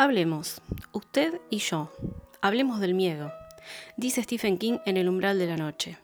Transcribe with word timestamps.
Hablemos, 0.00 0.62
usted 0.92 1.42
y 1.50 1.58
yo. 1.58 1.92
Hablemos 2.40 2.80
del 2.80 2.94
miedo, 2.94 3.34
dice 3.98 4.22
Stephen 4.22 4.56
King 4.56 4.78
en 4.86 4.96
El 4.96 5.10
umbral 5.10 5.38
de 5.38 5.46
la 5.46 5.58
noche. 5.58 5.98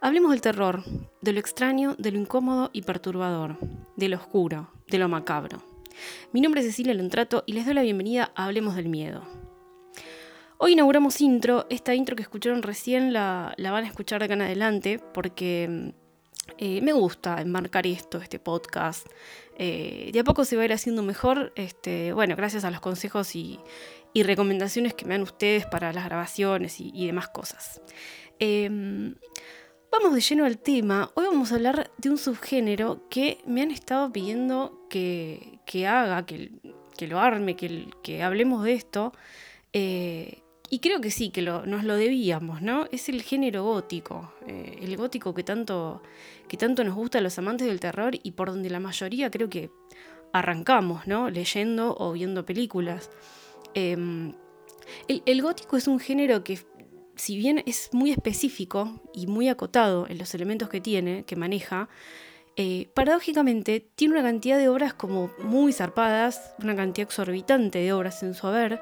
Hablemos 0.00 0.30
del 0.30 0.40
terror, 0.40 0.82
de 1.20 1.34
lo 1.34 1.38
extraño, 1.38 1.94
de 1.98 2.10
lo 2.10 2.18
incómodo 2.18 2.70
y 2.72 2.80
perturbador, 2.80 3.58
de 3.96 4.08
lo 4.08 4.16
oscuro, 4.16 4.70
de 4.86 4.96
lo 4.96 5.10
macabro. 5.10 5.62
Mi 6.32 6.40
nombre 6.40 6.62
es 6.62 6.68
Cecilia 6.68 6.94
Lontrato 6.94 7.44
y 7.44 7.52
les 7.52 7.66
doy 7.66 7.74
la 7.74 7.82
bienvenida 7.82 8.32
a 8.34 8.46
Hablemos 8.46 8.76
del 8.76 8.88
Miedo. 8.88 9.22
Hoy 10.56 10.72
inauguramos 10.72 11.20
intro, 11.20 11.66
esta 11.68 11.94
intro 11.94 12.16
que 12.16 12.22
escucharon 12.22 12.62
recién 12.62 13.12
la, 13.12 13.54
van 13.58 13.84
a 13.84 13.88
escuchar 13.88 14.22
acá 14.22 14.32
en 14.32 14.40
adelante 14.40 15.00
porque 15.12 15.92
eh, 16.56 16.80
me 16.80 16.92
gusta 16.92 17.40
enmarcar 17.40 17.86
esto, 17.86 18.18
este 18.18 18.38
podcast. 18.38 19.06
Eh, 19.58 20.10
de 20.12 20.20
a 20.20 20.24
poco 20.24 20.44
se 20.44 20.56
va 20.56 20.62
a 20.62 20.64
ir 20.64 20.72
haciendo 20.72 21.02
mejor, 21.02 21.52
este, 21.56 22.12
bueno, 22.12 22.36
gracias 22.36 22.64
a 22.64 22.70
los 22.70 22.80
consejos 22.80 23.34
y, 23.34 23.60
recomendaciones 24.14 24.94
que 24.94 25.04
me 25.04 25.14
dan 25.14 25.22
ustedes 25.22 25.64
para 25.64 25.92
las 25.92 26.04
grabaciones 26.04 26.80
y, 26.80 27.06
demás 27.06 27.28
cosas. 27.28 27.80
Em, 28.40 29.14
vamos 29.92 30.12
de 30.12 30.20
lleno 30.20 30.44
al 30.44 30.58
tema. 30.58 31.12
Hoy 31.14 31.26
vamos 31.26 31.52
a 31.52 31.54
hablar 31.54 31.92
de 31.98 32.10
un 32.10 32.18
subgénero 32.18 33.08
que 33.08 33.38
me 33.46 33.62
han 33.62 33.70
estado 33.70 34.12
pidiendo 34.12 34.88
que, 34.90 35.60
haga, 35.86 36.26
que, 36.26 36.50
lo 37.06 37.20
arme, 37.20 37.54
que, 37.54 38.22
hablemos 38.24 38.64
de 38.64 38.72
esto. 38.72 39.12
Eh, 39.72 40.42
y 40.70 40.80
creo 40.80 41.00
que 41.00 41.10
sí, 41.10 41.30
que 41.30 41.42
nos 41.42 41.84
lo 41.84 41.96
debíamos, 41.96 42.60
¿no? 42.60 42.86
Es 42.92 43.08
el 43.08 43.22
género 43.22 43.64
gótico, 43.64 44.32
eh, 44.46 44.78
el 44.82 44.96
gótico 44.96 45.32
que 45.32 45.42
tanto, 45.42 46.02
que 46.46 46.56
tanto 46.58 46.84
nos 46.84 46.94
gusta 46.94 47.18
a 47.18 47.20
los 47.22 47.38
amantes 47.38 47.66
del 47.66 47.80
terror 47.80 48.18
y 48.22 48.32
por 48.32 48.48
donde 48.48 48.68
la 48.68 48.80
mayoría 48.80 49.30
creo 49.30 49.48
que 49.48 49.70
arrancamos, 50.32 51.06
¿no? 51.06 51.30
Leyendo 51.30 51.96
o 51.98 52.12
viendo 52.12 52.44
películas. 52.44 53.10
Em, 53.72 54.34
el, 55.06 55.42
gótico 55.42 55.76
es 55.76 55.88
un 55.88 55.98
género 55.98 56.44
que, 56.44 56.58
si 57.16 57.36
bien 57.38 57.62
es 57.66 57.88
muy 57.92 58.10
específico 58.10 59.02
y 59.14 59.26
muy 59.26 59.48
acotado 59.48 60.06
en 60.08 60.18
los 60.18 60.34
elementos 60.34 60.68
que 60.68 60.80
tiene, 60.82 61.24
que 61.24 61.36
maneja, 61.36 61.88
eh, 62.56 62.90
paradójicamente 62.94 63.88
tiene 63.94 64.14
una 64.14 64.22
cantidad 64.22 64.58
de 64.58 64.68
obras 64.68 64.92
como 64.92 65.30
muy 65.38 65.72
zarpadas, 65.72 66.54
una 66.62 66.74
cantidad 66.76 67.06
exorbitante 67.06 67.78
de 67.78 67.92
obras 67.92 68.22
en 68.22 68.34
su 68.34 68.46
haber, 68.48 68.80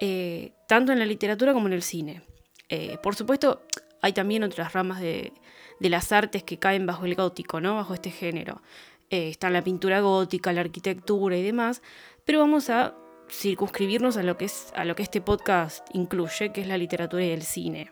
eh, 0.00 0.52
tanto 0.66 0.92
en 0.92 0.98
la 0.98 1.06
literatura 1.06 1.52
como 1.52 1.66
en 1.66 1.72
el 1.72 1.82
cine. 1.82 2.22
Eh, 2.68 2.98
por 3.02 3.14
supuesto, 3.14 3.62
hay 4.00 4.12
también 4.12 4.42
otras 4.42 4.72
ramas 4.72 5.00
de, 5.00 5.32
las 5.80 6.12
artes 6.12 6.42
que 6.42 6.58
caen 6.58 6.86
bajo 6.86 7.04
el 7.04 7.14
gótico, 7.14 7.60
¿no? 7.60 7.76
bajo 7.76 7.94
este 7.94 8.10
género. 8.10 8.62
Eh, 9.10 9.28
está 9.28 9.50
la 9.50 9.62
pintura 9.62 10.00
gótica, 10.00 10.52
la 10.52 10.60
arquitectura 10.60 11.36
y 11.36 11.42
demás, 11.42 11.82
pero 12.24 12.40
vamos 12.40 12.68
a 12.70 12.94
circunscribirnos 13.30 14.16
a 14.16 14.22
lo 14.22 14.36
que, 14.36 14.50
a 14.74 14.84
lo 14.84 14.94
que 14.94 15.02
este 15.02 15.20
podcast 15.20 15.86
incluye, 15.92 16.52
que 16.52 16.60
es 16.60 16.66
la 16.66 16.78
literatura 16.78 17.24
y 17.24 17.30
el 17.30 17.42
cine. 17.42 17.90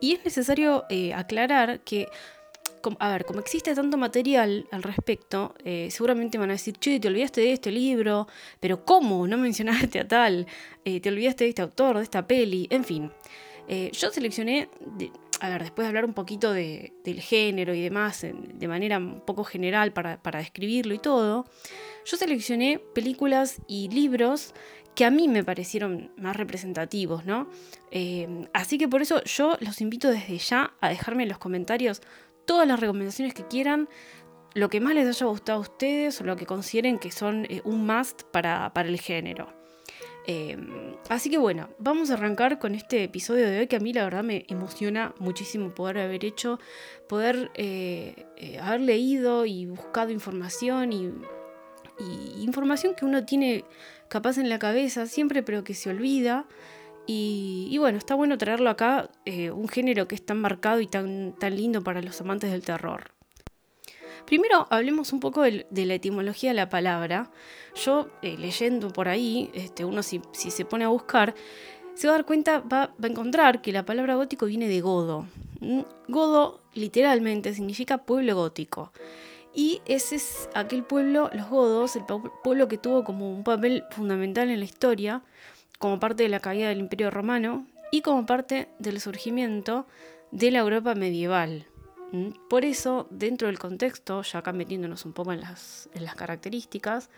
Y 0.00 0.12
es 0.12 0.24
necesario 0.24 0.84
aclarar 1.14 1.80
que 1.80 2.08
a 2.98 3.12
ver, 3.12 3.24
como 3.24 3.40
existe 3.40 3.74
tanto 3.74 3.96
material 3.96 4.66
al 4.70 4.82
respecto, 4.82 5.54
eh, 5.64 5.88
seguramente 5.90 6.38
van 6.38 6.50
a 6.50 6.54
decir, 6.54 6.76
che, 6.78 7.00
te 7.00 7.08
olvidaste 7.08 7.40
de 7.40 7.52
este 7.52 7.70
libro, 7.70 8.26
pero 8.58 8.84
¿cómo? 8.84 9.26
No 9.26 9.38
mencionaste 9.38 10.00
a 10.00 10.08
tal, 10.08 10.46
eh, 10.84 11.00
te 11.00 11.08
olvidaste 11.08 11.44
de 11.44 11.50
este 11.50 11.62
autor, 11.62 11.98
de 11.98 12.02
esta 12.04 12.26
peli, 12.26 12.66
en 12.70 12.84
fin. 12.84 13.10
Eh, 13.68 13.90
yo 13.92 14.10
seleccioné, 14.10 14.68
a 15.40 15.48
ver, 15.48 15.62
después 15.62 15.84
de 15.84 15.88
hablar 15.88 16.04
un 16.04 16.14
poquito 16.14 16.52
del 16.52 17.20
género 17.20 17.74
y 17.74 17.82
demás, 17.82 18.22
de 18.22 18.68
manera 18.68 18.98
un 18.98 19.20
poco 19.20 19.44
general 19.44 19.92
para, 19.92 20.20
para 20.22 20.40
describirlo 20.40 20.92
y 20.94 20.98
todo, 20.98 21.46
yo 22.04 22.16
seleccioné 22.16 22.80
películas 22.94 23.60
y 23.68 23.88
libros 23.88 24.54
que 24.96 25.04
a 25.04 25.10
mí 25.10 25.28
me 25.28 25.44
parecieron 25.44 26.10
más 26.16 26.36
representativos, 26.36 27.24
¿no? 27.24 27.48
así 28.52 28.76
que 28.76 28.88
por 28.88 29.02
eso 29.02 29.22
yo 29.24 29.56
los 29.60 29.80
invito 29.80 30.10
desde 30.10 30.36
ya 30.38 30.74
a 30.80 30.88
dejarme 30.88 31.22
en 31.22 31.28
los 31.28 31.38
comentarios 31.38 32.02
todas 32.50 32.66
las 32.66 32.80
recomendaciones 32.80 33.32
que 33.32 33.46
quieran, 33.46 33.88
lo 34.54 34.68
que 34.70 34.80
más 34.80 34.92
les 34.96 35.06
haya 35.06 35.26
gustado 35.26 35.58
a 35.58 35.60
ustedes 35.60 36.20
o 36.20 36.24
lo 36.24 36.34
que 36.34 36.46
consideren 36.46 36.98
que 36.98 37.12
son 37.12 37.46
eh, 37.48 37.62
un 37.62 37.86
must 37.86 38.24
para, 38.24 38.72
el 38.74 38.98
género. 38.98 39.52
Em, 40.26 40.96
así 41.08 41.30
que 41.30 41.38
bueno, 41.38 41.68
vamos 41.78 42.10
a 42.10 42.14
arrancar 42.14 42.58
con 42.58 42.74
este 42.74 43.04
episodio 43.04 43.48
de 43.48 43.60
hoy 43.60 43.66
que 43.68 43.76
a 43.76 43.78
mí 43.78 43.92
la 43.92 44.02
verdad 44.02 44.24
me 44.24 44.46
emociona 44.48 45.14
muchísimo 45.20 45.70
poder 45.70 45.98
haber 45.98 46.24
hecho, 46.24 46.58
poder 47.08 47.52
eh, 47.54 48.26
eh, 48.36 48.58
haber 48.58 48.80
leído 48.80 49.46
y 49.46 49.66
buscado 49.66 50.10
información 50.10 50.92
y, 50.92 51.12
información 52.42 52.96
que 52.96 53.04
uno 53.04 53.24
tiene 53.24 53.64
capaz 54.08 54.38
en 54.38 54.48
la 54.48 54.58
cabeza 54.58 55.06
siempre 55.06 55.44
pero 55.44 55.62
que 55.62 55.74
se 55.74 55.88
olvida. 55.88 56.48
Y, 57.06 57.76
bueno, 57.78 57.98
está 57.98 58.14
bueno 58.14 58.38
traerlo 58.38 58.70
acá, 58.70 59.10
eh, 59.24 59.50
un 59.50 59.68
género 59.68 60.06
que 60.06 60.14
es 60.14 60.24
tan 60.24 60.40
marcado 60.40 60.80
y 60.80 60.86
tan, 60.86 61.34
tan 61.38 61.56
lindo 61.56 61.82
para 61.82 62.02
los 62.02 62.20
amantes 62.20 62.52
del 62.52 62.62
terror. 62.62 63.10
Primero 64.26 64.68
hablemos 64.70 65.12
un 65.12 65.18
poco 65.20 65.42
de, 65.42 65.66
la 65.70 65.94
etimología 65.94 66.50
de 66.50 66.54
la 66.54 66.68
palabra. 66.68 67.30
Yo, 67.74 68.08
eh, 68.22 68.36
leyendo 68.38 68.92
por 68.92 69.08
ahí, 69.08 69.50
este, 69.54 69.84
uno 69.84 70.04
si, 70.04 70.20
se 70.32 70.64
pone 70.64 70.84
a 70.84 70.88
buscar, 70.88 71.34
se 71.94 72.06
va 72.06 72.14
a 72.14 72.16
dar 72.18 72.26
cuenta, 72.26 72.60
va, 72.60 72.94
a 73.02 73.06
encontrar 73.06 73.60
que 73.60 73.72
la 73.72 73.84
palabra 73.84 74.14
gótico 74.14 74.46
viene 74.46 74.68
de 74.68 74.80
godo. 74.80 75.26
Mm, 75.60 75.80
godo 76.06 76.60
literalmente 76.74 77.52
significa 77.54 77.98
pueblo 77.98 78.36
gótico. 78.36 78.92
Y 79.52 79.82
ese 79.86 80.14
es 80.16 80.48
aquel 80.54 80.84
pueblo, 80.84 81.28
los 81.32 81.48
godos, 81.48 81.96
el 81.96 82.04
pueblo 82.44 82.68
que 82.68 82.78
tuvo 82.78 83.02
como 83.02 83.32
un 83.34 83.42
papel 83.42 83.82
fundamental 83.90 84.48
en 84.48 84.60
la 84.60 84.64
historia, 84.64 85.22
como 85.80 85.98
parte 85.98 86.22
de 86.22 86.28
la 86.28 86.40
caída 86.40 86.68
del 86.68 86.78
Imperio 86.78 87.10
Romano 87.10 87.66
y 87.90 88.02
como 88.02 88.26
parte 88.26 88.68
del 88.78 89.00
surgimiento 89.00 89.86
de 90.30 90.50
la 90.50 90.60
Europa 90.60 90.94
medieval. 90.94 91.66
Por 92.50 92.66
eso, 92.66 93.06
dentro 93.10 93.48
del 93.48 93.58
contexto, 93.58 94.22
ya 94.22 94.40
acá 94.40 94.52
metiéndonos 94.52 95.06
un 95.06 95.14
poco 95.14 95.32
en 95.32 95.40
las, 95.40 95.88
características 96.16 97.08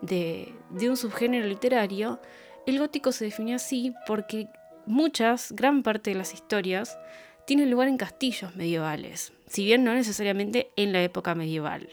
de, 0.00 0.52
un 0.80 0.96
subgénero 0.96 1.46
literario, 1.46 2.18
el 2.66 2.80
gótico 2.80 3.12
se 3.12 3.26
define 3.26 3.54
así 3.54 3.94
porque 4.06 4.48
muchas, 4.84 5.52
gran 5.52 5.84
parte 5.84 6.10
de 6.10 6.16
las 6.16 6.34
historias, 6.34 6.98
tienen 7.46 7.70
lugar 7.70 7.86
en 7.86 7.98
castillos 7.98 8.56
medievales, 8.56 9.32
si 9.46 9.64
bien 9.64 9.84
no 9.84 9.94
necesariamente 9.94 10.72
en 10.74 10.92
la 10.92 11.04
época 11.04 11.36
medieval. 11.36 11.88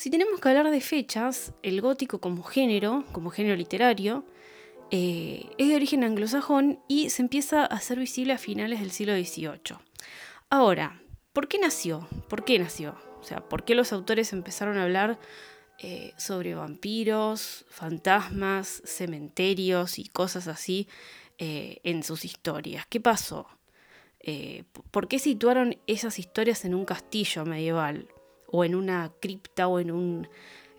Si 0.00 0.08
tenemos 0.08 0.40
que 0.40 0.48
hablar 0.48 0.70
de 0.70 0.80
fechas, 0.80 1.52
el 1.62 1.82
gótico 1.82 2.22
como 2.22 2.42
género, 2.42 3.04
como 3.12 3.28
género 3.28 3.54
literario, 3.54 4.24
eh, 4.90 5.50
es 5.58 5.68
de 5.68 5.76
origen 5.76 6.04
anglosajón 6.04 6.80
y 6.88 7.10
se 7.10 7.20
empieza 7.20 7.64
a 7.64 7.66
hacer 7.66 7.98
visible 7.98 8.32
a 8.32 8.38
finales 8.38 8.80
del 8.80 8.92
siglo 8.92 9.12
XVIII. 9.12 9.76
Ahora, 10.48 11.02
¿por 11.34 11.48
qué 11.48 11.58
nació? 11.58 12.08
¿Por 12.30 12.46
qué 12.46 12.58
nació? 12.58 12.96
O 13.20 13.24
sea, 13.24 13.46
¿por 13.46 13.66
qué 13.66 13.74
los 13.74 13.92
autores 13.92 14.32
empezaron 14.32 14.78
a 14.78 14.84
hablar 14.84 15.18
eh, 15.78 16.14
sobre 16.16 16.54
vampiros, 16.54 17.66
fantasmas, 17.68 18.80
cementerios 18.86 19.98
y 19.98 20.08
cosas 20.08 20.48
así 20.48 20.88
eh, 21.36 21.78
en 21.84 22.04
sus 22.04 22.24
historias? 22.24 22.86
¿Qué 22.86 23.00
pasó? 23.00 23.48
¿Por 24.90 25.08
qué 25.08 25.18
situaron 25.18 25.76
esas 25.86 26.18
historias 26.18 26.64
en 26.64 26.74
un 26.74 26.86
castillo 26.86 27.44
medieval? 27.44 28.08
O 28.50 28.64
en 28.64 28.74
una 28.74 29.12
cripta 29.20 29.68
o 29.68 29.78
en 29.78 29.90
un, 29.90 30.28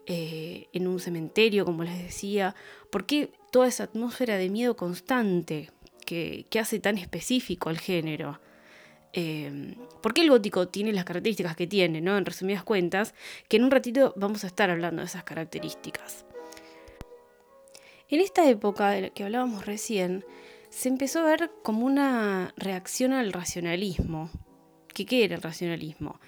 eh, 0.06 0.68
en 0.74 0.88
un 0.88 1.00
cementerio, 1.00 1.66
como 1.66 1.84
les 1.84 2.02
decía? 2.02 2.56
¿Por 2.90 3.06
qué 3.06 3.32
toda 3.52 3.68
esa 3.68 3.84
atmósfera 3.84 4.38
de 4.38 4.50
miedo 4.50 4.76
constante 4.76 5.70
que, 6.06 6.46
hace 6.60 6.80
tan 6.80 6.98
específico 6.98 7.70
al 7.70 7.80
género? 7.80 8.40
Eh, 9.14 9.76
¿Por 10.02 10.14
qué 10.14 10.22
el 10.22 10.30
gótico 10.30 10.68
tiene 10.68 10.94
las 10.94 11.06
características 11.06 11.56
que 11.56 11.68
tiene, 11.68 12.02
¿no? 12.02 12.18
en 12.18 12.26
resumidas 12.26 12.64
cuentas? 12.64 13.14
Que 13.48 13.58
en 13.58 13.64
un 13.64 13.72
ratito 13.72 14.14
vamos 14.16 14.44
a 14.44 14.48
estar 14.48 14.70
hablando 14.70 15.02
de 15.02 15.08
esas 15.08 15.24
características. 15.24 16.26
En 18.10 18.20
esta 18.20 18.50
época 18.50 18.90
de 18.90 19.02
la 19.02 19.10
que 19.10 19.24
hablábamos 19.24 19.66
recién, 19.66 20.26
se 20.70 20.90
empezó 20.90 21.20
a 21.20 21.26
ver 21.26 21.52
como 21.64 21.86
una 21.86 22.54
reacción 22.58 23.14
al 23.14 23.32
racionalismo. 23.32 24.30
¿Qué, 24.94 25.06
qué 25.06 25.24
era 25.24 25.36
el 25.36 25.42
racionalismo? 25.42 26.20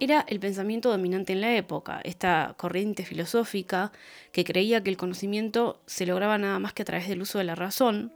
Era 0.00 0.24
el 0.28 0.40
pensamiento 0.40 0.90
dominante 0.90 1.32
en 1.32 1.40
la 1.40 1.54
época, 1.56 2.00
esta 2.04 2.54
corriente 2.56 3.04
filosófica 3.04 3.92
que 4.32 4.44
creía 4.44 4.82
que 4.82 4.90
el 4.90 4.96
conocimiento 4.96 5.80
se 5.86 6.06
lograba 6.06 6.38
nada 6.38 6.58
más 6.58 6.72
que 6.72 6.82
a 6.82 6.84
través 6.84 7.08
del 7.08 7.22
uso 7.22 7.38
de 7.38 7.44
la 7.44 7.54
razón, 7.54 8.12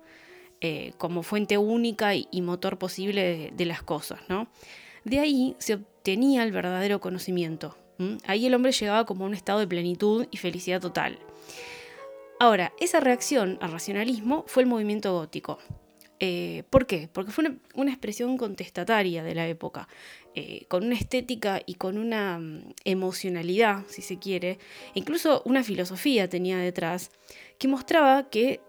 eh, 0.61 0.93
como 0.99 1.23
fuente 1.23 1.57
única 1.57 2.15
y, 2.15 2.43
motor 2.43 2.79
posible 2.79 3.53
de, 3.55 3.65
las 3.65 3.83
cosas. 3.83 4.21
¿no? 4.29 4.49
De 5.05 5.21
ahí 5.21 5.55
se 5.59 5.75
obtenía 5.75 6.43
el 6.43 6.53
verdadero 6.53 7.01
conocimiento. 7.01 7.77
Ahí 8.27 8.47
el 8.47 8.55
hombre 8.55 8.71
llegaba 8.71 9.07
como 9.07 9.25
a 9.25 9.27
un 9.27 9.35
estado 9.35 9.59
de 9.59 9.67
plenitud 9.67 10.27
y 10.31 10.37
felicidad 10.37 10.81
total. 10.81 11.19
Ahora, 12.39 12.73
esa 12.79 13.01
reacción 13.01 13.59
al 13.61 13.73
racionalismo 13.73 14.45
fue 14.47 14.63
el 14.63 14.69
movimiento 14.69 15.13
gótico. 15.13 15.59
Eh, 16.21 16.65
¿Por 16.71 16.87
qué? 16.87 17.09
Porque 17.13 17.31
fue 17.31 17.45
una, 17.75 17.91
expresión 17.91 18.37
contestataria 18.37 19.23
de 19.23 19.35
la 19.35 19.47
época, 19.47 19.89
eh, 20.35 20.65
con 20.69 20.85
una 20.85 20.97
estética 20.97 21.63
y 21.65 21.75
con 21.75 21.97
una 21.97 22.39
mm, 22.39 22.75
emocionalidad, 22.85 23.85
si 23.89 24.03
se 24.03 24.19
quiere, 24.19 24.59
incluso 24.95 25.43
una 25.45 25.63
filosofía 25.63 26.29
tenía 26.29 26.59
detrás, 26.59 27.13
que 27.59 27.69
mostraba 27.69 28.29
que 28.31 28.61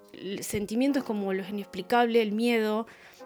sentimientos 0.42 1.04
como 1.04 1.34
lo 1.34 1.48
inexplicable, 1.48 2.22
el 2.22 2.34
miedo, 2.34 2.86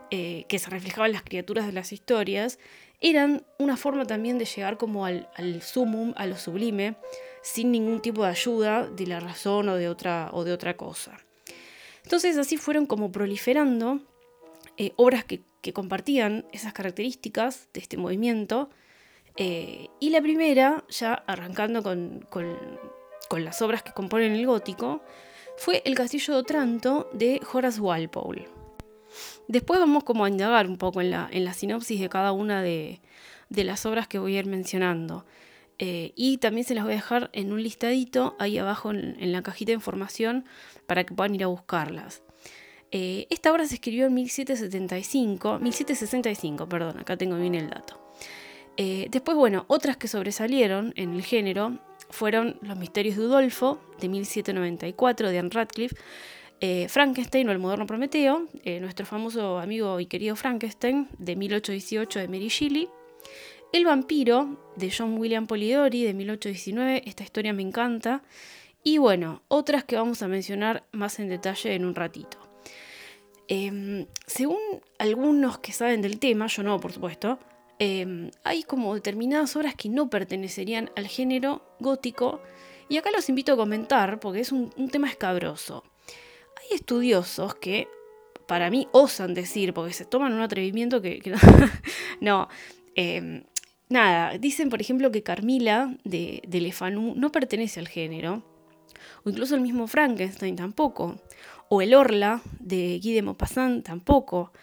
eh, 0.09 0.45
que 0.47 0.59
se 0.59 0.69
reflejaban 0.69 1.09
en 1.09 1.13
las 1.13 1.23
criaturas 1.23 1.65
de 1.65 1.73
las 1.73 1.91
historias, 1.91 2.59
eran 3.01 3.45
una 3.59 3.75
forma 3.75 4.05
también 4.05 4.37
de 4.37 4.45
llegar 4.45 4.77
como 4.77 5.05
al, 5.05 5.27
al 5.35 5.61
sumum, 5.61 6.13
a 6.15 6.25
lo 6.27 6.37
sublime, 6.37 6.95
sin 7.41 7.71
ningún 7.73 8.01
tipo 8.01 8.23
de 8.23 8.29
ayuda 8.29 8.87
de 8.87 9.05
la 9.05 9.19
razón 9.19 9.67
o 9.67 9.75
de 9.75 9.89
otra, 9.89 10.29
o 10.31 10.45
de 10.45 10.53
otra 10.53 10.77
cosa. 10.77 11.19
Entonces 12.03 12.37
así 12.37 12.55
fueron 12.55 12.85
como 12.85 13.11
proliferando 13.11 14.01
eh, 14.77 14.93
obras 14.95 15.25
que, 15.25 15.41
compartían 15.73 16.45
esas 16.51 16.73
características 16.73 17.69
de 17.73 17.79
este 17.79 17.95
movimiento. 17.95 18.69
Eh, 19.37 19.87
y 20.01 20.09
la 20.09 20.21
primera, 20.21 20.83
ya 20.89 21.13
arrancando 21.13 21.81
con, 21.81 22.27
las 23.37 23.61
obras 23.61 23.81
que 23.81 23.93
componen 23.93 24.33
el 24.33 24.45
gótico, 24.45 25.01
fue 25.57 25.81
El 25.85 25.95
Castillo 25.95 26.33
de 26.33 26.39
Otranto 26.41 27.09
de 27.13 27.39
Horace 27.53 27.79
Walpole. 27.79 28.49
Después 29.47 29.79
vamos 29.79 30.03
como 30.03 30.25
a 30.25 30.29
indagar 30.29 30.67
un 30.67 30.77
poco 30.77 31.01
en 31.01 31.11
la, 31.11 31.53
sinopsis 31.53 31.99
de 31.99 32.09
cada 32.09 32.31
una 32.33 32.61
de, 32.61 32.99
las 33.49 33.85
obras 33.85 34.07
que 34.07 34.19
voy 34.19 34.35
a 34.35 34.39
ir 34.39 34.47
mencionando. 34.47 35.25
Eh, 35.79 36.13
y 36.15 36.37
también 36.37 36.65
se 36.65 36.75
las 36.75 36.83
voy 36.83 36.93
a 36.93 36.97
dejar 36.97 37.29
en 37.33 37.51
un 37.51 37.63
listadito 37.63 38.35
ahí 38.39 38.57
abajo 38.57 38.91
en, 38.91 39.31
la 39.31 39.41
cajita 39.41 39.69
de 39.69 39.75
información 39.75 40.45
para 40.87 41.03
que 41.03 41.13
puedan 41.13 41.35
ir 41.35 41.43
a 41.43 41.47
buscarlas. 41.47 42.21
Eh, 42.95 43.25
esta 43.31 43.51
obra 43.51 43.65
se 43.65 43.73
escribió 43.73 44.05
en 44.05 44.13
1775, 44.13 45.57
1765, 45.57 46.69
perdón, 46.69 46.99
acá 46.99 47.17
tengo 47.17 47.37
bien 47.37 47.55
el 47.55 47.67
dato. 47.67 47.99
Eh, 48.77 49.07
después, 49.09 49.35
bueno, 49.35 49.65
otras 49.67 49.97
que 49.97 50.07
sobresalieron 50.07 50.93
en 50.95 51.15
el 51.15 51.23
género 51.23 51.79
fueron 52.11 52.59
Los 52.61 52.77
Misterios 52.77 53.17
de 53.17 53.25
Udolfo, 53.25 53.79
de 53.99 54.09
1794, 54.09 55.31
de 55.31 55.39
Anne 55.39 55.49
Radcliffe, 55.51 55.95
eh, 56.61 56.87
Frankenstein 56.87 57.49
o 57.49 57.51
El 57.51 57.57
Moderno 57.57 57.87
Prometeo, 57.87 58.47
nuestro 58.79 59.07
famoso 59.07 59.57
amigo 59.57 59.99
y 59.99 60.05
querido 60.05 60.35
Frankenstein, 60.35 61.07
de 61.17 61.35
1818, 61.35 62.19
de 62.19 62.27
Mary 62.27 62.49
Shelley, 62.49 62.89
El 63.73 63.85
Vampiro, 63.85 64.71
de 64.75 64.93
John 64.95 65.17
William 65.17 65.47
Polidori, 65.47 66.03
de 66.03 66.13
1819, 66.13 67.01
esta 67.07 67.23
historia 67.23 67.53
me 67.53 67.63
encanta, 67.63 68.21
y 68.83 68.99
bueno, 68.99 69.41
otras 69.47 69.83
que 69.83 69.95
vamos 69.95 70.21
a 70.21 70.27
mencionar 70.27 70.83
más 70.91 71.19
en 71.19 71.29
detalle 71.29 71.73
en 71.73 71.85
un 71.85 71.95
ratito. 71.95 72.52
Em, 73.47 74.07
según 74.25 74.59
algunos 74.97 75.59
que 75.59 75.73
saben 75.73 76.01
del 76.01 76.19
tema, 76.19 76.47
yo 76.47 76.63
no, 76.63 76.79
por 76.79 76.93
supuesto, 76.93 77.39
em, 77.79 78.31
hay 78.43 78.63
como 78.63 78.95
determinadas 78.95 79.55
obras 79.55 79.75
que 79.75 79.89
no 79.89 80.09
pertenecerían 80.09 80.91
al 80.95 81.07
género 81.07 81.61
gótico, 81.79 82.41
y 82.89 82.97
acá 82.97 83.11
los 83.11 83.27
invito 83.29 83.53
a 83.53 83.57
comentar 83.57 84.19
porque 84.19 84.39
es 84.39 84.51
un, 84.51 84.69
tema 84.91 85.09
escabroso. 85.09 85.83
Hay 86.61 86.75
estudiosos 86.75 87.55
que, 87.55 87.87
para 88.47 88.69
mí, 88.69 88.87
osan 88.91 89.33
decir, 89.33 89.73
porque 89.73 89.93
se 89.93 90.05
toman 90.05 90.33
un 90.33 90.41
atrevimiento 90.41 91.01
que, 91.01 91.21
no, 92.21 92.47
em, 92.95 93.43
nada, 93.89 94.37
dicen 94.37 94.69
por 94.69 94.81
ejemplo 94.81 95.11
que 95.11 95.23
Carmila 95.23 95.97
de, 96.03 96.41
de 96.47 96.61
Lefanu 96.61 97.13
no 97.15 97.31
pertenece 97.31 97.79
al 97.79 97.87
género, 97.87 98.43
o 99.23 99.29
incluso 99.29 99.55
el 99.55 99.61
mismo 99.61 99.87
Frankenstein 99.87 100.55
tampoco, 100.55 101.17
o 101.73 101.81
El 101.81 101.95
Orla 101.95 102.39
de 102.59 102.99
Guy 103.01 103.13
de 103.13 103.23
Maupassant 103.23 103.83
tampoco. 103.83 104.53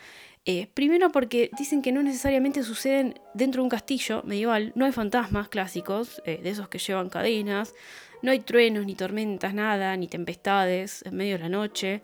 Eh, 0.45 0.69
primero 0.73 1.11
porque 1.11 1.51
dicen 1.59 1.83
que 1.83 1.91
no 1.91 2.05
necesariamente 2.05 2.63
suceden 2.63 3.19
dentro 3.35 3.61
de 3.61 3.65
un 3.65 3.69
castillo 3.69 4.23
medieval, 4.25 4.73
no 4.77 4.85
hay 4.85 4.93
fantasmas 4.93 5.49
clásicos, 5.49 6.23
eh, 6.25 6.39
de 6.41 6.51
esos 6.51 6.69
que 6.69 6.79
llevan 6.79 7.11
cadenas, 7.11 7.75
no 8.23 8.31
hay 8.31 8.39
truenos, 8.39 8.87
ni 8.87 8.95
tormentas, 8.95 9.55
nada, 9.55 9.97
ni 9.97 10.07
tempestades 10.07 11.03
en 11.05 11.17
medio 11.17 11.37
de 11.37 11.43
la 11.43 11.49
noche 11.49 12.03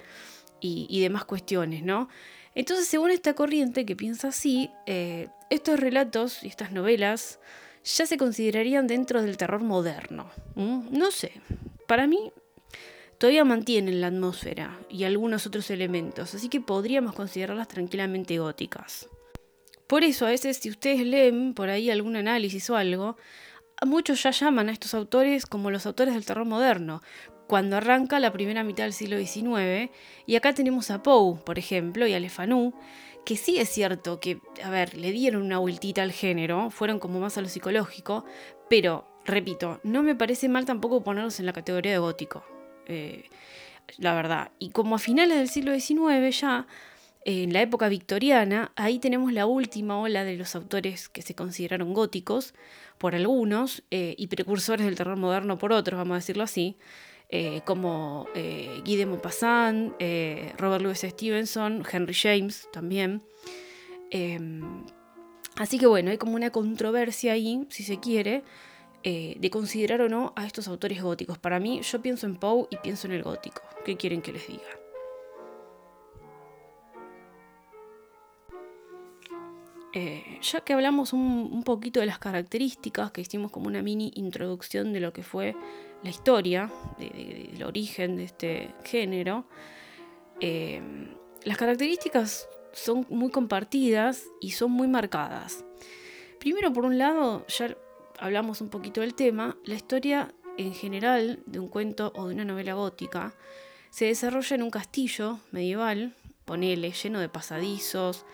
y, 0.60 1.00
demás 1.00 1.24
cuestiones, 1.24 1.84
¿no? 1.84 2.08
Entonces, 2.56 2.88
según 2.88 3.12
esta 3.12 3.34
corriente 3.34 3.86
que 3.86 3.94
piensa 3.94 4.28
así, 4.28 4.70
eh, 4.86 5.28
estos 5.50 5.78
relatos 5.78 6.42
y 6.42 6.48
estas 6.48 6.72
novelas 6.72 7.38
ya 7.84 8.06
se 8.06 8.16
considerarían 8.16 8.88
dentro 8.88 9.22
del 9.22 9.36
terror 9.36 9.62
moderno. 9.62 10.28
No 10.56 11.12
sé, 11.12 11.30
para 11.86 12.08
mí 12.08 12.32
todavía 13.18 13.44
mantienen 13.44 14.00
la 14.00 14.08
atmósfera 14.08 14.78
y 14.88 15.04
algunos 15.04 15.46
otros 15.46 15.70
elementos, 15.70 16.34
así 16.34 16.48
que 16.48 16.60
podríamos 16.60 17.14
considerarlas 17.14 17.68
tranquilamente 17.68 18.38
góticas. 18.38 19.08
Por 19.86 20.02
eso, 20.02 20.26
a 20.26 20.30
veces, 20.30 20.56
si 20.56 20.70
ustedes 20.70 21.06
leen 21.06 21.54
por 21.54 21.68
ahí 21.68 21.90
algún 21.90 22.16
análisis 22.16 22.68
o 22.70 22.76
algo, 22.76 23.16
muchos 23.84 24.22
ya 24.22 24.30
llaman 24.30 24.68
a 24.68 24.72
estos 24.72 24.94
autores 24.94 25.46
como 25.46 25.70
los 25.70 25.86
autores 25.86 26.14
del 26.14 26.26
terror 26.26 26.44
moderno, 26.44 27.02
cuando 27.46 27.76
arranca 27.76 28.18
la 28.18 28.32
primera 28.32 28.64
mitad 28.64 28.84
del 28.84 28.92
siglo 28.92 29.16
XIX, 29.18 29.90
y 30.26 30.34
acá 30.34 30.52
tenemos 30.52 30.90
a 30.90 31.02
Poe, 31.02 31.38
por 31.44 31.58
ejemplo, 31.58 32.06
y 32.06 32.14
a 32.14 32.20
Le 32.20 32.28
Fanu, 32.28 32.74
que 33.24 33.36
sí 33.36 33.58
es 33.58 33.68
cierto 33.68 34.18
que, 34.18 34.40
a 34.62 34.70
ver, 34.70 34.96
le 34.96 35.12
dieron 35.12 35.42
una 35.42 35.58
vueltita 35.58 36.02
al 36.02 36.12
género, 36.12 36.70
fueron 36.70 36.98
como 36.98 37.20
más 37.20 37.38
a 37.38 37.42
lo 37.42 37.48
psicológico, 37.48 38.24
pero, 38.68 39.06
repito, 39.24 39.80
no 39.84 40.02
me 40.02 40.16
parece 40.16 40.48
mal 40.48 40.64
tampoco 40.64 41.04
ponerlos 41.04 41.38
en 41.38 41.46
la 41.46 41.52
categoría 41.52 41.92
de 41.92 41.98
gótico. 41.98 42.55
Eh, 42.86 43.28
la 43.98 44.14
verdad. 44.14 44.50
Y 44.58 44.70
como 44.70 44.96
a 44.96 44.98
finales 44.98 45.38
del 45.38 45.48
siglo 45.48 45.78
XIX 45.78 46.38
ya, 46.38 46.66
en 47.24 47.52
la 47.52 47.62
época 47.62 47.88
victoriana, 47.88 48.72
ahí 48.76 48.98
tenemos 48.98 49.32
la 49.32 49.46
última 49.46 49.98
ola 49.98 50.24
de 50.24 50.36
los 50.36 50.54
autores 50.54 51.08
que 51.08 51.22
se 51.22 51.34
consideraron 51.34 51.92
góticos 51.92 52.54
por 52.98 53.14
algunos 53.14 53.82
eh, 53.90 54.14
y 54.16 54.28
precursores 54.28 54.86
del 54.86 54.96
terror 54.96 55.16
moderno 55.16 55.58
por 55.58 55.72
otros, 55.72 55.98
vamos 55.98 56.14
a 56.14 56.18
decirlo 56.18 56.44
así, 56.44 56.76
eh, 57.28 57.62
como 57.64 58.28
Guy 58.34 58.96
de 58.96 59.06
Maupassant, 59.06 59.94
Robert 60.58 60.82
Louis 60.82 60.98
Stevenson, 60.98 61.82
Henry 61.90 62.14
James 62.14 62.68
también. 62.72 63.22
Em, 64.10 64.84
así 65.56 65.78
que 65.78 65.86
bueno, 65.86 66.10
hay 66.10 66.18
como 66.18 66.36
una 66.36 66.50
controversia 66.50 67.32
ahí, 67.32 67.66
si 67.70 67.82
se 67.82 67.98
quiere, 67.98 68.44
eh, 69.08 69.36
de 69.38 69.50
considerar 69.50 70.00
o 70.00 70.08
no 70.08 70.32
a 70.34 70.46
estos 70.46 70.66
autores 70.66 71.00
góticos. 71.00 71.38
Para 71.38 71.60
mí, 71.60 71.80
yo 71.80 72.02
pienso 72.02 72.26
en 72.26 72.34
Poe 72.34 72.66
y 72.70 72.76
pienso 72.78 73.06
en 73.06 73.12
el 73.12 73.22
gótico. 73.22 73.62
¿Qué 73.84 73.96
quieren 73.96 74.20
que 74.20 74.32
les 74.32 74.48
diga? 74.48 74.64
Eh, 79.94 80.40
ya 80.42 80.60
que 80.62 80.72
hablamos 80.72 81.12
un, 81.12 81.62
poquito 81.62 82.00
de 82.00 82.06
las 82.06 82.18
características, 82.18 83.12
que 83.12 83.20
hicimos 83.20 83.52
como 83.52 83.68
una 83.68 83.80
mini 83.80 84.10
introducción 84.16 84.92
de 84.92 84.98
lo 84.98 85.12
que 85.12 85.22
fue 85.22 85.54
la 86.02 86.10
historia, 86.10 86.72
del 86.98 87.62
origen 87.62 88.16
de 88.16 88.24
este 88.24 88.74
género, 88.82 89.46
eh, 90.40 90.82
las 91.44 91.56
características 91.56 92.48
son 92.72 93.06
muy 93.08 93.30
compartidas 93.30 94.24
y 94.40 94.50
son 94.50 94.72
muy 94.72 94.88
marcadas. 94.88 95.64
Primero, 96.40 96.72
por 96.72 96.84
un 96.84 96.98
lado, 96.98 97.46
ya 97.46 97.76
hablamos 98.18 98.60
un 98.60 98.68
poquito 98.68 99.00
del 99.00 99.14
tema, 99.14 99.56
la 99.64 99.74
historia 99.74 100.34
en 100.58 100.74
general 100.74 101.40
de 101.46 101.58
un 101.58 101.68
cuento 101.68 102.12
o 102.14 102.28
de 102.28 102.34
una 102.34 102.44
novela 102.44 102.74
gótica 102.74 103.34
se 103.90 104.06
desarrolla 104.06 104.56
en 104.56 104.62
un 104.62 104.70
castillo 104.70 105.40
medieval, 105.52 106.14
ponele, 106.44 106.92
lleno 106.92 107.20
de 107.20 107.28
pasadizos, 107.28 108.24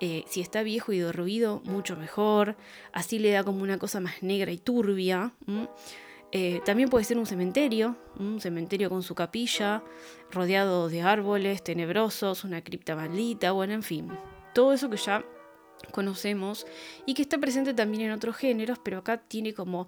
eh, 0.00 0.24
si 0.26 0.40
está 0.40 0.62
viejo 0.62 0.92
y 0.92 0.98
derruido, 0.98 1.62
mucho 1.64 1.96
mejor, 1.96 2.56
así 2.92 3.18
le 3.18 3.30
da 3.30 3.44
como 3.44 3.62
una 3.62 3.78
cosa 3.78 4.00
más 4.00 4.22
negra 4.22 4.50
y 4.50 4.58
turbia. 4.58 5.32
Eh, 6.32 6.60
también 6.64 6.88
puede 6.88 7.04
ser 7.04 7.16
un 7.16 7.26
cementerio, 7.26 7.96
un 8.18 8.40
cementerio 8.40 8.90
con 8.90 9.04
su 9.04 9.14
capilla, 9.14 9.84
rodeado 10.32 10.88
de 10.88 11.02
árboles 11.02 11.62
tenebrosos, 11.62 12.42
una 12.42 12.62
cripta 12.62 12.96
maldita, 12.96 13.52
bueno, 13.52 13.72
en 13.72 13.84
fin, 13.84 14.08
todo 14.52 14.72
eso 14.72 14.90
que 14.90 14.96
ya 14.96 15.24
conocemos 15.88 16.66
y 17.06 17.14
que 17.14 17.22
está 17.22 17.38
presente 17.38 17.74
también 17.74 18.04
en 18.04 18.12
otros 18.12 18.36
géneros, 18.36 18.78
pero 18.82 18.98
acá 18.98 19.18
tiene 19.18 19.54
como 19.54 19.86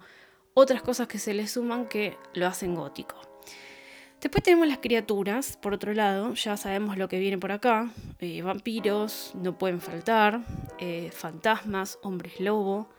otras 0.53 0.81
cosas 0.81 1.07
que 1.07 1.19
se 1.19 1.33
le 1.33 1.47
suman 1.47 1.87
que 1.87 2.17
lo 2.33 2.47
hacen 2.47 2.75
gótico. 2.75 3.15
Después 4.21 4.43
tenemos 4.43 4.67
las 4.67 4.79
criaturas, 4.79 5.57
por 5.61 5.75
otro 5.75 5.93
lado, 5.93 6.33
ya 6.33 6.57
sabemos 6.57 6.97
lo 6.97 7.07
que 7.07 7.19
viene 7.19 7.37
por 7.37 7.51
acá. 7.51 7.91
Eh, 8.19 8.41
vampiros, 8.41 9.31
no 9.35 9.59
pueden 9.59 9.79
faltar, 9.79 10.41
eh, 10.79 11.11
fantasmas, 11.13 11.99
hombres 12.01 12.39
lobo, 12.39 12.89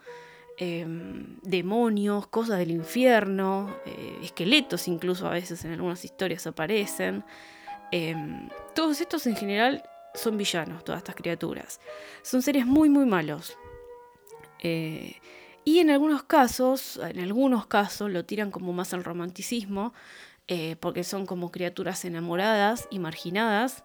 em, 0.57 1.37
demonios, 1.41 2.27
cosas 2.27 2.57
del 2.59 2.71
infierno, 2.71 3.75
eh, 3.85 4.19
esqueletos 4.23 4.87
incluso 4.87 5.27
a 5.27 5.31
veces 5.31 5.65
en 5.65 5.73
algunas 5.73 6.05
historias 6.05 6.47
aparecen. 6.47 7.25
Em, 7.91 8.47
todos 8.73 9.01
estos 9.01 9.27
en 9.27 9.35
general 9.35 9.83
son 10.13 10.37
villanos, 10.37 10.83
todas 10.83 10.99
estas 10.99 11.15
criaturas. 11.15 11.79
Son 12.21 12.41
seres 12.41 12.65
muy, 12.65 12.89
muy 12.89 13.05
malos. 13.05 13.57
Eh, 14.59 15.15
y 15.63 15.79
en 15.79 15.89
algunos 15.89 16.23
casos, 16.23 16.99
en 17.03 17.19
algunos 17.19 17.67
casos 17.67 18.09
lo 18.09 18.25
tiran 18.25 18.51
como 18.51 18.73
más 18.73 18.93
al 18.93 19.03
romanticismo, 19.03 19.93
eh, 20.47 20.77
porque 20.79 21.03
son 21.03 21.25
como 21.27 21.51
criaturas 21.51 22.05
enamoradas 22.05 22.87
y 22.89 22.97
marginadas, 22.97 23.83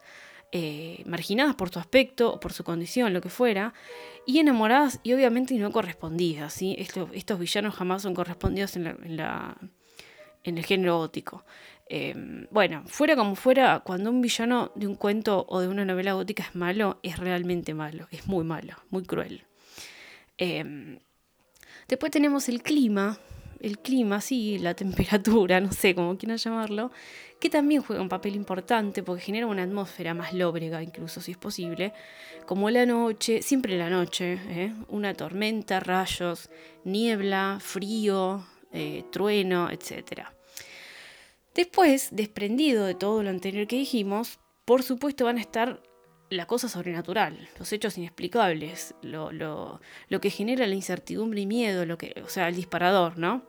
eh, 0.50 1.02
marginadas 1.04 1.56
por 1.56 1.68
su 1.68 1.78
aspecto 1.78 2.32
o 2.32 2.40
por 2.40 2.52
su 2.52 2.64
condición, 2.64 3.12
lo 3.12 3.20
que 3.20 3.28
fuera, 3.28 3.74
y 4.24 4.38
enamoradas 4.38 5.00
y 5.02 5.12
obviamente 5.12 5.54
no 5.56 5.72
correspondidas. 5.72 6.54
¿sí? 6.54 6.76
estos 6.78 7.38
villanos 7.38 7.74
jamás 7.74 8.02
son 8.02 8.14
correspondidos 8.14 8.76
en, 8.76 8.86
en, 8.86 10.58
el 10.58 10.64
género 10.64 10.96
gótico. 10.98 11.44
Em, 11.86 12.46
bueno, 12.50 12.82
fuera 12.86 13.14
como 13.14 13.34
fuera, 13.34 13.80
cuando 13.80 14.10
un 14.10 14.22
villano 14.22 14.72
de 14.74 14.86
un 14.86 14.94
cuento 14.94 15.44
o 15.48 15.60
de 15.60 15.68
una 15.68 15.84
novela 15.84 16.14
gótica 16.14 16.42
es 16.44 16.54
malo, 16.54 16.98
es 17.02 17.18
realmente 17.18 17.74
malo, 17.74 18.08
es 18.10 18.26
muy 18.26 18.44
malo, 18.44 18.74
muy 18.90 19.02
cruel. 19.04 19.44
Em, 20.38 20.98
después 21.88 22.10
tenemos 22.10 22.48
el 22.48 22.62
clima, 22.62 23.18
el 23.60 23.78
clima, 23.78 24.20
sí, 24.20 24.58
la 24.58 24.74
temperatura, 24.74 25.60
no 25.60 25.72
sé 25.72 25.94
cómo 25.94 26.16
quieran 26.16 26.38
llamarlo, 26.38 26.90
que 27.38 27.50
también 27.50 27.82
juega 27.82 28.00
un 28.00 28.08
papel 28.08 28.34
importante 28.34 29.02
porque 29.02 29.22
genera 29.22 29.46
una 29.46 29.62
atmósfera 29.62 30.14
más 30.14 30.32
lóbrega, 30.32 30.82
incluso 30.82 31.20
si 31.20 31.32
es 31.32 31.36
posible, 31.36 31.92
como 32.46 32.70
la 32.70 32.86
noche, 32.86 33.42
siempre 33.42 33.76
la 33.76 33.90
noche, 33.90 34.38
¿eh? 34.48 34.72
una 34.88 35.12
tormenta, 35.14 35.80
rayos, 35.80 36.50
niebla, 36.84 37.58
frío, 37.60 38.46
eh, 38.72 39.04
trueno, 39.10 39.70
etc. 39.70 40.33
Después, 41.54 42.08
desprendido 42.12 42.84
de 42.84 42.94
todo 42.94 43.22
lo 43.22 43.30
anterior 43.30 43.66
que 43.66 43.76
dijimos, 43.76 44.40
por 44.64 44.82
supuesto 44.82 45.24
van 45.24 45.38
a 45.38 45.40
estar 45.40 45.82
la 46.30 46.46
cosa 46.46 46.68
sobrenatural, 46.68 47.48
los 47.58 47.72
hechos 47.72 47.96
inexplicables, 47.96 48.94
lo, 49.02 49.80
que 50.20 50.30
genera 50.30 50.66
la 50.66 50.74
incertidumbre 50.74 51.42
y 51.42 51.46
miedo, 51.46 51.86
lo 51.86 51.96
que, 51.96 52.20
o 52.24 52.28
sea, 52.28 52.48
el 52.48 52.56
disparador, 52.56 53.18
¿no? 53.18 53.44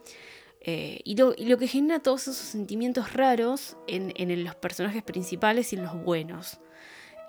Eh, 0.62 1.00
y, 1.04 1.16
lo, 1.16 1.36
que 1.36 1.68
genera 1.68 2.00
todos 2.00 2.24
esos 2.24 2.38
sentimientos 2.38 3.14
raros 3.14 3.78
en, 3.88 4.44
los 4.44 4.56
personajes 4.56 5.04
principales 5.04 5.74
y 5.74 5.76
en 5.78 5.84
los 5.84 6.04
buenos. 6.04 6.60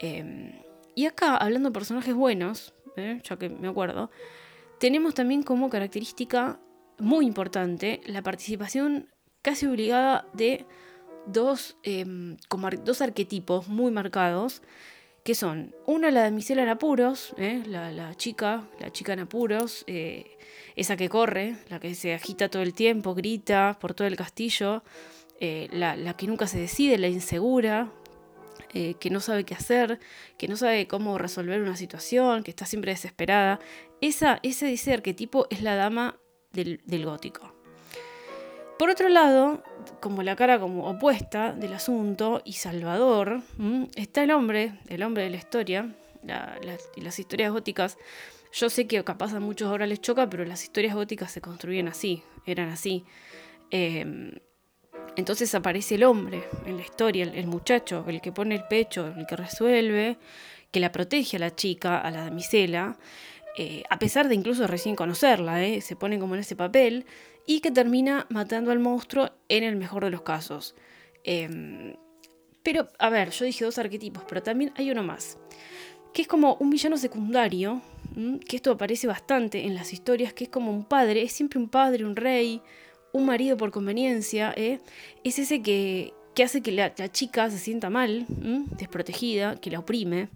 Em, 0.01 0.53
y 0.95 1.07
acá, 1.07 1.37
hablando 1.37 1.71
de 1.71 1.75
personajes 1.75 2.15
buenos, 2.15 2.75
¿eh? 2.97 3.21
ya 3.23 3.37
que 3.37 3.49
me 3.49 3.69
acuerdo, 3.69 4.11
tenemos 4.79 5.15
también 5.15 5.43
como 5.43 5.71
característica 5.71 6.61
muy 6.99 7.27
importante 7.27 8.01
la 8.07 8.23
participación 8.23 9.09
casi 9.47 9.65
obligada 9.67 10.27
de 10.33 10.67
dos, 11.25 11.77
em, 11.85 12.37
como 12.49 12.69
dos 12.69 13.01
arquetipos 13.01 13.69
muy 13.69 13.93
marcados 13.93 14.61
que 15.23 15.37
son, 15.37 15.73
una 15.87 16.11
la 16.11 16.23
damisela 16.23 16.65
en 16.65 16.69
apuros, 16.69 17.33
¿eh? 17.39 17.63
la, 17.67 18.15
chica, 18.17 18.69
la 18.81 18.91
chica 18.91 19.13
en 19.13 19.21
apuros, 19.21 19.85
eh, 19.87 20.37
esa 20.75 20.97
que 20.97 21.09
corre, 21.09 21.57
la 21.69 21.79
que 21.79 21.95
se 21.95 22.13
agita 22.13 22.49
todo 22.49 22.63
el 22.63 22.75
tiempo, 22.75 23.15
grita 23.15 23.79
por 23.81 23.95
todo 23.95 24.09
el 24.09 24.17
castillo, 24.17 24.83
eh, 25.39 25.69
la, 25.71 26.17
que 26.17 26.27
nunca 26.27 26.49
se 26.49 26.59
decide, 26.59 26.99
la 26.99 27.09
insegura, 27.09 27.93
que 28.73 29.11
no 29.11 29.21
sabe 29.21 29.45
qué 29.45 29.55
hacer, 29.55 30.01
que 30.37 30.49
no 30.49 30.57
sabe 30.57 30.87
cómo 30.87 31.19
resolver 31.19 31.63
una 31.63 31.77
situación, 31.77 32.43
que 32.43 32.51
está 32.51 32.67
siempre 32.67 32.93
desesperada. 32.93 33.59
Esa, 34.03 34.39
ese, 34.43 34.71
ese 34.73 34.93
arquetipo 34.93 35.47
es 35.51 35.63
la 35.63 35.77
dama 35.77 36.19
del, 36.53 36.83
del 36.85 37.07
gótico. 37.07 37.56
Por 38.79 38.91
otro 38.91 39.09
lado, 39.09 39.63
como 40.01 40.23
la 40.23 40.37
cara 40.37 40.61
como 40.61 40.89
opuesta 40.89 41.53
del 41.53 41.73
asunto 41.73 42.43
y 42.45 42.55
Salvador, 42.55 43.41
está 43.95 44.23
el 44.23 44.31
hombre, 44.33 44.75
el 44.89 45.03
hombre 45.03 45.25
de 45.25 45.31
la 45.31 45.37
historia, 45.37 45.95
y 46.95 47.01
las 47.01 47.19
historias 47.19 47.53
góticas. 47.53 47.97
Yo 48.53 48.71
sé 48.71 48.87
que 48.87 49.03
capaz 49.05 49.35
a 49.35 49.41
muchos 49.41 49.69
ahora 49.69 49.87
les 49.87 50.01
choca, 50.01 50.29
pero 50.29 50.45
las 50.45 50.63
historias 50.63 50.95
góticas 50.95 51.31
se 51.31 51.41
construían 51.41 51.89
así, 51.89 52.23
eran 52.45 52.69
así. 52.69 53.05
Em, 53.71 54.33
entonces 55.17 55.55
aparece 55.55 55.95
el 55.97 56.05
hombre 56.05 56.45
en 56.67 56.77
la 56.77 56.83
historia, 56.83 57.25
el, 57.25 57.47
muchacho, 57.47 58.05
el 58.09 58.21
que 58.21 58.33
pone 58.33 58.55
el 58.55 58.65
pecho, 58.65 59.13
el 59.17 59.27
que 59.27 59.37
resuelve, 59.37 60.19
que 60.71 60.81
la 60.81 60.93
protege 60.93 61.37
a 61.37 61.41
la 61.41 61.55
chica, 61.55 61.99
a 61.99 62.11
la 62.11 62.25
damisela, 62.25 62.99
eh, 63.57 63.83
a 63.89 63.99
pesar 63.99 64.29
de 64.29 64.35
incluso 64.35 64.67
recién 64.67 64.97
conocerla, 64.97 65.65
¿eh? 65.65 65.81
se 65.81 65.97
pone 65.97 66.19
como 66.19 66.35
en 66.35 66.41
ese 66.41 66.57
papel 66.57 67.07
y 67.47 67.61
que 67.61 67.71
termina 67.71 68.27
matando 68.29 68.73
al 68.73 68.81
monstruo 68.81 69.31
en 69.49 69.65
el 69.65 69.77
mejor 69.77 70.05
de 70.05 70.11
los 70.11 70.23
casos. 70.23 70.75
Em, 71.25 71.95
pero, 72.63 72.89
a 72.99 73.09
ver, 73.09 73.31
yo 73.31 73.45
dije 73.45 73.65
dos 73.65 73.79
arquetipos, 73.79 74.25
pero 74.29 74.43
también 74.43 74.73
hay 74.77 74.91
uno 74.91 75.05
más, 75.05 75.39
que 76.13 76.23
es 76.23 76.29
como 76.29 76.55
un 76.57 76.71
villano 76.71 76.97
secundario, 76.97 77.81
que 78.49 78.57
esto 78.57 78.73
aparece 78.73 79.07
bastante 79.07 79.65
en 79.65 79.75
las 79.75 79.93
historias, 79.93 80.33
que 80.33 80.45
es 80.45 80.51
como 80.51 80.73
un 80.73 80.85
padre, 80.85 81.23
es 81.23 81.33
siempre 81.33 81.59
un 81.59 81.69
padre, 81.69 82.05
un 82.05 82.17
rey, 82.17 82.63
un 83.13 83.27
marido 83.27 83.57
por 83.57 83.71
conveniencia, 83.71 84.53
¿eh? 84.57 84.81
es 85.25 85.39
ese 85.39 85.63
que, 85.63 86.13
hace 86.43 86.63
que 86.63 86.73
la, 86.73 86.93
chica 87.13 87.51
se 87.51 87.59
sienta 87.59 87.91
mal, 87.91 88.27
desprotegida, 88.29 89.57
que 89.57 89.71
la 89.71 89.79
oprime. 89.79 90.29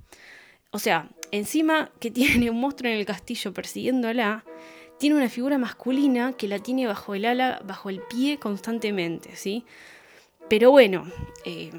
O 0.71 0.79
sea, 0.79 1.09
encima 1.31 1.91
que 1.99 2.11
tiene 2.13 2.51
un 2.51 2.61
monstruo 2.61 2.91
en 2.91 2.99
el 2.99 3.07
castillo 3.07 3.53
persiguiéndola, 3.53 4.45
tiene 5.01 5.17
una 5.17 5.31
figura 5.31 5.57
masculina 5.57 6.35
que 6.35 6.47
la 6.47 6.59
tiene 6.59 6.87
bajo 6.87 7.15
el 7.15 7.25
ala, 7.25 7.63
bajo 7.65 7.89
el 7.89 8.03
pie 8.03 8.39
constantemente, 8.39 9.35
¿sí? 9.35 9.65
Pero 10.51 10.71
bueno, 10.71 11.11
eh, 11.47 11.71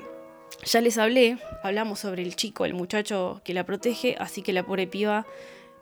ya 0.66 0.82
les 0.82 0.98
hablé, 0.98 1.38
hablamos 1.62 2.00
sobre 2.00 2.24
el 2.24 2.36
chico, 2.36 2.66
el 2.66 2.74
muchacho 2.74 3.40
que 3.46 3.54
la 3.54 3.64
protege, 3.64 4.16
así 4.18 4.42
que 4.42 4.54
la 4.54 4.66
pobre 4.66 4.88
piba 4.88 5.28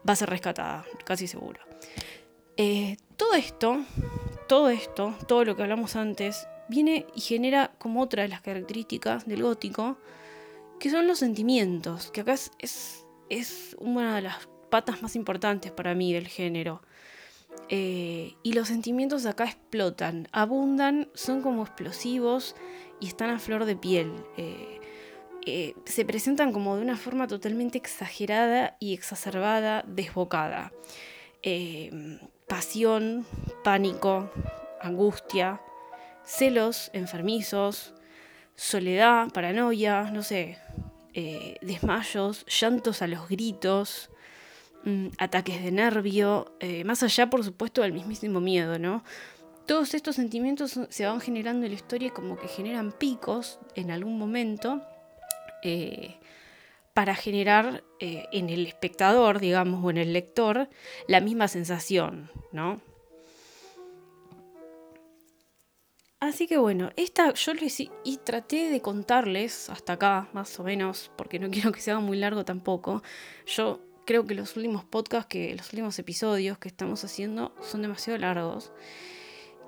va 0.08 0.14
a 0.14 0.16
ser 0.18 0.30
rescatada, 0.30 0.84
casi 1.06 1.28
seguro. 1.28 1.62
Eh, 2.58 2.98
todo 3.16 3.34
esto, 3.36 3.86
todo 4.50 4.70
esto, 4.70 5.16
todo 5.26 5.46
lo 5.46 5.56
que 5.56 5.64
hablamos 5.64 5.96
antes, 5.96 6.46
viene 6.68 7.06
y 7.16 7.22
genera 7.22 7.72
como 7.78 8.02
otra 8.02 8.24
de 8.24 8.28
las 8.28 8.42
características 8.42 9.26
del 9.26 9.44
gótico, 9.44 9.98
que 10.78 10.90
son 10.90 11.08
los 11.08 11.20
sentimientos, 11.20 12.12
que 12.12 12.20
acá 12.20 12.34
es, 12.34 12.52
es 13.30 13.78
una 13.80 14.18
de 14.18 14.24
las 14.24 14.50
patas 14.70 15.02
más 15.02 15.16
importantes 15.16 15.72
para 15.72 15.96
mí 15.96 16.12
del 16.12 16.28
género. 16.28 16.82
Eh, 17.72 18.36
y 18.42 18.54
los 18.54 18.68
sentimientos 18.68 19.28
acá 19.28 19.46
explotan, 19.46 20.28
abundan, 20.32 21.08
son 21.14 21.42
como 21.42 21.62
explosivos 21.62 22.56
y 23.00 23.08
están 23.08 23.30
a 23.30 23.40
flor 23.40 23.66
de 23.66 23.76
piel. 23.76 24.12
Eh, 24.38 24.80
eh, 25.46 25.76
se 25.86 26.04
presentan 26.04 26.52
como 26.52 26.76
de 26.76 26.82
una 26.82 26.98
forma 26.98 27.28
totalmente 27.28 27.78
exagerada 27.78 28.76
y 28.80 28.94
exacerbada, 28.94 29.84
desbocada. 29.88 30.74
pasión, 32.48 33.26
pánico, 33.64 34.32
angustia, 34.82 35.62
celos 36.26 36.90
enfermizos, 36.94 37.94
soledad, 38.56 39.32
paranoia, 39.32 40.10
no 40.12 40.24
sé, 40.24 40.58
desmayos, 41.62 42.46
llantos 42.48 43.02
a 43.04 43.08
los 43.08 43.30
gritos, 43.30 44.10
ataques 45.18 45.64
de 45.64 45.72
nervio, 45.72 46.54
eh, 46.60 46.84
más 46.84 47.04
allá 47.04 47.30
por 47.30 47.44
supuesto 47.44 47.82
del 47.82 47.94
mismísimo 47.94 48.40
miedo, 48.40 48.80
¿no? 48.80 49.04
Todos 49.66 49.94
estos 49.94 50.16
sentimientos 50.16 50.80
se 50.90 51.06
van 51.06 51.22
generando 51.22 51.66
en 51.66 51.72
la 51.72 51.76
historia 51.76 52.10
como 52.12 52.38
que 52.38 52.48
generan 52.48 52.92
picos 52.92 53.60
en 53.76 53.92
algún 53.92 54.18
momento 54.18 54.82
eh, 55.64 56.18
para 56.94 57.14
generar 57.14 57.84
eh, 58.00 58.26
en 58.32 58.50
el 58.50 58.66
espectador, 58.66 59.40
digamos, 59.40 59.84
o 59.84 59.90
en 59.90 59.98
el 59.98 60.14
lector, 60.14 60.70
la 61.08 61.22
misma 61.22 61.48
sensación, 61.48 62.32
¿no? 62.52 62.82
Así 66.20 66.48
que 66.48 66.58
bueno, 66.58 66.90
esta 66.98 67.34
yo 67.34 67.54
les 67.54 67.80
y 67.80 68.18
traté 68.26 68.70
de 68.70 68.82
contarles 68.82 69.70
hasta 69.70 69.94
acá, 69.94 70.28
más 70.34 70.60
o 70.60 70.64
menos, 70.64 71.12
porque 71.16 71.40
no 71.40 71.50
quiero 71.52 71.72
que 71.72 71.80
se 71.80 71.92
haga 71.92 72.02
muy 72.02 72.18
largo 72.18 72.44
tampoco. 72.44 73.04
Yo 73.46 73.80
creo 74.10 74.26
que 74.26 74.34
los 74.34 74.58
últimos 74.58 74.84
podcasts, 74.84 75.28
que 75.30 75.54
los 75.54 75.68
últimos 75.68 76.00
episodios 76.00 76.58
que 76.58 76.68
estamos 76.68 77.04
haciendo 77.04 77.54
son 77.62 77.84
demasiado 77.84 78.18
largos. 78.18 78.72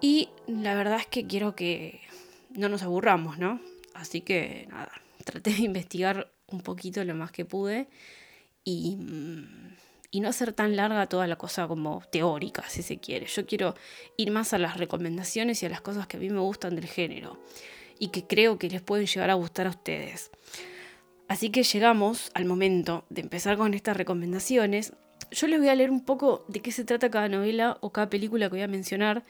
Y 0.01 0.29
la 0.47 0.73
verdad 0.73 0.97
es 0.99 1.05
que 1.05 1.27
quiero 1.27 1.55
que 1.55 2.01
no 2.49 2.67
nos 2.67 2.81
aburramos, 2.81 3.37
¿no? 3.37 3.61
Así 3.93 4.21
que 4.21 4.65
nada, 4.71 4.91
traté 5.25 5.51
de 5.51 5.61
investigar 5.61 6.31
un 6.47 6.61
poquito 6.61 7.03
lo 7.03 7.13
más 7.13 7.31
que 7.31 7.45
pude 7.45 7.87
y, 8.63 8.97
y 10.09 10.21
no 10.21 10.29
hacer 10.29 10.53
tan 10.53 10.75
larga 10.75 11.05
toda 11.05 11.27
la 11.27 11.35
cosa 11.35 11.67
como 11.67 12.01
teórica, 12.11 12.67
si 12.67 12.81
se 12.81 12.97
quiere. 12.97 13.27
Yo 13.27 13.45
quiero 13.45 13.75
ir 14.17 14.31
más 14.31 14.53
a 14.53 14.57
las 14.57 14.77
recomendaciones 14.77 15.61
y 15.61 15.67
a 15.67 15.69
las 15.69 15.81
cosas 15.81 16.07
que 16.07 16.17
a 16.17 16.19
mí 16.19 16.31
me 16.31 16.39
gustan 16.39 16.73
del 16.73 16.87
género 16.87 17.39
y 17.99 18.07
que 18.07 18.25
creo 18.25 18.57
que 18.57 18.71
les 18.71 18.81
pueden 18.81 19.05
llegar 19.05 19.29
a 19.29 19.35
gustar 19.35 19.67
a 19.67 19.69
ustedes. 19.69 20.31
Así 21.31 21.49
que 21.49 21.63
llegamos 21.63 22.29
al 22.33 22.43
momento 22.43 23.05
de 23.09 23.21
empezar 23.21 23.55
con 23.55 23.73
estas 23.73 23.95
recomendaciones. 23.95 24.91
Yo 25.31 25.47
les 25.47 25.59
voy 25.59 25.69
a 25.69 25.75
leer 25.75 25.89
un 25.89 26.03
poco 26.03 26.43
de 26.49 26.59
qué 26.59 26.73
se 26.73 26.83
trata 26.83 27.09
cada 27.09 27.29
novela 27.29 27.77
o 27.79 27.93
cada 27.93 28.09
película 28.09 28.47
que 28.47 28.55
voy 28.55 28.63
a 28.63 28.67
mencionar. 28.67 29.23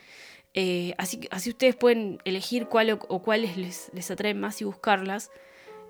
Eh, 0.56 0.96
así, 0.98 1.28
así 1.30 1.52
ustedes 1.52 1.76
pueden 1.76 2.18
elegir 2.26 2.66
cuál 2.66 2.90
o, 2.90 3.22
cuáles 3.22 3.56
les, 3.56 3.92
les, 3.94 4.10
atraen 4.10 4.40
más 4.40 4.60
y 4.62 4.66
buscarlas 4.66 5.30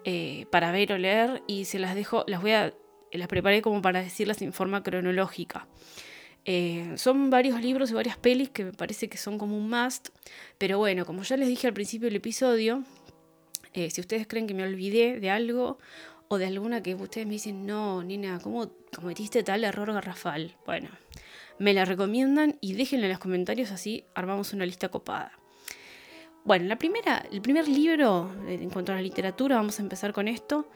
eh, 0.03 0.47
para 0.51 0.73
ver 0.73 0.91
o 0.91 0.97
leer. 0.97 1.43
Y 1.47 1.63
se 1.63 1.79
las 1.79 1.95
dejo, 1.95 2.25
las 2.27 2.41
voy 2.41 2.51
a, 2.51 2.73
las 3.13 3.29
preparé 3.29 3.61
como 3.61 3.81
para 3.81 4.03
decirlas 4.03 4.41
en 4.41 4.51
forma 4.51 4.83
cronológica. 4.83 5.65
Eh, 6.43 6.91
son 6.97 7.29
varios 7.29 7.61
libros 7.61 7.89
y 7.91 7.93
varias 7.93 8.17
pelis 8.17 8.49
que 8.49 8.65
me 8.65 8.73
parece 8.73 9.07
que 9.07 9.17
son 9.17 9.37
como 9.37 9.57
un 9.57 9.69
must. 9.69 10.09
Pero 10.57 10.77
bueno, 10.77 11.05
como 11.05 11.23
ya 11.23 11.37
les 11.37 11.47
dije 11.47 11.67
al 11.67 11.73
principio 11.73 12.07
del 12.07 12.17
episodio, 12.17 12.83
eh, 13.73 13.89
si 13.89 14.01
ustedes 14.01 14.27
creen 14.27 14.47
que 14.47 14.53
me 14.53 14.63
olvidé 14.63 15.19
de 15.19 15.29
algo 15.29 15.79
o 16.27 16.37
de 16.37 16.45
alguna 16.45 16.81
que 16.81 16.95
ustedes 16.95 17.27
me 17.27 17.33
dicen, 17.33 17.65
no, 17.65 18.03
nena, 18.03 18.39
¿cómo 18.39 18.71
cometiste 18.95 19.43
tal 19.43 19.63
error 19.63 19.91
garrafal? 19.93 20.55
Bueno, 20.65 20.89
me 21.59 21.73
la 21.73 21.85
recomiendan 21.85 22.57
y 22.61 22.73
déjenla 22.73 23.07
en 23.07 23.11
los 23.11 23.19
comentarios 23.19 23.71
así 23.71 24.05
armamos 24.15 24.53
una 24.53 24.65
lista 24.65 24.89
copada. 24.89 25.33
Bueno, 26.43 26.65
la 26.65 26.77
primera, 26.77 27.23
el 27.31 27.41
primer 27.41 27.67
libro 27.67 28.31
en 28.47 28.69
cuanto 28.71 28.91
a 28.91 28.95
la 28.95 29.01
literatura, 29.01 29.57
vamos 29.57 29.77
a 29.79 29.83
empezar 29.83 30.11
con 30.11 30.27
esto, 30.27 30.69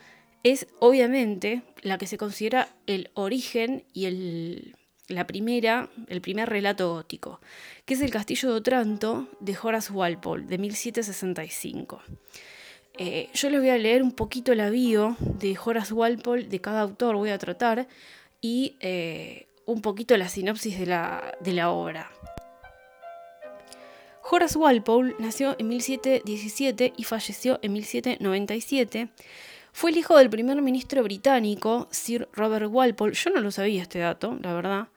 es 0.44 0.68
obviamente 0.80 1.64
la 1.82 1.98
que 1.98 2.06
se 2.06 2.18
considera 2.18 2.70
el 2.86 3.10
origen 3.16 3.84
y 3.94 4.06
el, 4.06 4.76
la 5.08 5.26
primera, 5.26 5.90
el 6.08 6.22
primer 6.22 6.50
relato 6.50 6.94
gótico, 6.94 7.42
que 7.86 7.96
es 7.96 8.02
El 8.02 8.12
Castillo 8.12 8.52
de 8.52 8.56
Otranto 8.56 9.28
de 9.40 9.58
Horace 9.60 9.92
Walpole, 9.92 10.46
de 10.46 10.58
1765. 10.60 12.02
Eh, 12.98 13.30
yo 13.34 13.50
les 13.50 13.60
voy 13.60 13.70
a 13.70 13.78
leer 13.78 14.04
un 14.04 14.12
poquito 14.12 14.56
la 14.56 14.70
bio 14.70 15.18
de 15.20 15.58
Horace 15.64 15.94
Walpole, 15.94 16.44
de 16.44 16.62
cada 16.62 16.82
autor 16.82 17.16
voy 17.16 17.30
a 17.30 17.38
tratar, 17.38 17.88
y 18.42 18.78
eh, 18.80 19.48
un 19.66 19.82
poquito 19.82 20.16
la 20.18 20.30
sinopsis 20.30 20.80
de 20.80 20.86
la, 20.86 21.36
de 21.42 21.54
la 21.54 21.72
obra. 21.72 22.12
Horace 24.30 24.58
Walpole 24.58 25.16
nació 25.20 25.56
en 25.60 25.68
1717 25.68 26.94
y 26.98 27.04
falleció 27.04 27.60
en 27.62 27.74
1797 27.74 29.10
fue 29.76 29.92
el 29.92 29.98
hijo 29.98 30.18
del 30.18 30.30
primer 30.30 30.62
ministro 30.62 31.04
británico, 31.04 31.90
Sir 31.92 32.30
Robert 32.32 32.68
Walpole. 32.72 33.14
Yo 33.14 33.30
no 33.32 33.42
lo 33.42 33.52
sabía 33.52 33.82
este 33.82 34.00
dato, 34.00 34.38
la 34.42 34.54
verdad. 34.54 34.88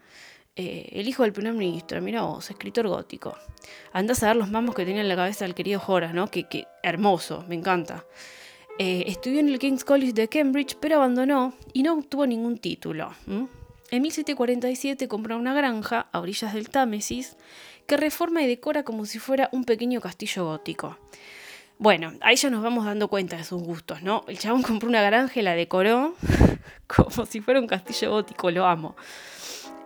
Eh, 0.61 0.89
el 0.91 1.07
hijo 1.07 1.23
del 1.23 1.33
primer 1.33 1.55
ministro, 1.55 2.03
mira 2.03 2.23
vos, 2.23 2.51
escritor 2.51 2.89
gótico. 2.89 3.39
Andás 3.93 4.25
a 4.25 4.27
ver 4.27 4.37
los 4.37 4.51
mamos 4.51 4.75
que 4.75 4.85
tenía 4.85 5.03
en 5.03 5.09
la 5.09 5.15
cabeza 5.15 5.45
el 5.45 5.55
querido 5.55 5.81
Horace, 5.87 6.13
¿no? 6.13 6.29
Que, 6.33 6.67
hermoso, 6.83 7.45
me 7.49 7.55
encanta. 7.55 8.05
Eh, 8.77 9.05
estudió 9.07 9.39
en 9.39 9.51
el 9.51 9.61
King's 9.61 9.85
College 9.85 10.15
de 10.15 10.27
Cambridge, 10.27 10.77
pero 10.81 10.97
abandonó 10.97 11.55
y 11.73 11.85
no 11.85 11.95
obtuvo 11.95 12.27
ningún 12.27 12.59
título. 12.59 13.15
En 13.29 14.03
1747 14.03 15.07
compró 15.07 15.39
una 15.39 15.55
granja 15.55 16.09
a 16.11 16.19
orillas 16.19 16.53
del 16.53 16.71
Támesis 16.71 17.37
que 17.87 17.97
reforma 17.97 18.43
y 18.43 18.49
decora 18.49 18.83
como 18.83 19.07
si 19.07 19.21
fuera 19.21 19.49
un 19.53 19.63
pequeño 19.63 20.01
castillo 20.01 20.45
gótico. 20.45 20.99
Bueno, 21.79 22.15
ahí 22.21 22.35
ya 22.35 22.51
nos 22.51 22.65
vamos 22.65 22.85
dando 22.85 23.07
cuenta 23.07 23.37
de 23.37 23.45
sus 23.45 23.63
gustos, 23.63 24.03
¿no? 24.03 24.25
El 24.27 24.41
chabón 24.41 24.63
compró 24.63 24.89
una 24.89 25.03
granja 25.03 25.39
y 25.39 25.45
la 25.45 25.55
decoró 25.55 26.17
como 26.89 27.27
si 27.27 27.41
fuera 27.41 27.61
un 27.61 27.69
castillo 27.69 28.11
gótico, 28.11 28.51
lo 28.51 28.67
amo. 28.67 28.97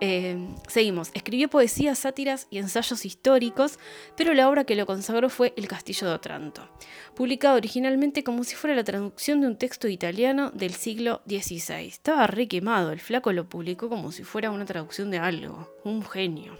Eh, 0.05 0.35
seguimos. 0.67 1.11
Escribió 1.13 1.49
poesías, 1.49 1.97
sátiras 1.97 2.47
y 2.49 2.57
ensayos 2.57 3.05
históricos, 3.05 3.79
pero 4.17 4.33
la 4.33 4.49
obra 4.49 4.65
que 4.65 4.75
lo 4.75 4.85
consagró 4.85 5.29
fue 5.29 5.53
El 5.55 5.69
Castillo 5.69 6.09
de 6.09 6.13
Otranto, 6.13 6.67
publicado 7.15 7.55
originalmente 7.55 8.21
como 8.21 8.43
si 8.43 8.53
fuera 8.55 8.75
la 8.75 8.83
traducción 8.83 9.39
de 9.39 9.47
un 9.47 9.57
texto 9.57 9.87
italiano 9.87 10.51
del 10.51 10.73
siglo 10.73 11.21
XVI. 11.25 11.87
Estaba 11.87 12.27
re 12.27 12.49
quemado, 12.49 12.91
el 12.91 12.99
flaco 12.99 13.31
lo 13.31 13.47
publicó 13.47 13.87
como 13.87 14.11
si 14.11 14.25
fuera 14.25 14.51
una 14.51 14.65
traducción 14.65 15.09
de 15.09 15.19
algo. 15.19 15.73
Un 15.85 16.03
genio. 16.03 16.57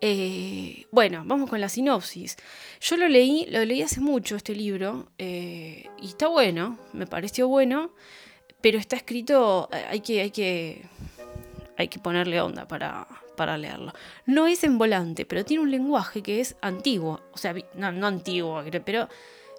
Eh, 0.00 0.86
bueno, 0.90 1.22
vamos 1.24 1.48
con 1.48 1.60
la 1.60 1.68
sinopsis. 1.68 2.36
Yo 2.80 2.96
lo 2.96 3.06
leí, 3.06 3.46
lo 3.48 3.64
leí 3.64 3.80
hace 3.80 4.00
mucho 4.00 4.34
este 4.34 4.56
libro 4.56 5.12
eh, 5.18 5.88
y 6.02 6.08
está 6.08 6.26
bueno, 6.26 6.80
me 6.92 7.06
pareció 7.06 7.46
bueno, 7.46 7.92
pero 8.60 8.76
está 8.76 8.96
escrito, 8.96 9.68
hay 9.70 10.00
que, 10.00 10.20
hay 10.20 10.30
que, 10.32 10.84
hay 11.78 11.88
que 11.88 12.00
ponerle 12.00 12.40
onda 12.40 12.66
para, 12.66 13.06
para 13.36 13.56
leerlo. 13.56 13.92
No 14.26 14.46
es 14.48 14.64
en 14.64 14.76
volante, 14.76 15.24
pero 15.24 15.44
tiene 15.44 15.62
un 15.62 15.70
lenguaje 15.70 16.22
que 16.22 16.40
es 16.40 16.56
antiguo, 16.60 17.22
o 17.32 17.38
sea, 17.38 17.54
no, 17.74 17.92
no 17.92 18.06
antiguo, 18.08 18.62
pero 18.84 19.08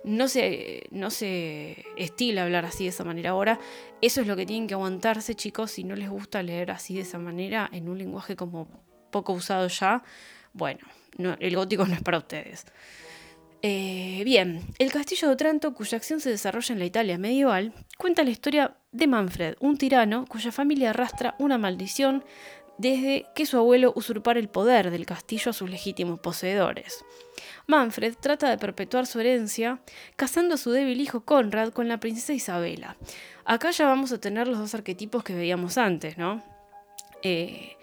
no 0.03 0.27
se, 0.27 0.83
no 0.91 1.09
se 1.11 1.85
estila 1.95 2.43
hablar 2.43 2.65
así 2.65 2.83
de 2.83 2.89
esa 2.89 3.05
manera 3.05 3.31
ahora. 3.31 3.57
Eso 4.01 4.19
es 4.19 4.27
lo 4.27 4.35
que 4.35 4.45
tienen 4.45 4.67
que 4.67 4.73
aguantarse, 4.73 5.33
chicos, 5.33 5.71
si 5.71 5.85
no 5.85 5.95
les 5.95 6.09
gusta 6.09 6.43
leer 6.43 6.71
así 6.71 6.95
de 6.95 7.01
esa 7.01 7.19
manera, 7.19 7.69
en 7.71 7.87
un 7.87 7.97
lenguaje 7.97 8.35
como 8.35 8.67
poco 9.11 9.31
usado 9.33 9.67
ya, 9.69 10.03
bueno, 10.51 10.81
el 11.39 11.55
gótico 11.55 11.85
no 11.85 11.93
es 11.93 12.01
para 12.01 12.17
ustedes. 12.17 12.65
Eh, 13.61 14.21
bien, 14.23 14.61
el 14.79 14.91
castillo 14.91 15.27
de 15.27 15.33
Otranto, 15.33 15.73
cuya 15.73 15.97
acción 15.97 16.21
se 16.21 16.29
desarrolla 16.29 16.71
en 16.71 16.79
la 16.79 16.85
Italia 16.85 17.17
medieval, 17.17 17.73
cuenta 17.97 18.23
la 18.23 18.29
historia 18.29 18.77
de 18.93 19.07
Manfred, 19.07 19.55
un 19.59 19.77
tirano 19.77 20.25
cuya 20.27 20.53
familia 20.53 20.91
arrastra 20.91 21.35
una 21.39 21.57
maldición 21.57 22.23
desde 22.77 23.25
que 23.35 23.45
su 23.45 23.57
abuelo 23.57 23.91
usurpara 23.93 24.39
el 24.39 24.47
poder 24.47 24.89
del 24.91 25.05
castillo 25.05 25.49
a 25.49 25.53
sus 25.53 25.69
legítimos 25.69 26.21
poseedores. 26.21 27.03
Manfred 27.67 28.15
trata 28.15 28.49
de 28.49 28.57
perpetuar 28.57 29.05
su 29.05 29.19
herencia 29.19 29.81
casando 30.15 30.55
a 30.55 30.57
su 30.57 30.71
débil 30.71 31.01
hijo 31.01 31.25
Conrad 31.25 31.73
con 31.73 31.89
la 31.89 31.99
princesa 31.99 32.31
Isabela. 32.31 32.95
Acá 33.43 33.71
ya 33.71 33.85
vamos 33.85 34.13
a 34.13 34.21
tener 34.21 34.47
los 34.47 34.57
dos 34.57 34.73
arquetipos 34.73 35.25
que 35.25 35.35
veíamos 35.35 35.77
antes, 35.77 36.17
¿no? 36.17 36.41
Eh, 37.21 37.75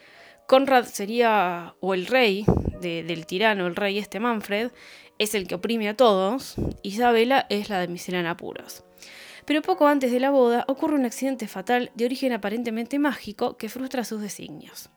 Conrad 0.46 0.86
sería, 0.86 1.74
o 1.80 1.92
el 1.92 2.06
rey 2.06 2.46
del 2.80 3.26
tirano, 3.26 3.66
el 3.66 3.76
rey 3.76 3.98
este 3.98 4.20
Manfred, 4.20 4.70
es 5.18 5.34
el 5.34 5.46
que 5.46 5.54
oprime 5.54 5.88
a 5.88 5.96
todos, 5.96 6.56
Isabela 6.82 7.46
es 7.48 7.68
la 7.68 7.86
de 7.86 8.00
en 8.08 8.26
apuros. 8.26 8.84
Pero 9.44 9.62
poco 9.62 9.86
antes 9.86 10.10
de 10.12 10.20
la 10.20 10.30
boda 10.30 10.64
ocurre 10.68 10.96
un 10.96 11.04
accidente 11.04 11.46
fatal 11.46 11.90
de 11.94 12.04
origen 12.04 12.32
aparentemente 12.32 12.98
mágico 12.98 13.56
que 13.56 13.68
frustra 13.68 14.04
sus 14.04 14.20
designios. 14.20 14.90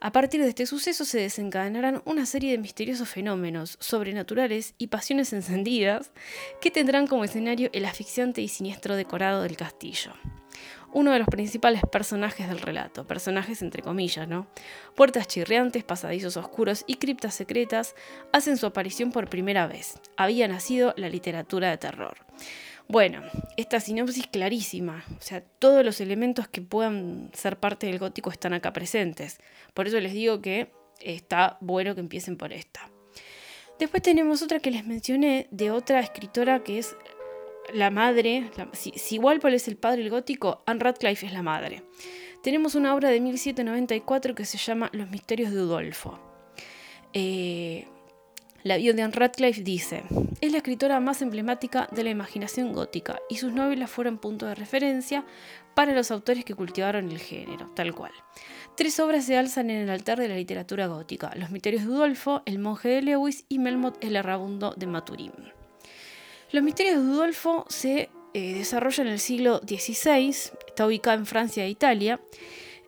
A 0.00 0.10
partir 0.10 0.42
de 0.42 0.48
este 0.48 0.66
suceso 0.66 1.04
se 1.04 1.20
desencadenarán 1.20 2.02
una 2.04 2.26
serie 2.26 2.50
de 2.50 2.58
misteriosos 2.58 3.08
fenómenos 3.08 3.76
sobrenaturales 3.78 4.74
y 4.76 4.88
pasiones 4.88 5.32
encendidas 5.32 6.10
que 6.60 6.72
tendrán 6.72 7.06
como 7.06 7.24
escenario 7.24 7.70
el 7.72 7.84
asfixiante 7.84 8.40
y 8.42 8.48
siniestro 8.48 8.96
decorado 8.96 9.42
del 9.42 9.56
castillo 9.56 10.12
uno 10.92 11.12
de 11.12 11.18
los 11.18 11.28
principales 11.28 11.82
personajes 11.90 12.48
del 12.48 12.60
relato, 12.60 13.06
personajes 13.06 13.62
entre 13.62 13.82
comillas, 13.82 14.28
¿no? 14.28 14.46
Puertas 14.94 15.26
chirriantes, 15.26 15.84
pasadizos 15.84 16.36
oscuros 16.36 16.84
y 16.86 16.96
criptas 16.96 17.34
secretas 17.34 17.94
hacen 18.32 18.56
su 18.56 18.66
aparición 18.66 19.10
por 19.10 19.28
primera 19.28 19.66
vez. 19.66 19.98
Había 20.16 20.48
nacido 20.48 20.94
la 20.96 21.08
literatura 21.08 21.70
de 21.70 21.78
terror. 21.78 22.16
Bueno, 22.88 23.22
esta 23.56 23.80
sinopsis 23.80 24.26
clarísima, 24.26 25.04
o 25.16 25.22
sea, 25.22 25.40
todos 25.40 25.84
los 25.84 26.00
elementos 26.00 26.48
que 26.48 26.60
puedan 26.60 27.30
ser 27.32 27.58
parte 27.58 27.86
del 27.86 27.98
gótico 27.98 28.30
están 28.30 28.52
acá 28.52 28.72
presentes. 28.72 29.38
Por 29.72 29.86
eso 29.86 29.98
les 30.00 30.12
digo 30.12 30.42
que 30.42 30.72
está 31.00 31.56
bueno 31.60 31.94
que 31.94 32.00
empiecen 32.00 32.36
por 32.36 32.52
esta. 32.52 32.90
Después 33.78 34.02
tenemos 34.02 34.42
otra 34.42 34.60
que 34.60 34.70
les 34.70 34.86
mencioné 34.86 35.48
de 35.50 35.70
otra 35.70 36.00
escritora 36.00 36.62
que 36.62 36.78
es 36.78 36.94
la 37.72 37.90
madre, 37.90 38.50
si, 38.72 39.18
Walpole 39.18 39.56
es 39.56 39.68
el 39.68 39.76
padre 39.76 40.02
del 40.02 40.10
gótico, 40.10 40.62
Anne 40.66 40.80
Radcliffe 40.80 41.26
es 41.26 41.32
la 41.32 41.42
madre. 41.42 41.82
Tenemos 42.42 42.74
una 42.74 42.94
obra 42.94 43.10
de 43.10 43.20
1794 43.20 44.34
que 44.34 44.44
se 44.44 44.58
llama 44.58 44.90
Los 44.92 45.10
misterios 45.10 45.52
de 45.52 45.62
Udolfo. 45.62 46.18
Eh, 47.12 47.86
la 48.64 48.76
bio 48.76 48.94
de 48.94 49.02
Anne 49.02 49.14
Radcliffe 49.14 49.62
dice, 49.62 50.04
es 50.40 50.52
la 50.52 50.58
escritora 50.58 51.00
más 51.00 51.22
emblemática 51.22 51.88
de 51.90 52.04
la 52.04 52.10
imaginación 52.10 52.72
gótica 52.72 53.18
y 53.28 53.36
sus 53.36 53.52
novelas 53.52 53.90
fueron 53.90 54.18
punto 54.18 54.46
de 54.46 54.54
referencia 54.54 55.24
para 55.74 55.92
los 55.92 56.10
autores 56.10 56.44
que 56.44 56.54
cultivaron 56.54 57.10
el 57.10 57.18
género, 57.18 57.70
tal 57.74 57.94
cual. 57.94 58.12
Tres 58.76 58.98
obras 59.00 59.24
se 59.24 59.36
alzan 59.36 59.70
en 59.70 59.82
el 59.82 59.90
altar 59.90 60.18
de 60.18 60.28
la 60.28 60.36
literatura 60.36 60.86
gótica, 60.86 61.32
Los 61.36 61.50
misterios 61.50 61.84
de 61.84 61.90
Udolfo, 61.90 62.42
El 62.46 62.58
monje 62.58 62.88
de 62.88 63.02
Lewis 63.02 63.44
y 63.48 63.58
Melmoth 63.58 64.02
el 64.02 64.16
errabundo 64.16 64.74
de 64.76 64.86
Maturín. 64.86 65.32
Los 66.52 66.62
misterios 66.62 66.96
de 66.96 67.10
Udolfo 67.10 67.64
se 67.70 68.10
eh, 68.34 68.54
desarrollan 68.54 69.06
en 69.06 69.14
el 69.14 69.18
siglo 69.18 69.60
XVI, 69.66 70.28
está 70.28 70.86
ubicada 70.86 71.16
en 71.16 71.24
Francia 71.24 71.64
e 71.64 71.70
Italia. 71.70 72.20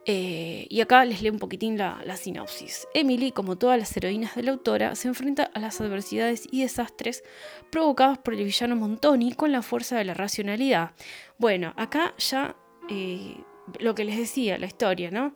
Eh, 0.06 0.66
y 0.68 0.82
acá 0.82 1.02
les 1.06 1.22
leo 1.22 1.32
un 1.32 1.38
poquitín 1.38 1.78
la, 1.78 2.16
sinopsis. 2.18 2.86
Emily, 2.92 3.32
como 3.32 3.56
todas 3.56 3.78
las 3.78 3.96
heroínas 3.96 4.34
de 4.34 4.42
la 4.42 4.50
autora, 4.50 4.94
se 4.96 5.08
enfrenta 5.08 5.44
a 5.44 5.60
las 5.60 5.80
adversidades 5.80 6.46
y 6.52 6.60
desastres 6.60 7.24
provocados 7.70 8.18
por 8.18 8.34
el 8.34 8.44
villano 8.44 8.76
Montoni 8.76 9.32
con 9.32 9.50
la 9.50 9.62
fuerza 9.62 9.96
de 9.96 10.04
la 10.04 10.12
racionalidad. 10.12 10.90
Bueno, 11.38 11.72
acá 11.78 12.14
ya 12.18 12.54
eh, 12.90 13.38
lo 13.80 13.94
que 13.94 14.04
les 14.04 14.18
decía, 14.18 14.58
la 14.58 14.66
historia, 14.66 15.10
¿no? 15.10 15.34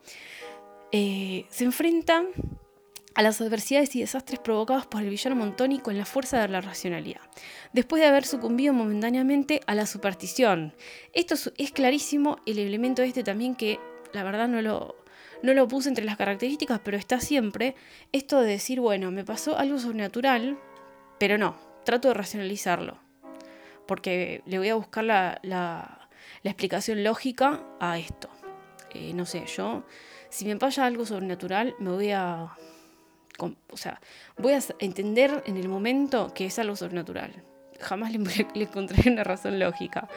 se 0.90 1.64
enfrenta 1.64 2.24
a 3.18 3.22
las 3.22 3.40
adversidades 3.40 3.96
y 3.96 4.00
desastres 4.00 4.38
provocados 4.38 4.86
por 4.86 5.02
el 5.02 5.10
villano 5.10 5.34
Montoni 5.34 5.80
con 5.80 5.98
la 5.98 6.04
fuerza 6.04 6.40
de 6.40 6.46
la 6.46 6.60
racionalidad, 6.60 7.20
después 7.72 8.00
de 8.00 8.06
haber 8.06 8.24
sucumbido 8.24 8.72
momentáneamente 8.72 9.60
a 9.66 9.74
la 9.74 9.86
superstición. 9.86 10.72
Esto 11.14 11.34
es 11.56 11.72
clarísimo 11.72 12.38
el 12.46 12.60
elemento 12.60 13.02
este 13.02 13.24
también 13.24 13.56
que 13.56 13.80
la 14.12 14.22
verdad 14.22 14.46
no 14.46 14.62
lo, 14.62 14.94
no 15.42 15.52
lo 15.52 15.66
puse 15.66 15.88
entre 15.88 16.04
las 16.04 16.16
características, 16.16 16.80
pero 16.84 16.96
está 16.96 17.18
siempre 17.18 17.74
esto 18.12 18.40
de 18.40 18.50
decir, 18.50 18.78
bueno, 18.78 19.10
me 19.10 19.24
pasó 19.24 19.58
algo 19.58 19.80
sobrenatural, 19.80 20.56
pero 21.18 21.38
no, 21.38 21.56
trato 21.84 22.06
de 22.06 22.14
racionalizarlo, 22.14 23.00
porque 23.88 24.44
le 24.46 24.58
voy 24.58 24.68
a 24.68 24.76
buscar 24.76 25.02
la, 25.02 25.40
la, 25.42 26.08
explicación 26.44 27.02
lógica 27.02 27.64
a 27.80 27.98
esto. 27.98 28.30
Eh, 28.94 29.12
no 29.12 29.26
sé, 29.26 29.44
yo, 29.46 29.84
si 30.30 30.44
me 30.44 30.56
pasa 30.56 30.86
algo 30.86 31.04
sobrenatural, 31.04 31.74
me 31.80 31.90
voy 31.90 32.12
a 32.12 32.56
o 33.38 33.76
sea, 33.76 34.00
voy 34.36 34.52
a 34.52 34.60
entender 34.78 35.42
en 35.46 35.56
el 35.56 35.68
momento 35.68 36.32
que 36.34 36.46
es 36.46 36.58
algo 36.58 36.76
sobrenatural. 36.76 37.42
jamás 37.80 38.12
le, 38.12 38.18
le 38.54 38.64
encontré 38.64 39.10
una 39.10 39.24
razón 39.24 39.58
lógica. 39.58 40.08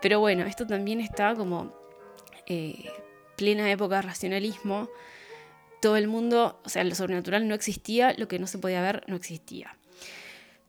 Pero 0.00 0.20
bueno, 0.20 0.44
esto 0.44 0.66
también 0.66 1.00
está 1.00 1.34
como 1.34 1.72
eh, 2.46 2.90
plena 3.36 3.70
época 3.70 3.96
de 3.96 4.02
racionalismo. 4.02 4.88
Todo 5.80 5.96
el 5.96 6.08
mundo, 6.08 6.60
o 6.64 6.68
sea, 6.68 6.82
lo 6.84 6.94
sobrenatural 6.94 7.46
no 7.46 7.54
existía, 7.54 8.14
lo 8.16 8.26
que 8.26 8.38
no 8.38 8.46
se 8.46 8.58
podía 8.58 8.82
ver 8.82 9.04
no 9.06 9.16
existía. 9.16 9.76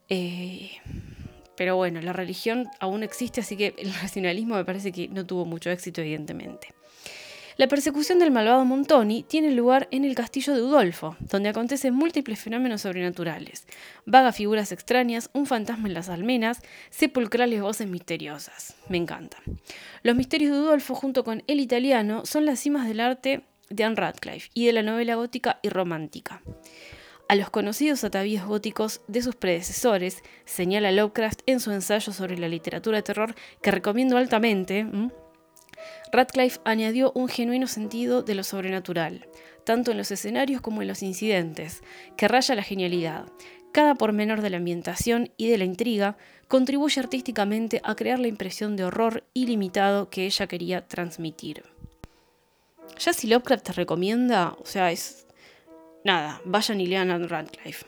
Eh, 0.10 0.72
pero 1.56 1.76
bueno, 1.76 2.02
la 2.02 2.14
religión 2.14 2.70
aún 2.80 3.04
existe, 3.04 3.42
así 3.42 3.58
que 3.58 3.76
el 3.78 3.94
racionalismo 4.02 4.56
me 4.56 4.66
parece 4.66 4.92
que 4.92 5.08
no 5.08 5.26
tuvo 5.26 5.46
mucho 5.46 5.70
éxito, 5.70 6.02
evidentemente. 6.02 6.74
La 7.60 7.68
persecución 7.68 8.20
del 8.20 8.32
malvado 8.32 8.64
Montoni 8.64 9.24
tiene 9.24 9.52
lugar 9.52 9.90
en 9.92 10.06
el 10.06 10.16
castillo 10.16 10.56
de 10.56 10.62
Udolfo, 10.62 11.18
donde 11.20 11.50
acontecen 11.50 11.94
múltiples 11.94 12.40
fenómenos 12.40 12.84
sobrenaturales, 12.84 13.68
vagas 14.06 14.38
figuras 14.38 14.72
extrañas, 14.72 15.30
un 15.34 15.46
fantasma 15.46 15.90
en 15.90 15.94
las 15.94 16.08
almenas, 16.08 16.62
sepulcrales 16.90 17.62
voces 17.62 17.90
misteriosas. 17.90 18.78
Me 18.88 18.96
encanta. 18.96 19.40
Los 20.04 20.16
misterios 20.16 20.54
de 20.54 20.62
Udolfo, 20.62 20.96
junto 20.96 21.26
con 21.26 21.44
El 21.48 21.60
Italiano, 21.60 22.26
son 22.26 22.46
las 22.46 22.62
cimas 22.62 22.88
del 22.88 23.02
arte 23.02 23.42
de 23.70 23.84
Anne 23.84 23.98
Radcliffe 23.98 24.50
y 24.54 24.66
de 24.66 24.72
la 24.72 24.82
novela 24.82 25.16
gótica 25.16 25.60
y 25.62 25.68
romántica. 25.68 26.42
A 27.28 27.36
los 27.36 27.50
conocidos 27.50 28.06
atavíos 28.06 28.48
góticos 28.48 29.02
de 29.10 29.22
sus 29.22 29.36
predecesores, 29.36 30.24
señala 30.46 30.94
Lovecraft 30.94 31.42
en 31.46 31.60
su 31.60 31.74
ensayo 31.74 32.14
sobre 32.14 32.38
la 32.38 32.48
literatura 32.48 33.00
de 33.00 33.04
terror, 33.04 33.36
que 33.62 33.72
recomiendo 33.72 34.16
altamente, 34.16 34.88
Radcliffe 36.12 36.60
añadió 36.66 37.12
un 37.14 37.28
genuino 37.28 37.68
sentido 37.68 38.24
de 38.24 38.36
lo 38.36 38.44
sobrenatural, 38.44 39.28
tanto 39.64 39.92
en 39.92 39.98
los 39.98 40.12
escenarios 40.12 40.62
como 40.62 40.82
en 40.82 40.88
los 40.88 41.04
incidentes, 41.04 41.84
que 42.18 42.28
raya 42.28 42.56
la 42.56 42.64
genialidad. 42.64 43.26
Cada 43.72 43.96
pormenor 43.96 44.42
de 44.42 44.50
la 44.50 44.58
ambientación 44.58 45.32
y 45.38 45.48
de 45.50 45.58
la 45.58 45.66
intriga 45.66 46.18
contribuye 46.48 47.00
artísticamente 47.00 47.82
a 47.84 47.96
crear 47.96 48.20
la 48.20 48.28
impresión 48.28 48.76
de 48.76 48.86
horror 48.86 49.24
ilimitado 49.34 50.10
que 50.10 50.26
ella 50.26 50.48
quería 50.48 50.88
transmitir. 50.88 51.64
Ya 52.98 53.14
si 53.14 53.28
Lovecraft 53.28 53.66
te 53.66 53.74
recomienda, 53.74 54.56
o 54.60 54.66
sea, 54.66 54.92
es... 54.92 55.28
Nada, 56.04 56.42
vayan 56.46 56.82
y 56.82 56.88
lean 56.88 57.12
a 57.12 57.20
Radcliffe. 57.20 57.86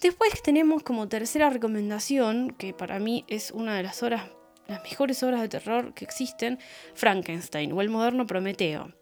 Después 0.00 0.42
tenemos 0.42 0.82
como 0.82 1.08
tercera 1.08 1.50
recomendación, 1.50 2.50
que 2.50 2.72
para 2.72 2.98
mí 2.98 3.24
es 3.28 3.50
una 3.50 3.76
de 3.76 3.82
las 3.82 4.02
horas 4.02 4.30
las 4.68 4.82
mejores 4.82 5.22
obras 5.22 5.40
de 5.40 5.48
terror 5.48 5.94
que 5.94 6.04
existen, 6.04 6.58
Frankenstein 6.94 7.72
o 7.72 7.80
el 7.80 7.88
moderno 7.88 8.26
Prometeo, 8.26 8.92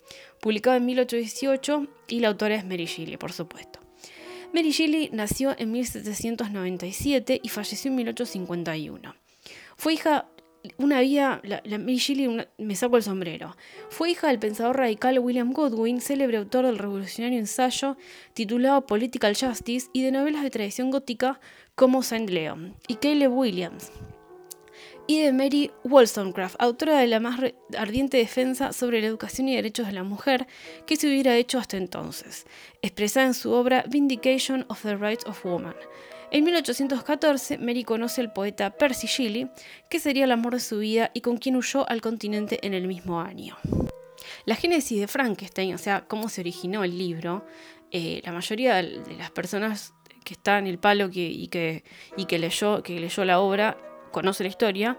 publicado 0.41 0.77
en 0.77 0.87
1818 0.87 1.87
y 2.09 2.21
la 2.21 2.29
autora 2.29 2.55
es 2.55 2.65
Mary 2.65 2.87
Shelley, 2.87 3.17
por 3.17 3.33
supuesto. 3.33 3.81
Mary 4.53 4.71
Shelley 4.71 5.11
nació 5.13 5.55
en 5.59 5.73
1797 5.73 7.41
y 7.43 7.49
falleció 7.49 7.91
en 7.91 7.97
1851. 7.97 9.15
Fue 9.77 9.95
hija, 9.95 10.29
una 10.77 11.01
vida, 11.01 11.41
la, 11.43 11.61
Mary 11.79 11.97
Shelley, 11.97 12.47
me 12.59 12.77
saco 12.77 12.97
el 12.97 13.03
sombrero, 13.03 13.57
fue 13.89 14.11
hija 14.11 14.29
del 14.29 14.39
pensador 14.39 14.77
radical 14.77 15.19
William 15.19 15.53
Godwin, 15.53 16.01
célebre 16.01 16.37
autor 16.37 16.67
del 16.67 16.79
revolucionario 16.79 17.39
ensayo 17.39 17.97
titulado 18.33 18.87
Political 18.87 19.35
Justice 19.35 19.89
y 19.93 20.03
de 20.03 20.13
novelas 20.13 20.45
de 20.45 20.51
tradición 20.51 20.91
gótica 20.91 21.41
como 21.75 22.05
Saint 22.05 22.31
Leon, 22.31 22.77
y 22.87 22.95
Caleb 22.95 23.37
Williams, 23.37 23.91
y 25.07 25.21
de 25.21 25.33
Mary 25.33 25.71
Wollstonecraft, 25.85 26.57
autora 26.59 26.99
de 26.99 27.07
la 27.07 27.21
más 27.21 27.41
ardiente 27.77 28.17
defensa 28.17 28.73
sobre 28.73 29.01
la 29.01 29.07
educación 29.07 29.49
y 29.49 29.57
derechos 29.57 29.87
de 29.87 29.93
la 29.93 30.03
mujer 30.03 30.47
que 30.87 30.97
se 30.97 31.09
hubiera 31.09 31.37
hecho 31.37 31.59
hasta 31.59 31.77
entonces, 31.77 32.47
expresada 32.83 33.27
en 33.27 33.35
su 33.35 33.53
obra 33.53 33.85
Vindication 33.89 34.65
of 34.69 34.83
the 34.83 34.97
Rights 34.97 35.27
of 35.27 35.45
Woman. 35.45 35.75
En 36.31 36.45
1814, 36.45 37.59
Mary 37.59 37.85
conoce 37.85 38.21
al 38.21 38.33
poeta 38.33 38.71
Percy 38.71 39.07
Shelley, 39.07 39.49
que 39.89 40.01
sería 40.01 40.25
el 40.25 40.33
amor 40.33 40.55
de 40.55 40.61
su 40.61 40.79
vida 40.79 41.11
y 41.15 41.21
con 41.21 41.37
quien 41.37 41.57
huyó 41.57 41.89
al 41.89 42.01
continente 42.01 42.59
en 42.63 42.75
el 42.75 42.89
mismo 42.89 43.21
año. 43.21 43.57
La 44.45 44.57
génesis 44.57 44.99
de 44.99 45.07
Frankenstein, 45.07 45.75
o 45.75 45.79
sea, 45.79 46.07
cómo 46.09 46.29
se 46.29 46.41
originó 46.41 46.83
el 46.83 46.99
libro, 46.99 47.47
eh, 47.91 48.21
la 48.25 48.33
mayoría 48.33 48.77
de 48.77 49.15
las 49.17 49.31
personas 49.31 49.95
que 50.25 50.35
están 50.35 50.65
en 50.65 50.71
el 50.73 50.79
palo 50.79 51.09
y, 51.13 51.49
que, 51.49 51.85
y 52.17 52.25
que, 52.25 52.39
leyó, 52.39 52.83
que 52.83 52.99
leyó 52.99 53.25
la 53.25 53.39
obra 53.39 53.77
conoce 54.15 54.45
la 54.45 54.49
historia, 54.49 54.97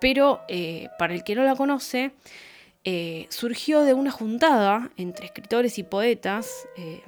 pero 0.00 0.40
eh, 0.48 0.88
para 0.98 1.14
el 1.14 1.22
que 1.22 1.36
no 1.36 1.44
la 1.44 1.54
conoce, 1.54 2.12
eh, 2.82 3.26
surgió 3.28 3.82
de 3.82 3.94
una 3.94 4.10
juntada 4.10 4.90
entre 4.96 5.26
escritores 5.26 5.78
y 5.78 5.84
poetas 5.84 6.66
eh, 6.76 7.02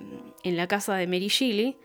en 0.44 0.56
la 0.56 0.68
casa 0.68 0.94
de 0.94 1.06
Mary 1.08 1.28
Shelley, 1.28 1.76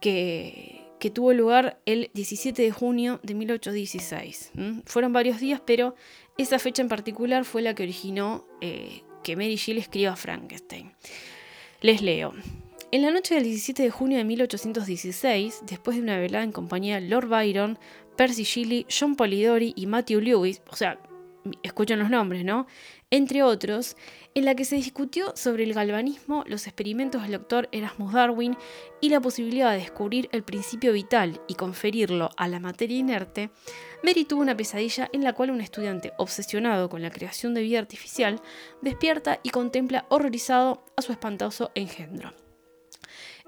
que, 0.00 0.84
tuvo 1.14 1.32
lugar 1.32 1.78
el 1.86 2.10
17 2.14 2.62
de 2.62 2.72
junio 2.72 3.20
de 3.22 3.34
1816. 3.34 4.50
Fueron 4.86 5.12
varios 5.12 5.38
días, 5.38 5.62
pero 5.64 5.94
esa 6.36 6.58
fecha 6.58 6.82
en 6.82 6.88
particular 6.88 7.44
fue 7.44 7.62
la 7.62 7.76
que 7.76 7.84
originó 7.84 8.44
que 8.60 9.36
Mary 9.36 9.54
Shelley 9.54 9.82
escriba 9.82 10.16
Frankenstein. 10.16 10.90
Les 11.80 12.02
leo. 12.02 12.34
En 12.90 13.02
la 13.02 13.10
noche 13.10 13.34
del 13.34 13.44
17 13.44 13.82
de 13.82 13.90
junio 13.90 14.18
de 14.18 14.24
1816, 14.24 15.62
después 15.66 15.96
de 15.96 16.02
una 16.02 16.18
velada 16.18 16.42
en 16.42 16.50
compañía 16.50 17.00
de 17.00 17.08
Lord 17.08 17.28
Byron, 17.28 17.78
Percy 18.16 18.44
Shelley, 18.44 18.86
John 18.88 19.16
Polidori 19.16 19.72
y 19.76 19.86
Matthew 19.86 20.20
Lewis, 20.20 20.62
o 20.70 20.76
sea, 20.76 20.98
escuchan 21.62 21.98
los 21.98 22.10
nombres, 22.10 22.44
¿no? 22.44 22.66
Entre 23.10 23.42
otros, 23.42 23.96
en 24.34 24.44
la 24.44 24.54
que 24.54 24.64
se 24.64 24.76
discutió 24.76 25.32
sobre 25.36 25.64
el 25.64 25.74
galvanismo, 25.74 26.44
los 26.46 26.66
experimentos 26.66 27.22
del 27.22 27.32
doctor 27.32 27.68
Erasmus 27.72 28.12
Darwin 28.12 28.56
y 29.00 29.10
la 29.10 29.20
posibilidad 29.20 29.70
de 29.70 29.78
descubrir 29.78 30.28
el 30.32 30.42
principio 30.42 30.92
vital 30.92 31.40
y 31.46 31.54
conferirlo 31.54 32.30
a 32.36 32.48
la 32.48 32.58
materia 32.58 32.98
inerte, 32.98 33.50
Mary 34.02 34.24
tuvo 34.24 34.40
una 34.40 34.56
pesadilla 34.56 35.08
en 35.12 35.22
la 35.22 35.34
cual 35.34 35.50
un 35.50 35.60
estudiante 35.60 36.12
obsesionado 36.18 36.88
con 36.88 37.02
la 37.02 37.10
creación 37.10 37.54
de 37.54 37.62
vida 37.62 37.78
artificial 37.78 38.40
despierta 38.82 39.38
y 39.42 39.50
contempla 39.50 40.06
horrorizado 40.08 40.84
a 40.96 41.02
su 41.02 41.12
espantoso 41.12 41.70
engendro. 41.74 42.45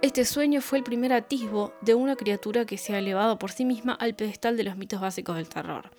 Este 0.00 0.24
sueño 0.24 0.60
fue 0.60 0.78
el 0.78 0.84
primer 0.84 1.12
atisbo 1.12 1.72
de 1.80 1.96
una 1.96 2.14
criatura 2.14 2.64
que 2.64 2.78
se 2.78 2.94
ha 2.94 3.00
elevado 3.00 3.36
por 3.36 3.50
sí 3.50 3.64
misma 3.64 3.94
al 3.94 4.14
pedestal 4.14 4.56
de 4.56 4.62
los 4.62 4.76
mitos 4.76 5.00
básicos 5.00 5.34
del 5.34 5.48
terror. 5.48 5.90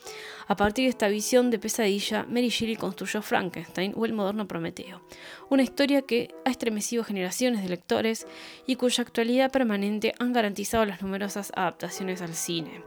A 0.47 0.55
partir 0.55 0.85
de 0.85 0.89
esta 0.89 1.09
visión 1.09 1.51
de 1.51 1.59
pesadilla, 1.59 2.23
Mary 2.29 2.47
Shelley 2.47 2.77
construyó 2.77 3.21
Frankenstein 3.21 3.91
o 3.97 4.05
el 4.05 4.13
moderno 4.13 4.47
Prometeo, 4.47 5.01
una 5.49 5.63
historia 5.63 6.03
que 6.03 6.33
ha 6.45 6.49
estremecido 6.49 7.03
generaciones 7.03 7.61
de 7.61 7.67
lectores 7.67 8.25
y 8.65 8.77
cuya 8.77 9.03
actualidad 9.03 9.51
permanente 9.51 10.13
han 10.17 10.31
garantizado 10.31 10.85
las 10.85 11.01
numerosas 11.01 11.51
adaptaciones 11.53 12.21
al 12.21 12.35
cine. 12.35 12.81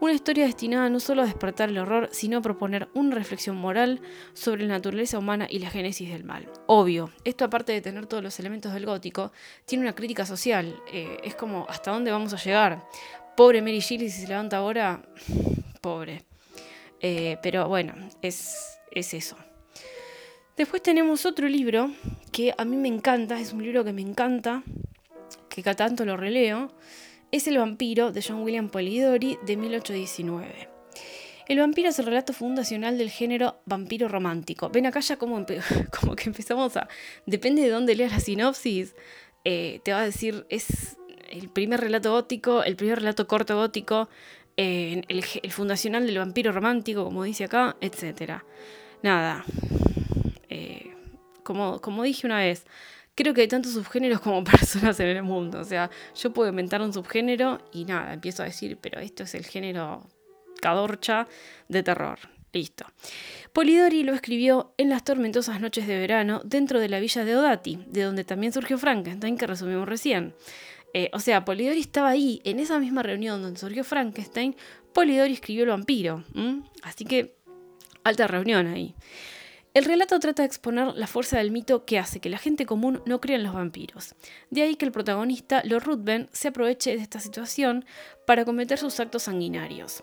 Una 0.00 0.14
historia 0.14 0.46
destinada 0.46 0.88
no 0.88 0.98
solo 0.98 1.20
a 1.20 1.26
despertar 1.26 1.68
el 1.68 1.76
horror, 1.76 2.08
sino 2.10 2.38
a 2.38 2.40
proponer 2.40 2.88
una 2.94 3.14
reflexión 3.14 3.56
moral 3.56 4.00
sobre 4.32 4.62
la 4.62 4.74
naturaleza 4.74 5.18
humana 5.18 5.46
y 5.50 5.58
la 5.58 5.68
génesis 5.68 6.10
del 6.10 6.24
mal. 6.24 6.48
Obvio, 6.66 7.12
esto 7.24 7.44
aparte 7.44 7.72
de 7.72 7.82
tener 7.82 8.06
todos 8.06 8.22
los 8.22 8.40
elementos 8.40 8.72
del 8.72 8.86
gótico, 8.86 9.30
tiene 9.66 9.84
una 9.84 9.94
crítica 9.94 10.24
social. 10.24 10.74
Eh, 10.90 11.18
es 11.22 11.34
como, 11.34 11.66
¿hasta 11.68 11.90
dónde 11.90 12.10
vamos 12.10 12.32
a 12.32 12.38
llegar? 12.38 12.82
Pobre 13.36 13.60
Mary 13.60 13.80
Shelley, 13.80 14.08
si 14.08 14.22
se 14.22 14.28
levanta 14.28 14.56
ahora, 14.56 15.02
pobre. 15.82 16.24
Eh, 17.00 17.36
pero 17.42 17.68
bueno, 17.68 17.92
es, 18.22 18.78
es 18.90 19.12
eso. 19.12 19.36
Después 20.56 20.82
tenemos 20.82 21.26
otro 21.26 21.46
libro 21.46 21.90
que 22.32 22.54
a 22.56 22.64
mí 22.64 22.78
me 22.78 22.88
encanta, 22.88 23.38
es 23.38 23.52
un 23.52 23.62
libro 23.62 23.84
que 23.84 23.92
me 23.92 24.00
encanta, 24.02 24.62
que 25.50 25.62
cada 25.62 25.76
tanto 25.76 26.06
lo 26.06 26.16
releo, 26.16 26.72
es 27.32 27.46
El 27.46 27.58
vampiro 27.58 28.12
de 28.12 28.22
John 28.26 28.42
William 28.42 28.68
Polidori 28.68 29.38
de 29.46 29.56
1819. 29.56 30.68
El 31.48 31.58
vampiro 31.58 31.88
es 31.88 31.98
el 31.98 32.06
relato 32.06 32.32
fundacional 32.32 32.96
del 32.96 33.10
género 33.10 33.60
vampiro 33.66 34.08
romántico. 34.08 34.68
Ven 34.70 34.86
acá 34.86 35.00
ya 35.00 35.16
como, 35.16 35.44
como 36.00 36.14
que 36.14 36.28
empezamos 36.28 36.76
a... 36.76 36.88
Depende 37.26 37.62
de 37.62 37.70
dónde 37.70 37.96
leas 37.96 38.12
la 38.12 38.20
sinopsis, 38.20 38.94
eh, 39.44 39.80
te 39.84 39.92
va 39.92 40.00
a 40.00 40.04
decir, 40.04 40.46
es 40.48 40.96
el 41.30 41.48
primer 41.48 41.80
relato 41.80 42.12
gótico, 42.12 42.62
el 42.62 42.76
primer 42.76 42.98
relato 42.98 43.26
corto 43.26 43.56
gótico, 43.56 44.08
eh, 44.56 45.02
el, 45.08 45.50
fundacional 45.50 46.06
del 46.06 46.18
vampiro 46.18 46.52
romántico, 46.52 47.04
como 47.04 47.24
dice 47.24 47.44
acá, 47.44 47.76
etc. 47.80 48.42
Nada. 49.02 49.44
Eh, 50.48 50.94
como, 51.42 51.80
como 51.80 52.02
dije 52.02 52.26
una 52.26 52.38
vez, 52.38 52.66
creo 53.20 53.34
que 53.34 53.42
hay 53.42 53.48
tantos 53.48 53.72
subgéneros 53.72 54.20
como 54.20 54.42
personas 54.44 54.98
en 55.00 55.08
el 55.08 55.22
mundo. 55.22 55.60
O 55.60 55.64
sea, 55.64 55.90
yo 56.14 56.32
puedo 56.32 56.48
inventar 56.48 56.80
un 56.80 56.92
subgénero 56.92 57.60
y 57.72 57.84
nada, 57.84 58.14
empiezo 58.14 58.42
a 58.42 58.46
decir, 58.46 58.78
pero 58.80 58.98
esto 59.00 59.24
es 59.24 59.34
el 59.34 59.44
género 59.44 60.06
cadorcha 60.60 61.26
de 61.68 61.82
terror. 61.82 62.18
Listo. 62.52 62.84
Polidori 63.52 64.02
lo 64.02 64.12
escribió 64.12 64.74
en 64.76 64.88
las 64.88 65.04
tormentosas 65.04 65.60
noches 65.60 65.86
de 65.86 65.98
verano 65.98 66.40
dentro 66.44 66.80
de 66.80 66.88
la 66.88 66.98
villa 66.98 67.24
de 67.24 67.36
Odati, 67.36 67.78
de 67.86 68.02
donde 68.02 68.24
también 68.24 68.52
surgió 68.52 68.76
Frankenstein, 68.76 69.36
que 69.36 69.46
resumimos 69.46 69.88
recién. 69.88 70.34
Eh, 70.94 71.10
o 71.12 71.20
sea, 71.20 71.44
Polidori 71.44 71.78
estaba 71.78 72.08
ahí, 72.08 72.40
en 72.44 72.58
esa 72.58 72.80
misma 72.80 73.04
reunión 73.04 73.40
donde 73.40 73.60
surgió 73.60 73.84
Frankenstein, 73.84 74.56
Polidori 74.92 75.34
escribió 75.34 75.62
El 75.62 75.70
vampiro. 75.70 76.24
Así 76.82 77.04
que, 77.04 77.36
alta 78.02 78.26
reunión 78.26 78.66
ahí. 78.66 78.96
El 79.72 79.84
relato 79.84 80.18
trata 80.18 80.42
de 80.42 80.48
exponer 80.48 80.94
la 80.96 81.06
fuerza 81.06 81.38
del 81.38 81.52
mito 81.52 81.84
que 81.84 82.00
hace 82.00 82.18
que 82.18 82.28
la 82.28 82.38
gente 82.38 82.66
común 82.66 83.02
no 83.06 83.20
crea 83.20 83.36
en 83.36 83.44
los 83.44 83.54
vampiros. 83.54 84.16
De 84.50 84.62
ahí 84.62 84.74
que 84.74 84.84
el 84.84 84.90
protagonista, 84.90 85.62
Lord 85.64 85.84
Ruthven, 85.84 86.28
se 86.32 86.48
aproveche 86.48 86.96
de 86.96 87.02
esta 87.02 87.20
situación 87.20 87.84
para 88.26 88.44
cometer 88.44 88.78
sus 88.78 88.98
actos 88.98 89.24
sanguinarios. 89.24 90.02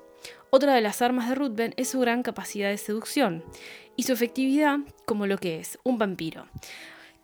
Otra 0.51 0.73
de 0.73 0.79
las 0.79 1.01
armas 1.01 1.27
de 1.27 1.35
Ruthven 1.35 1.73
es 1.75 1.89
su 1.89 1.99
gran 1.99 2.23
capacidad 2.23 2.69
de 2.69 2.77
seducción 2.77 3.43
y 3.97 4.03
su 4.03 4.13
efectividad 4.13 4.79
como 5.05 5.27
lo 5.27 5.37
que 5.37 5.59
es, 5.59 5.77
un 5.83 5.97
vampiro, 5.97 6.47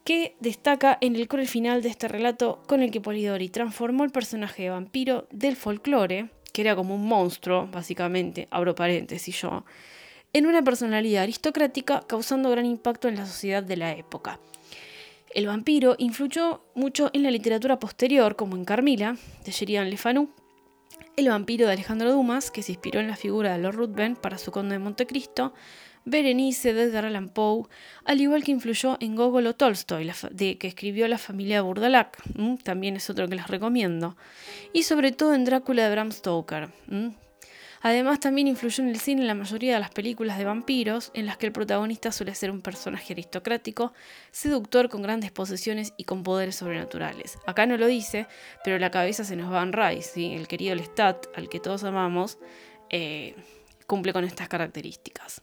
que 0.04 0.36
destaca 0.42 0.98
en 1.00 1.16
el 1.16 1.30
cruel 1.30 1.48
final 1.48 1.82
de 1.82 1.90
este 1.90 2.10
relato 2.10 2.62
con 2.68 2.82
el 2.82 2.92
que 2.92 3.00
Polidori 3.00 3.48
transformó 3.48 4.04
el 4.04 4.12
personaje 4.12 4.64
de 4.64 4.70
vampiro 4.70 5.28
del 5.32 5.56
folclore, 5.56 6.30
que 6.52 6.62
era 6.62 6.76
como 6.76 6.96
un 6.96 7.08
monstruo, 7.08 7.68
básicamente, 7.68 8.50
abro 8.52 8.76
paréntesis 8.76 9.42
yo, 9.42 9.64
en 10.34 10.48
una 10.48 10.64
personalidad 10.64 11.24
aristocrática 11.24 12.04
causando 12.08 12.50
gran 12.50 12.66
impacto 12.66 13.08
en 13.08 13.16
la 13.16 13.26
sociedad 13.26 13.64
de 13.64 13.78
la 13.78 13.92
época. 13.94 14.40
El 15.34 15.48
vampiro 15.48 15.96
influyó 15.98 16.64
mucho 16.76 17.10
en 17.14 17.24
la 17.24 17.32
literatura 17.32 17.80
posterior, 17.80 18.36
como 18.36 18.56
en 18.56 18.66
Carmila, 18.66 19.18
de 19.46 19.52
Sheridan 19.52 19.90
Le 19.90 19.98
Fanu, 19.98 20.30
El 21.18 21.30
vampiro 21.30 21.66
de 21.66 21.74
Alejandro 21.74 22.12
Dumas, 22.12 22.52
que 22.52 22.62
se 22.62 22.74
inspiró 22.74 23.00
en 23.00 23.08
la 23.08 23.16
figura 23.16 23.54
de 23.54 23.60
Lord 23.60 23.76
Ruthven 23.76 24.16
para 24.16 24.38
su 24.38 24.52
conde 24.52 24.74
de 24.74 24.80
Montecristo, 24.80 25.54
Berenice 26.06 26.74
de 26.74 26.84
Edgar 26.84 27.06
Allan 27.06 27.30
Poe, 27.30 27.66
al 28.04 28.22
igual 28.22 28.44
que 28.44 28.52
influyó 28.52 28.98
en 29.00 29.16
Gogol 29.16 29.48
o 29.48 29.56
Tolstoy, 29.56 30.12
de, 30.32 30.58
que 30.58 30.68
escribió 30.68 31.08
La 31.08 31.18
familia 31.18 31.62
Burdalac, 31.62 32.22
también 32.64 32.96
es 32.96 33.10
otro 33.10 33.28
que 33.28 33.36
les 33.36 33.48
recomiendo, 33.48 34.18
y 34.74 34.84
sobre 34.84 35.12
todo 35.12 35.34
en 35.34 35.46
Drácula 35.46 35.86
de 35.86 35.92
Bram 35.92 36.12
Stoker. 36.12 36.70
Además, 37.86 38.22
también 38.22 38.48
influyó 38.48 38.82
en 38.82 38.90
el 38.90 39.00
cine 39.00 39.22
en 39.22 39.28
la 39.28 39.36
mayoría 39.36 39.74
de 39.74 39.80
las 39.82 39.92
películas 39.92 40.38
de 40.38 40.46
vampiros, 40.46 41.12
en 41.14 41.26
las 41.26 41.36
que 41.36 41.48
el 41.48 41.52
protagonista 41.52 42.14
suele 42.14 42.34
ser 42.34 42.50
un 42.50 42.62
personaje 42.62 43.12
aristocrático, 43.12 43.92
seductor 44.32 44.88
con 44.88 45.02
grandes 45.02 45.32
posesiones 45.32 45.94
y 45.98 46.06
con 46.06 46.24
poderes 46.24 46.56
sobrenaturales. 46.56 47.38
Acá 47.46 47.66
no 47.66 47.76
lo 47.76 47.86
dice, 47.88 48.26
pero 48.64 48.80
la 48.80 48.90
cabeza 48.90 49.26
se 49.26 49.36
nos 49.36 49.52
va 49.52 49.62
en 49.62 49.74
Rice, 49.74 50.34
el 50.34 50.48
querido 50.48 50.74
Lestat, 50.76 51.28
al 51.36 51.50
que 51.50 51.60
todos 51.60 51.84
amamos, 51.84 52.38
eh, 52.90 53.36
cumple 53.86 54.14
con 54.14 54.24
estas 54.24 54.48
características. 54.48 55.42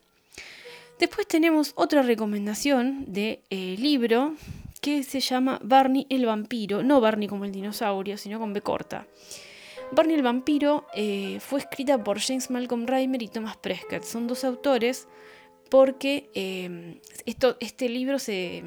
Después 0.99 1.27
tenemos 1.27 1.73
otra 1.75 2.01
recomendación 2.01 3.05
de 3.07 3.41
eh, 3.51 3.75
libro 3.77 4.33
que 4.81 5.03
se 5.03 5.19
llama 5.19 5.59
Barney 5.63 6.07
el 6.09 6.25
vampiro, 6.25 6.81
no 6.81 7.01
Barney 7.01 7.27
como 7.27 7.45
el 7.45 7.51
dinosaurio, 7.51 8.17
sino 8.17 8.39
con 8.39 8.51
B 8.51 8.61
corta. 8.61 9.05
Barney 9.91 10.15
el 10.15 10.23
vampiro 10.23 10.87
eh, 10.93 11.39
fue 11.41 11.59
escrita 11.59 12.03
por 12.03 12.19
James 12.19 12.49
Malcolm 12.49 12.85
Reimer 12.87 13.21
y 13.21 13.27
Thomas 13.27 13.57
Prescott. 13.57 14.03
Son 14.03 14.27
dos 14.27 14.43
autores 14.43 15.07
porque 15.69 16.29
eh, 16.33 17.01
esto, 17.25 17.57
este 17.59 17.89
libro, 17.89 18.17
se, 18.19 18.63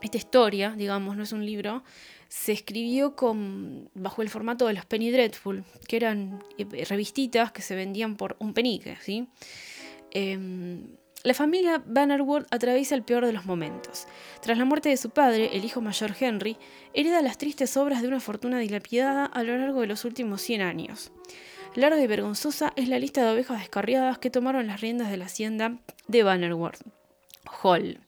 esta 0.00 0.16
historia, 0.16 0.74
digamos, 0.76 1.16
no 1.16 1.22
es 1.22 1.32
un 1.32 1.44
libro, 1.44 1.82
se 2.28 2.52
escribió 2.52 3.14
con, 3.14 3.90
bajo 3.94 4.22
el 4.22 4.28
formato 4.28 4.66
de 4.66 4.74
los 4.74 4.84
Penny 4.86 5.10
Dreadful, 5.10 5.64
que 5.86 5.96
eran 5.96 6.42
eh, 6.58 6.84
revistitas 6.84 7.52
que 7.52 7.62
se 7.62 7.74
vendían 7.74 8.16
por 8.16 8.36
un 8.38 8.54
penique. 8.54 8.96
¿sí? 9.00 9.28
Em, 10.10 10.96
la 11.24 11.32
familia 11.32 11.82
Bannerwood 11.86 12.44
atraviesa 12.50 12.94
el 12.94 13.02
peor 13.02 13.24
de 13.24 13.32
los 13.32 13.46
momentos. 13.46 14.06
Tras 14.42 14.58
la 14.58 14.66
muerte 14.66 14.90
de 14.90 14.98
su 14.98 15.08
padre, 15.08 15.56
el 15.56 15.64
hijo 15.64 15.80
mayor 15.80 16.14
Henry, 16.20 16.58
hereda 16.92 17.22
las 17.22 17.38
tristes 17.38 17.78
obras 17.78 18.02
de 18.02 18.08
una 18.08 18.20
fortuna 18.20 18.58
dilapidada 18.58 19.24
a 19.24 19.42
lo 19.42 19.56
largo 19.56 19.80
de 19.80 19.86
los 19.86 20.04
últimos 20.04 20.42
100 20.42 20.60
años. 20.60 21.12
Larga 21.74 22.00
y 22.02 22.06
vergonzosa 22.06 22.74
es 22.76 22.88
la 22.88 22.98
lista 22.98 23.24
de 23.24 23.32
ovejas 23.32 23.58
descarriadas 23.58 24.18
que 24.18 24.28
tomaron 24.28 24.66
las 24.66 24.82
riendas 24.82 25.10
de 25.10 25.16
la 25.16 25.24
hacienda 25.24 25.78
de 26.08 26.22
Bannerwood 26.22 26.74
Hall. 27.62 28.00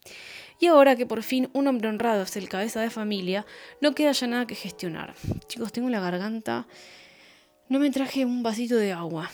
Y 0.61 0.67
ahora 0.67 0.95
que 0.95 1.07
por 1.07 1.23
fin 1.23 1.49
un 1.55 1.69
hombre 1.69 1.89
honrado 1.89 2.23
es 2.23 2.37
el 2.37 2.51
cabeza 2.51 2.83
de 2.83 2.91
familia, 2.91 3.47
no 3.81 3.95
queda 3.95 4.13
ya 4.13 4.27
nada 4.27 4.47
que 4.47 4.55
gestionar. 4.55 5.15
Chicos, 5.49 5.73
tengo 5.73 5.89
la 5.89 6.01
garganta. 6.01 6.67
No 7.71 7.79
me 7.79 7.91
traje 7.91 8.27
un 8.27 8.43
vasito 8.43 8.77
de 8.77 8.93
agua. 8.93 9.31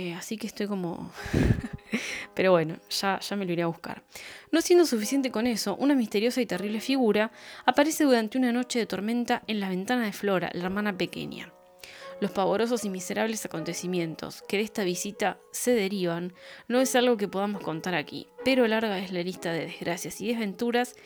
Eh, 0.00 0.14
así 0.14 0.38
que 0.38 0.46
estoy 0.46 0.66
como 0.66 1.10
Pero 2.34 2.52
bueno, 2.52 2.78
ya, 2.88 3.20
ya 3.20 3.36
me 3.36 3.44
lo 3.44 3.52
iré 3.52 3.62
a 3.62 3.66
buscar. 3.66 4.02
No 4.50 4.62
siendo 4.62 4.86
suficiente 4.86 5.30
con 5.30 5.46
eso, 5.46 5.76
una 5.76 5.94
misteriosa 5.94 6.40
y 6.40 6.46
terrible 6.46 6.80
figura 6.80 7.32
aparece 7.66 8.04
durante 8.04 8.38
una 8.38 8.50
noche 8.50 8.78
de 8.78 8.86
tormenta 8.86 9.42
en 9.46 9.60
la 9.60 9.68
ventana 9.68 10.06
de 10.06 10.12
Flora, 10.12 10.50
la 10.54 10.64
hermana 10.64 10.96
pequeña. 10.96 11.52
Los 12.18 12.30
pavorosos 12.30 12.86
y 12.86 12.88
miserables 12.88 13.44
acontecimientos 13.44 14.42
que 14.48 14.56
de 14.56 14.62
esta 14.62 14.84
visita 14.84 15.38
se 15.52 15.74
derivan 15.74 16.32
no 16.66 16.80
es 16.80 16.96
algo 16.96 17.18
que 17.18 17.28
podamos 17.28 17.62
contar 17.62 17.94
aquí, 17.94 18.26
pero 18.42 18.66
larga 18.66 18.98
es 18.98 19.12
la 19.12 19.22
lista 19.22 19.52
de 19.52 19.66
desgracias 19.66 20.20
y 20.22 20.28
desventuras 20.28 20.96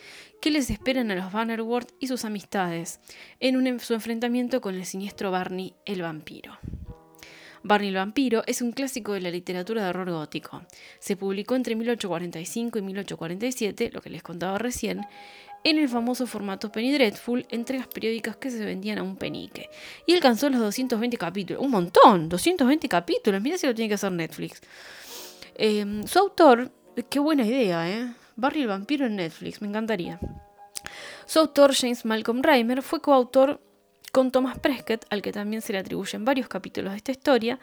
que 0.41 0.51
les 0.51 0.69
esperan 0.69 1.11
a 1.11 1.15
los 1.15 1.33
Bannerworth 1.33 1.91
y 1.99 2.07
sus 2.07 2.23
amistades 2.23 3.01
en 3.41 3.79
su 3.81 3.93
enfrentamiento 3.93 4.61
con 4.61 4.75
el 4.75 4.85
siniestro 4.85 5.31
Barney 5.31 5.73
el 5.85 6.01
vampiro. 6.01 6.57
Barney 7.65 7.89
el 7.89 7.95
vampiro 7.95 8.43
es 8.45 8.61
un 8.61 8.71
clásico 8.71 9.13
de 9.13 9.21
la 9.21 9.31
literatura 9.31 9.83
de 9.83 9.89
horror 9.89 10.11
gótico. 10.11 10.61
Se 10.99 11.17
publicó 11.17 11.55
entre 11.55 11.75
1845 11.75 12.77
y 12.77 12.81
1847, 12.83 13.89
lo 13.91 14.01
que 14.01 14.11
les 14.11 14.21
contaba 14.21 14.59
recién, 14.59 15.01
en 15.63 15.79
el 15.79 15.89
famoso 15.89 16.27
formato 16.27 16.71
Penny 16.71 16.93
Dreadful, 16.93 17.47
entregas 17.49 17.87
periódicas 17.87 18.35
que 18.35 18.51
se 18.51 18.63
vendían 18.63 18.99
a 18.99 19.03
un 19.03 19.15
penique. 19.15 19.71
Y 20.05 20.13
alcanzó 20.13 20.47
los 20.51 20.59
220 20.59 21.17
capítulos. 21.17 21.63
¡Un 21.63 21.71
montón! 21.71 22.29
220 22.29 22.87
capítulos. 22.87 23.41
Mira 23.41 23.57
si 23.57 23.65
lo 23.65 23.73
tiene 23.73 23.89
que 23.89 23.95
hacer 23.95 24.11
Netflix. 24.11 24.61
Em, 25.55 26.05
su 26.05 26.19
autor, 26.19 26.71
qué 27.09 27.17
buena 27.17 27.47
idea, 27.47 27.89
¿eh? 27.89 28.13
Barney 28.35 28.61
el 28.61 28.67
vampiro 28.67 29.07
en 29.07 29.15
Netflix, 29.15 29.59
me 29.59 29.67
encantaría. 29.67 30.19
Su 31.25 31.39
autor, 31.39 31.73
James 31.73 32.05
Malcolm 32.05 32.43
Reimer, 32.43 32.83
fue 32.83 33.01
coautor 33.01 33.59
con 34.15 34.31
Thomas 34.31 34.57
Prescott, 34.57 35.05
al 35.09 35.21
que 35.21 35.33
también 35.33 35.61
se 35.61 35.73
le 35.73 35.79
atribuyen 35.79 36.23
varios 36.23 36.47
capítulos 36.47 36.93
de 36.93 36.95
esta 36.95 37.11
historia, 37.11 37.59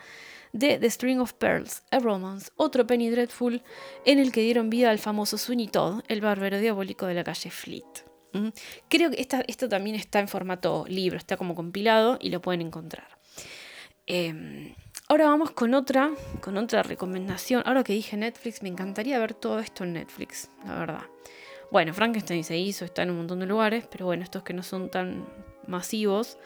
de 0.52 0.76
The 0.78 0.90
String 0.90 1.18
of 1.18 1.32
Pearls, 1.32 1.82
A 1.90 1.98
Romance, 1.98 2.50
otro 2.56 2.86
Penny 2.86 3.08
Dreadful, 3.08 3.62
en 4.04 4.18
el 4.18 4.32
que 4.32 4.42
dieron 4.42 4.68
vida 4.68 4.90
al 4.90 4.98
famoso 4.98 5.38
Sweeney 5.38 5.68
Todd, 5.68 6.02
el 6.08 6.20
bárbaro 6.20 6.58
diabólico 6.58 7.06
de 7.06 7.14
la 7.14 7.24
calle 7.24 7.50
Fleet. 7.50 8.04
¿Mm? 8.34 8.48
Creo 8.90 9.10
que 9.10 9.26
esto 9.46 9.66
también 9.70 9.96
está 9.96 10.20
en 10.20 10.28
formato 10.28 10.84
libro, 10.88 11.16
está 11.16 11.38
como 11.38 11.54
compilado 11.54 12.18
y 12.20 12.28
lo 12.28 12.42
pueden 12.42 12.60
encontrar. 12.60 13.08
Em, 14.04 14.74
ahora 15.08 15.28
vamos 15.28 15.52
con 15.52 15.72
otra, 15.72 16.10
con 16.42 16.58
otra 16.58 16.82
recomendación. 16.82 17.62
Ahora 17.64 17.82
que 17.82 17.94
dije 17.94 18.14
Netflix, 18.18 18.60
me 18.62 18.68
encantaría 18.68 19.18
ver 19.18 19.32
todo 19.32 19.58
esto 19.58 19.84
en 19.84 19.94
Netflix, 19.94 20.50
la 20.66 20.78
verdad. 20.78 21.06
Bueno, 21.70 21.94
Frankenstein 21.94 22.44
se 22.44 22.58
hizo, 22.58 22.84
está 22.84 23.04
en 23.04 23.10
un 23.12 23.16
montón 23.16 23.40
de 23.40 23.46
lugares, 23.46 23.86
pero 23.90 24.04
bueno, 24.04 24.22
estos 24.22 24.42
que 24.42 24.52
no 24.52 24.62
son 24.62 24.90
tan 24.90 25.24
masivos. 25.66 26.38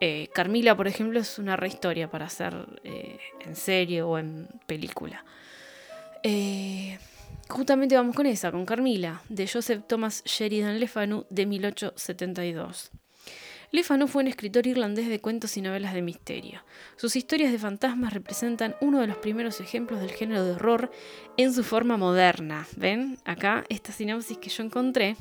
Eh, 0.00 0.28
Carmila, 0.32 0.76
por 0.76 0.88
ejemplo, 0.88 1.20
es 1.20 1.38
una 1.38 1.56
rehistoria 1.56 2.10
para 2.10 2.26
hacer 2.26 2.54
eh, 2.84 3.18
en 3.40 3.54
serie 3.54 4.02
o 4.02 4.18
en 4.18 4.48
película. 4.66 5.24
Eh, 6.22 6.98
justamente 7.48 7.96
vamos 7.96 8.16
con 8.16 8.26
esa, 8.26 8.50
con 8.50 8.64
Carmila, 8.64 9.22
de 9.28 9.46
Joseph 9.46 9.84
Thomas 9.86 10.22
Sheridan 10.24 10.80
Le 10.80 10.88
Fanu, 10.88 11.26
de 11.28 11.46
1872. 11.46 12.90
Le 13.72 13.84
Fanu 13.84 14.08
fue 14.08 14.22
un 14.22 14.28
escritor 14.28 14.66
irlandés 14.66 15.08
de 15.08 15.20
cuentos 15.20 15.56
y 15.56 15.62
novelas 15.62 15.94
de 15.94 16.02
misterio. 16.02 16.64
Sus 16.96 17.14
historias 17.14 17.52
de 17.52 17.58
fantasmas 17.58 18.12
representan 18.12 18.74
uno 18.80 19.00
de 19.00 19.06
los 19.06 19.18
primeros 19.18 19.60
ejemplos 19.60 20.00
del 20.00 20.10
género 20.10 20.44
de 20.44 20.52
horror 20.52 20.90
en 21.36 21.54
su 21.54 21.62
forma 21.62 21.96
moderna. 21.96 22.66
¿Ven? 22.76 23.18
Acá 23.24 23.64
esta 23.68 23.92
sinopsis 23.92 24.38
que 24.38 24.50
yo 24.50 24.64
encontré 24.64 25.16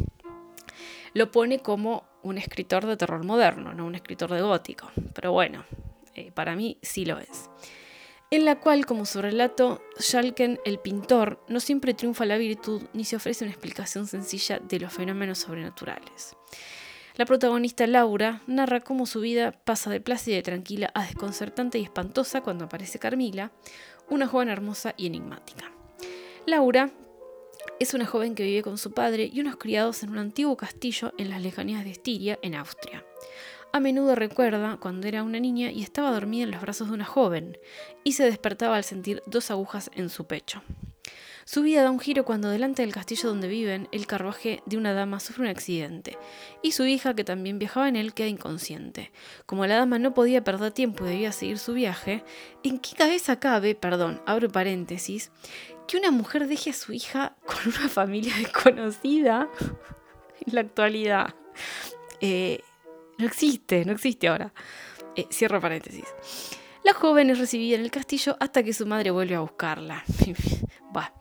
lo 1.14 1.32
pone 1.32 1.60
como 1.60 2.09
un 2.24 2.38
escritor 2.38 2.86
de 2.86 2.98
terror 2.98 3.24
moderno, 3.24 3.74
no 3.74 3.86
un 3.86 3.96
escritor 3.96 4.32
de 4.32 4.42
gótico. 4.42 4.92
Pero 5.14 5.32
bueno, 5.32 5.64
eh, 6.16 6.32
para 6.32 6.56
mí 6.56 6.78
sí 6.82 7.06
lo 7.06 7.20
es. 7.20 7.50
En 8.32 8.46
la 8.46 8.60
cual, 8.60 8.86
como 8.86 9.06
su 9.06 9.22
relato, 9.22 9.82
Schalken, 10.00 10.60
el 10.64 10.78
pintor, 10.78 11.44
no 11.48 11.60
siempre 11.60 11.96
triunfa 11.96 12.26
la 12.26 12.38
virtud 12.38 12.84
ni 12.94 13.04
se 13.04 13.16
ofrece 13.16 13.44
una 13.44 13.52
explicación 13.52 14.06
sencilla 14.06 14.60
de 14.60 14.80
los 14.80 14.94
fenómenos 14.94 15.40
sobrenaturales. 15.40 16.36
La 17.16 17.26
protagonista 17.26 17.88
Laura 17.88 18.42
narra 18.46 18.82
cómo 18.82 19.06
su 19.06 19.20
vida 19.20 19.52
pasa 19.52 19.90
de 19.90 20.00
plácida 20.00 20.38
y 20.38 20.44
tranquila 20.44 20.92
a 20.94 21.06
desconcertante 21.06 21.80
y 21.80 21.84
espantosa 21.84 22.42
cuando 22.42 22.66
aparece 22.66 23.00
Carmila, 23.00 23.52
una 24.10 24.28
joven 24.28 24.50
hermosa 24.50 24.94
y 24.96 25.08
enigmática. 25.08 25.72
Laura 26.46 26.92
es 27.80 27.94
una 27.94 28.06
joven 28.06 28.36
que 28.36 28.44
vive 28.44 28.62
con 28.62 28.78
su 28.78 28.92
padre 28.92 29.30
y 29.32 29.40
unos 29.40 29.56
criados 29.56 30.04
en 30.04 30.10
un 30.10 30.18
antiguo 30.18 30.58
castillo 30.58 31.14
en 31.18 31.30
las 31.30 31.42
lejanías 31.42 31.84
de 31.84 31.92
Estiria, 31.92 32.40
en 32.42 32.56
Austria. 32.56 33.06
A 33.72 33.80
menudo 33.80 34.16
recuerda 34.16 34.78
cuando 34.78 35.08
era 35.08 35.24
una 35.24 35.40
niña 35.40 35.72
y 35.72 35.84
estaba 35.84 36.12
dormida 36.12 36.44
en 36.44 36.52
los 36.52 36.62
brazos 36.62 36.88
de 36.88 36.96
una 36.96 37.06
joven, 37.06 37.58
y 38.04 38.14
se 38.14 38.24
despertaba 38.24 38.76
al 38.76 38.84
sentir 38.84 39.22
dos 39.28 39.52
agujas 39.52 39.92
en 39.94 40.10
su 40.10 40.26
pecho. 40.26 40.64
Su 41.46 41.64
vida 41.64 41.82
da 41.82 41.90
un 41.90 42.00
giro 42.00 42.26
cuando 42.26 42.50
delante 42.50 42.84
del 42.84 42.94
castillo 42.94 43.30
donde 43.30 43.48
viven, 43.48 43.88
el 43.92 44.06
carruaje 44.06 44.62
de 44.68 44.78
una 44.78 44.94
dama 44.94 45.20
sufre 45.20 45.44
un 45.44 45.50
accidente, 45.50 46.18
y 46.62 46.74
su 46.74 46.86
hija, 46.86 47.16
que 47.16 47.24
también 47.24 47.58
viajaba 47.58 47.90
en 47.90 47.96
él, 47.96 48.14
queda 48.14 48.28
inconsciente. 48.28 49.12
Como 49.48 49.66
la 49.66 49.78
dama 49.78 49.98
no 49.98 50.14
podía 50.14 50.44
perder 50.44 50.72
tiempo 50.72 51.06
y 51.06 51.10
debía 51.10 51.32
seguir 51.32 51.58
su 51.58 51.74
viaje, 51.74 52.24
¿en 52.64 52.80
qué 52.80 52.96
cabeza 52.96 53.40
cabe, 53.40 53.74
perdón, 53.74 54.22
abro 54.28 54.50
paréntesis, 54.50 55.32
que 55.90 55.98
una 55.98 56.12
mujer 56.12 56.48
deje 56.48 56.70
a 56.70 56.74
su 56.74 56.94
hija 56.94 57.36
con 57.46 57.74
una 57.74 57.90
familia 57.90 58.32
desconocida 58.38 59.50
en 60.46 60.54
la 60.54 60.62
actualidad. 60.62 61.34
Eh, 62.22 62.62
no 63.18 63.26
existe, 63.26 63.84
no 63.86 63.94
existe 63.94 64.28
ahora. 64.28 64.54
Eh, 65.16 65.26
cierro 65.32 65.60
paréntesis. 65.60 66.06
La 66.84 66.94
joven 66.94 67.32
es 67.32 67.40
recibida 67.40 67.76
en 67.76 67.82
el 67.82 67.90
castillo 67.90 68.38
hasta 68.40 68.62
que 68.62 68.72
su 68.72 68.86
madre 68.86 69.10
vuelve 69.10 69.34
a 69.34 69.40
buscarla. 69.40 70.04
Va. 70.96 71.12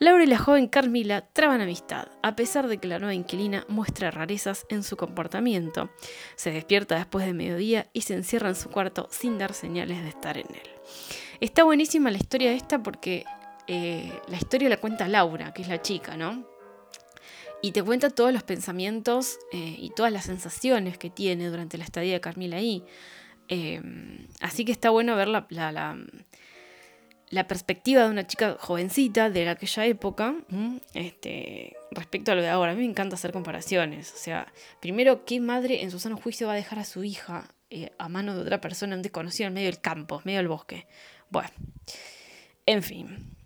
Laura 0.00 0.24
y 0.24 0.26
la 0.26 0.38
joven 0.38 0.66
Carmila 0.66 1.22
traban 1.32 1.60
amistad, 1.60 2.08
a 2.22 2.34
pesar 2.34 2.66
de 2.66 2.78
que 2.78 2.88
la 2.88 2.98
nueva 2.98 3.14
inquilina 3.14 3.64
muestra 3.68 4.10
rarezas 4.10 4.66
en 4.68 4.82
su 4.82 4.96
comportamiento. 4.96 5.90
Se 6.34 6.50
despierta 6.50 6.96
después 6.96 7.24
de 7.24 7.34
mediodía 7.34 7.88
y 7.92 8.02
se 8.02 8.14
encierra 8.14 8.48
en 8.48 8.54
su 8.56 8.68
cuarto 8.68 9.08
sin 9.12 9.38
dar 9.38 9.54
señales 9.54 10.02
de 10.02 10.08
estar 10.08 10.38
en 10.38 10.46
él. 10.48 10.70
Está 11.40 11.62
buenísima 11.62 12.10
la 12.10 12.18
historia 12.18 12.52
esta 12.52 12.82
porque 12.82 13.24
eh, 13.68 14.10
la 14.28 14.38
historia 14.38 14.70
la 14.70 14.78
cuenta 14.78 15.06
Laura, 15.06 15.52
que 15.52 15.60
es 15.60 15.68
la 15.68 15.82
chica, 15.82 16.16
¿no? 16.16 16.46
Y 17.60 17.72
te 17.72 17.82
cuenta 17.82 18.08
todos 18.08 18.32
los 18.32 18.42
pensamientos 18.42 19.38
eh, 19.52 19.76
y 19.78 19.90
todas 19.90 20.10
las 20.10 20.24
sensaciones 20.24 20.96
que 20.96 21.10
tiene 21.10 21.48
durante 21.48 21.76
la 21.76 21.84
estadía 21.84 22.14
de 22.14 22.20
Carmila 22.20 22.56
ahí. 22.56 22.82
Eh, 23.48 23.82
así 24.40 24.64
que 24.64 24.72
está 24.72 24.88
bueno 24.90 25.16
ver 25.16 25.28
la, 25.28 25.46
perspectiva 27.46 28.04
de 28.04 28.10
una 28.10 28.26
chica 28.26 28.56
jovencita 28.58 29.28
de 29.28 29.48
aquella 29.50 29.84
época 29.84 30.34
este, 30.94 31.76
respecto 31.90 32.32
a 32.32 32.36
lo 32.36 32.42
de 32.42 32.48
ahora. 32.48 32.72
A 32.72 32.74
mí 32.74 32.80
me 32.80 32.90
encanta 32.90 33.16
hacer 33.16 33.32
comparaciones. 33.32 34.14
O 34.14 34.18
sea, 34.18 34.50
primero, 34.80 35.26
¿qué 35.26 35.40
madre 35.40 35.82
en 35.82 35.90
su 35.90 35.98
sano 35.98 36.16
juicio 36.16 36.46
va 36.46 36.54
a 36.54 36.56
dejar 36.56 36.78
a 36.78 36.84
su 36.84 37.04
hija 37.04 37.48
a 37.98 38.08
mano 38.08 38.34
de 38.34 38.40
otra 38.40 38.62
persona 38.62 38.96
desconocida 38.96 39.48
en 39.48 39.54
medio 39.54 39.66
del 39.66 39.80
campo, 39.80 40.16
en 40.16 40.22
medio 40.24 40.38
del 40.38 40.48
bosque? 40.48 40.86
Bueno, 41.28 41.50
en 42.64 42.82
fin. 42.82 43.37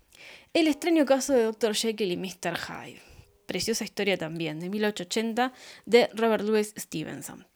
El 0.55 0.69
extraño 0.69 1.07
caso 1.07 1.33
de 1.33 1.45
Dr. 1.45 1.75
Jekyll 1.75 2.13
y 2.13 2.17
Mr. 2.19 2.59
Hyde. 2.59 3.01
Preciosa 3.47 3.85
historia 3.85 4.19
también, 4.19 4.61
de 4.61 4.69
1880, 4.69 5.51
de 5.87 6.11
Robert 6.13 6.45
Louis 6.45 6.75
Stevenson. 6.77 7.47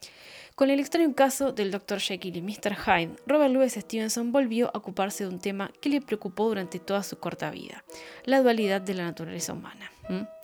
Con 0.55 0.71
el 0.71 0.81
extraño 0.81 1.15
caso 1.15 1.53
del 1.53 1.71
Dr. 1.71 2.01
Jekyll 2.01 2.39
y 2.39 2.41
Mr. 2.41 2.75
Hyde, 2.75 3.17
Robert 3.27 3.53
Louis 3.53 3.75
Stevenson 3.75 4.33
volvió 4.33 4.69
a 4.69 4.79
ocuparse 4.79 5.25
de 5.25 5.29
un 5.29 5.41
tema 5.41 5.71
que 5.83 5.91
le 5.91 6.01
preocupó 6.01 6.49
durante 6.49 6.79
toda 6.79 7.03
su 7.03 7.19
corta 7.19 7.51
vida, 7.51 7.85
la 8.25 8.41
dualidad 8.41 8.81
de 8.81 8.95
la 8.95 9.05
naturaleza 9.05 9.53
humana. 9.53 9.93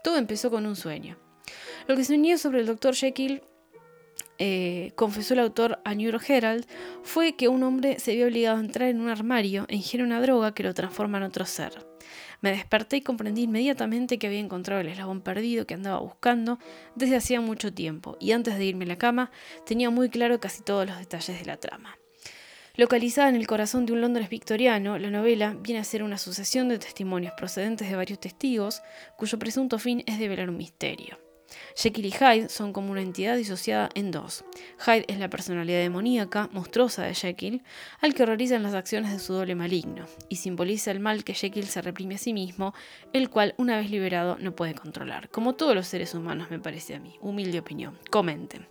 Todo 0.04 0.18
empezó 0.18 0.50
con 0.50 0.66
un 0.66 0.76
sueño. 0.76 1.16
Lo 1.86 1.96
que 1.96 2.12
unió 2.12 2.36
sobre 2.36 2.60
el 2.60 2.66
Dr. 2.66 2.94
Jekyll, 2.94 3.42
eh, 4.36 4.92
confesó 4.94 5.32
el 5.32 5.40
autor 5.40 5.80
a 5.86 5.94
New 5.94 6.10
York 6.10 6.28
Herald, 6.28 6.66
fue 7.02 7.34
que 7.34 7.48
un 7.48 7.62
hombre 7.62 7.98
se 7.98 8.14
vio 8.14 8.26
obligado 8.26 8.58
a 8.58 8.60
entrar 8.60 8.90
en 8.90 9.00
un 9.00 9.08
armario 9.08 9.64
e 9.68 9.76
ingiere 9.76 10.04
una 10.04 10.20
droga 10.20 10.52
que 10.52 10.64
lo 10.64 10.74
transforma 10.74 11.16
en 11.16 11.24
otro 11.24 11.46
ser. 11.46 11.86
Me 12.42 12.50
desperté 12.50 12.98
y 12.98 13.00
comprendí 13.02 13.42
inmediatamente 13.42 14.18
que 14.18 14.26
había 14.26 14.40
encontrado 14.40 14.80
el 14.80 14.88
eslabón 14.88 15.22
perdido 15.22 15.66
que 15.66 15.74
andaba 15.74 16.00
buscando 16.00 16.58
desde 16.96 17.16
hacía 17.16 17.40
mucho 17.40 17.72
tiempo, 17.72 18.16
y 18.20 18.32
antes 18.32 18.58
de 18.58 18.64
irme 18.64 18.84
a 18.84 18.88
la 18.88 18.98
cama 18.98 19.30
tenía 19.64 19.88
muy 19.90 20.10
claro 20.10 20.40
casi 20.40 20.62
todos 20.62 20.86
los 20.86 20.98
detalles 20.98 21.38
de 21.38 21.46
la 21.46 21.56
trama. 21.56 21.96
Localizada 22.74 23.28
en 23.28 23.36
el 23.36 23.46
corazón 23.46 23.86
de 23.86 23.92
un 23.92 24.00
Londres 24.00 24.28
victoriano, 24.28 24.98
la 24.98 25.10
novela 25.10 25.54
viene 25.60 25.80
a 25.80 25.84
ser 25.84 26.02
una 26.02 26.18
sucesión 26.18 26.68
de 26.68 26.78
testimonios 26.78 27.34
procedentes 27.36 27.88
de 27.88 27.96
varios 27.96 28.18
testigos, 28.18 28.82
cuyo 29.16 29.38
presunto 29.38 29.78
fin 29.78 30.02
es 30.06 30.18
develar 30.18 30.50
un 30.50 30.56
misterio. 30.56 31.18
Jekyll 31.74 32.06
y 32.06 32.10
Hyde 32.12 32.48
son 32.48 32.72
como 32.72 32.92
una 32.92 33.02
entidad 33.02 33.36
disociada 33.36 33.88
en 33.94 34.10
dos. 34.10 34.44
Hyde 34.84 35.04
es 35.08 35.18
la 35.18 35.30
personalidad 35.30 35.80
demoníaca, 35.80 36.48
monstruosa 36.52 37.04
de 37.04 37.14
Jekyll, 37.14 37.62
al 38.00 38.14
que 38.14 38.22
horrorizan 38.22 38.62
las 38.62 38.74
acciones 38.74 39.12
de 39.12 39.18
su 39.18 39.32
doble 39.32 39.54
maligno, 39.54 40.06
y 40.28 40.36
simboliza 40.36 40.90
el 40.90 41.00
mal 41.00 41.24
que 41.24 41.34
Jekyll 41.34 41.66
se 41.66 41.82
reprime 41.82 42.16
a 42.16 42.18
sí 42.18 42.32
mismo, 42.32 42.74
el 43.12 43.30
cual, 43.30 43.54
una 43.56 43.76
vez 43.76 43.90
liberado, 43.90 44.36
no 44.38 44.54
puede 44.54 44.74
controlar. 44.74 45.28
Como 45.30 45.54
todos 45.54 45.74
los 45.74 45.86
seres 45.86 46.14
humanos, 46.14 46.50
me 46.50 46.58
parece 46.58 46.94
a 46.94 47.00
mí. 47.00 47.16
Humilde 47.20 47.58
opinión. 47.58 47.98
Comenten. 48.10 48.66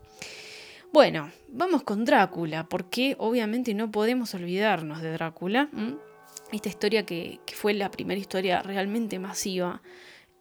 Bueno, 0.94 1.32
vamos 1.48 1.84
con 1.84 2.04
Drácula, 2.04 2.68
porque 2.68 3.16
obviamente 3.18 3.74
no 3.74 3.92
podemos 3.92 4.34
olvidarnos 4.34 5.02
de 5.02 5.12
Drácula. 5.12 5.70
Esta 6.52 6.68
historia 6.68 7.06
que, 7.06 7.40
fue 7.54 7.74
la 7.74 7.90
primera 7.90 8.20
historia 8.20 8.62
realmente 8.62 9.18
masiva. 9.18 9.82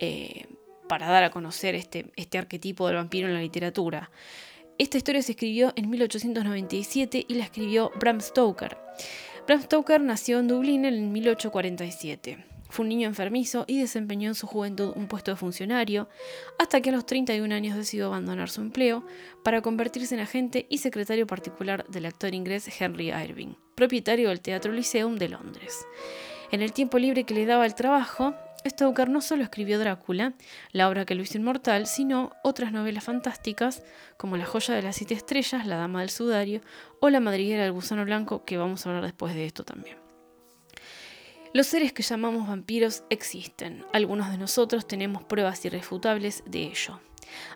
Eh, 0.00 0.46
para 0.90 1.06
dar 1.06 1.22
a 1.22 1.30
conocer 1.30 1.76
este, 1.76 2.10
este 2.16 2.36
arquetipo 2.36 2.88
del 2.88 2.96
vampiro 2.96 3.28
en 3.28 3.34
la 3.34 3.40
literatura. 3.40 4.10
Esta 4.76 4.96
historia 4.96 5.22
se 5.22 5.32
escribió 5.32 5.72
en 5.76 5.88
1897 5.88 7.26
y 7.28 7.34
la 7.34 7.44
escribió 7.44 7.92
Bram 8.00 8.20
Stoker. 8.20 8.76
Bram 9.46 9.62
Stoker 9.62 10.00
nació 10.00 10.40
en 10.40 10.48
Dublín 10.48 10.84
en 10.84 11.12
1847. 11.12 12.44
Fue 12.70 12.82
un 12.82 12.88
niño 12.88 13.06
enfermizo 13.06 13.66
y 13.68 13.78
desempeñó 13.78 14.30
en 14.30 14.34
su 14.34 14.48
juventud 14.48 14.92
un 14.96 15.06
puesto 15.06 15.30
de 15.30 15.36
funcionario, 15.36 16.08
hasta 16.58 16.80
que 16.80 16.90
a 16.90 16.92
los 16.92 17.06
31 17.06 17.54
años 17.54 17.76
decidió 17.76 18.06
abandonar 18.06 18.50
su 18.50 18.60
empleo 18.60 19.06
para 19.44 19.62
convertirse 19.62 20.16
en 20.16 20.22
agente 20.22 20.66
y 20.68 20.78
secretario 20.78 21.28
particular 21.28 21.86
del 21.86 22.06
actor 22.06 22.34
inglés 22.34 22.68
Henry 22.80 23.12
Irving, 23.12 23.54
propietario 23.76 24.28
del 24.30 24.40
Teatro 24.40 24.72
Lyceum 24.72 25.18
de 25.18 25.28
Londres. 25.28 25.86
En 26.50 26.62
el 26.62 26.72
tiempo 26.72 26.98
libre 26.98 27.22
que 27.22 27.34
le 27.34 27.46
daba 27.46 27.64
el 27.64 27.76
trabajo, 27.76 28.34
Stoker 28.66 29.08
no 29.08 29.20
solo 29.20 29.42
escribió 29.42 29.78
Drácula, 29.78 30.34
la 30.72 30.88
obra 30.88 31.04
que 31.04 31.14
lo 31.14 31.22
hizo 31.22 31.38
inmortal, 31.38 31.86
sino 31.86 32.32
otras 32.44 32.72
novelas 32.72 33.04
fantásticas 33.04 33.82
como 34.16 34.36
La 34.36 34.44
joya 34.44 34.74
de 34.74 34.82
las 34.82 34.96
siete 34.96 35.14
estrellas, 35.14 35.66
La 35.66 35.76
dama 35.76 36.00
del 36.00 36.10
sudario 36.10 36.60
o 37.00 37.08
La 37.10 37.20
madriguera 37.20 37.62
del 37.62 37.72
gusano 37.72 38.04
blanco, 38.04 38.44
que 38.44 38.58
vamos 38.58 38.84
a 38.84 38.90
hablar 38.90 39.04
después 39.04 39.34
de 39.34 39.46
esto 39.46 39.64
también. 39.64 39.96
Los 41.52 41.66
seres 41.66 41.92
que 41.92 42.02
llamamos 42.04 42.46
vampiros 42.46 43.02
existen, 43.10 43.84
algunos 43.92 44.30
de 44.30 44.38
nosotros 44.38 44.86
tenemos 44.86 45.24
pruebas 45.24 45.64
irrefutables 45.64 46.44
de 46.46 46.62
ello. 46.62 47.00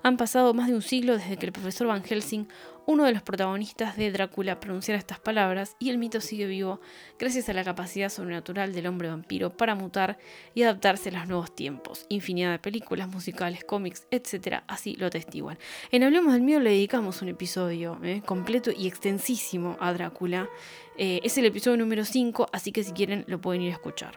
Han 0.02 0.16
pasado 0.16 0.52
más 0.54 0.68
de 0.68 0.74
un 0.74 0.82
siglo 0.82 1.16
desde 1.16 1.36
que 1.36 1.46
el 1.46 1.52
profesor 1.52 1.86
Van 1.86 2.02
Helsing, 2.02 2.48
uno 2.86 3.04
de 3.04 3.12
los 3.12 3.22
protagonistas 3.22 3.96
de 3.96 4.10
Drácula, 4.10 4.60
pronunciara 4.60 4.98
estas 4.98 5.18
palabras 5.18 5.76
y 5.78 5.90
el 5.90 5.98
mito 5.98 6.20
sigue 6.20 6.46
vivo 6.46 6.80
gracias 7.18 7.48
a 7.48 7.52
la 7.52 7.64
capacidad 7.64 8.08
sobrenatural 8.08 8.74
del 8.74 8.86
hombre 8.86 9.08
vampiro 9.08 9.56
para 9.56 9.74
mutar 9.74 10.18
y 10.54 10.62
adaptarse 10.62 11.08
a 11.08 11.12
los 11.12 11.28
nuevos 11.28 11.54
tiempos. 11.54 12.06
Infinidad 12.08 12.52
de 12.52 12.58
películas, 12.58 13.08
musicales, 13.08 13.64
cómics, 13.64 14.06
etc. 14.10 14.62
así 14.66 14.96
lo 14.96 15.06
atestiguan. 15.06 15.58
En 15.90 16.02
Hablemos 16.02 16.34
del 16.34 16.42
Miedo 16.42 16.60
le 16.60 16.70
dedicamos 16.70 17.22
un 17.22 17.28
episodio 17.28 17.98
eh, 18.02 18.22
completo 18.24 18.70
y 18.76 18.86
extensísimo 18.86 19.76
a 19.80 19.92
Drácula. 19.92 20.48
Eh, 20.96 21.20
es 21.24 21.38
el 21.38 21.46
episodio 21.46 21.76
número 21.76 22.04
5, 22.04 22.48
así 22.52 22.72
que 22.72 22.84
si 22.84 22.92
quieren 22.92 23.24
lo 23.26 23.40
pueden 23.40 23.62
ir 23.62 23.70
a 23.70 23.74
escuchar. 23.74 24.14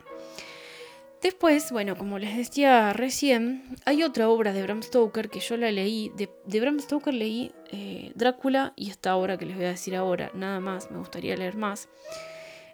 Después, 1.21 1.71
bueno, 1.71 1.95
como 1.95 2.19
les 2.19 2.37
decía 2.37 2.93
recién, 2.93 3.75
hay 3.85 4.03
otra 4.03 4.29
obra 4.29 4.53
de 4.53 4.61
Bram 4.61 4.83
Stoker 4.83 5.29
que 5.29 5.39
yo 5.39 5.57
la 5.57 5.71
leí. 5.71 6.11
De, 6.15 6.59
Bram 6.59 6.79
Stoker 6.79 7.13
leí 7.13 7.51
eh, 7.71 8.11
Drácula 8.13 8.73
y 8.75 8.91
esta 8.91 9.15
obra 9.15 9.37
que 9.37 9.45
les 9.45 9.55
voy 9.55 9.65
a 9.65 9.69
decir 9.69 9.95
ahora, 9.95 10.31
nada 10.35 10.59
más, 10.59 10.91
me 10.91 10.99
gustaría 10.99 11.35
leer 11.35 11.55
más, 11.55 11.89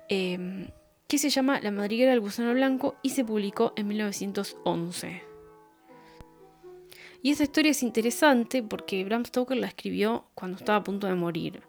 em, 0.10 0.68
que 1.08 1.18
se 1.18 1.30
llama 1.30 1.62
La 1.62 1.72
madriguera 1.72 2.12
del 2.12 2.20
gusano 2.20 2.54
blanco 2.54 2.96
y 3.02 3.12
se 3.12 3.24
publicó 3.24 3.72
en 3.78 3.88
1911. 3.88 5.24
Y 7.22 7.32
esta 7.32 7.44
historia 7.44 7.72
es 7.72 7.82
interesante 7.82 8.62
porque 8.62 9.06
Bram 9.06 9.24
Stoker 9.24 9.56
la 9.56 9.68
escribió 9.68 10.26
cuando 10.36 10.58
estaba 10.58 10.80
a 10.80 10.84
punto 10.84 11.08
de 11.08 11.16
morir. 11.16 11.64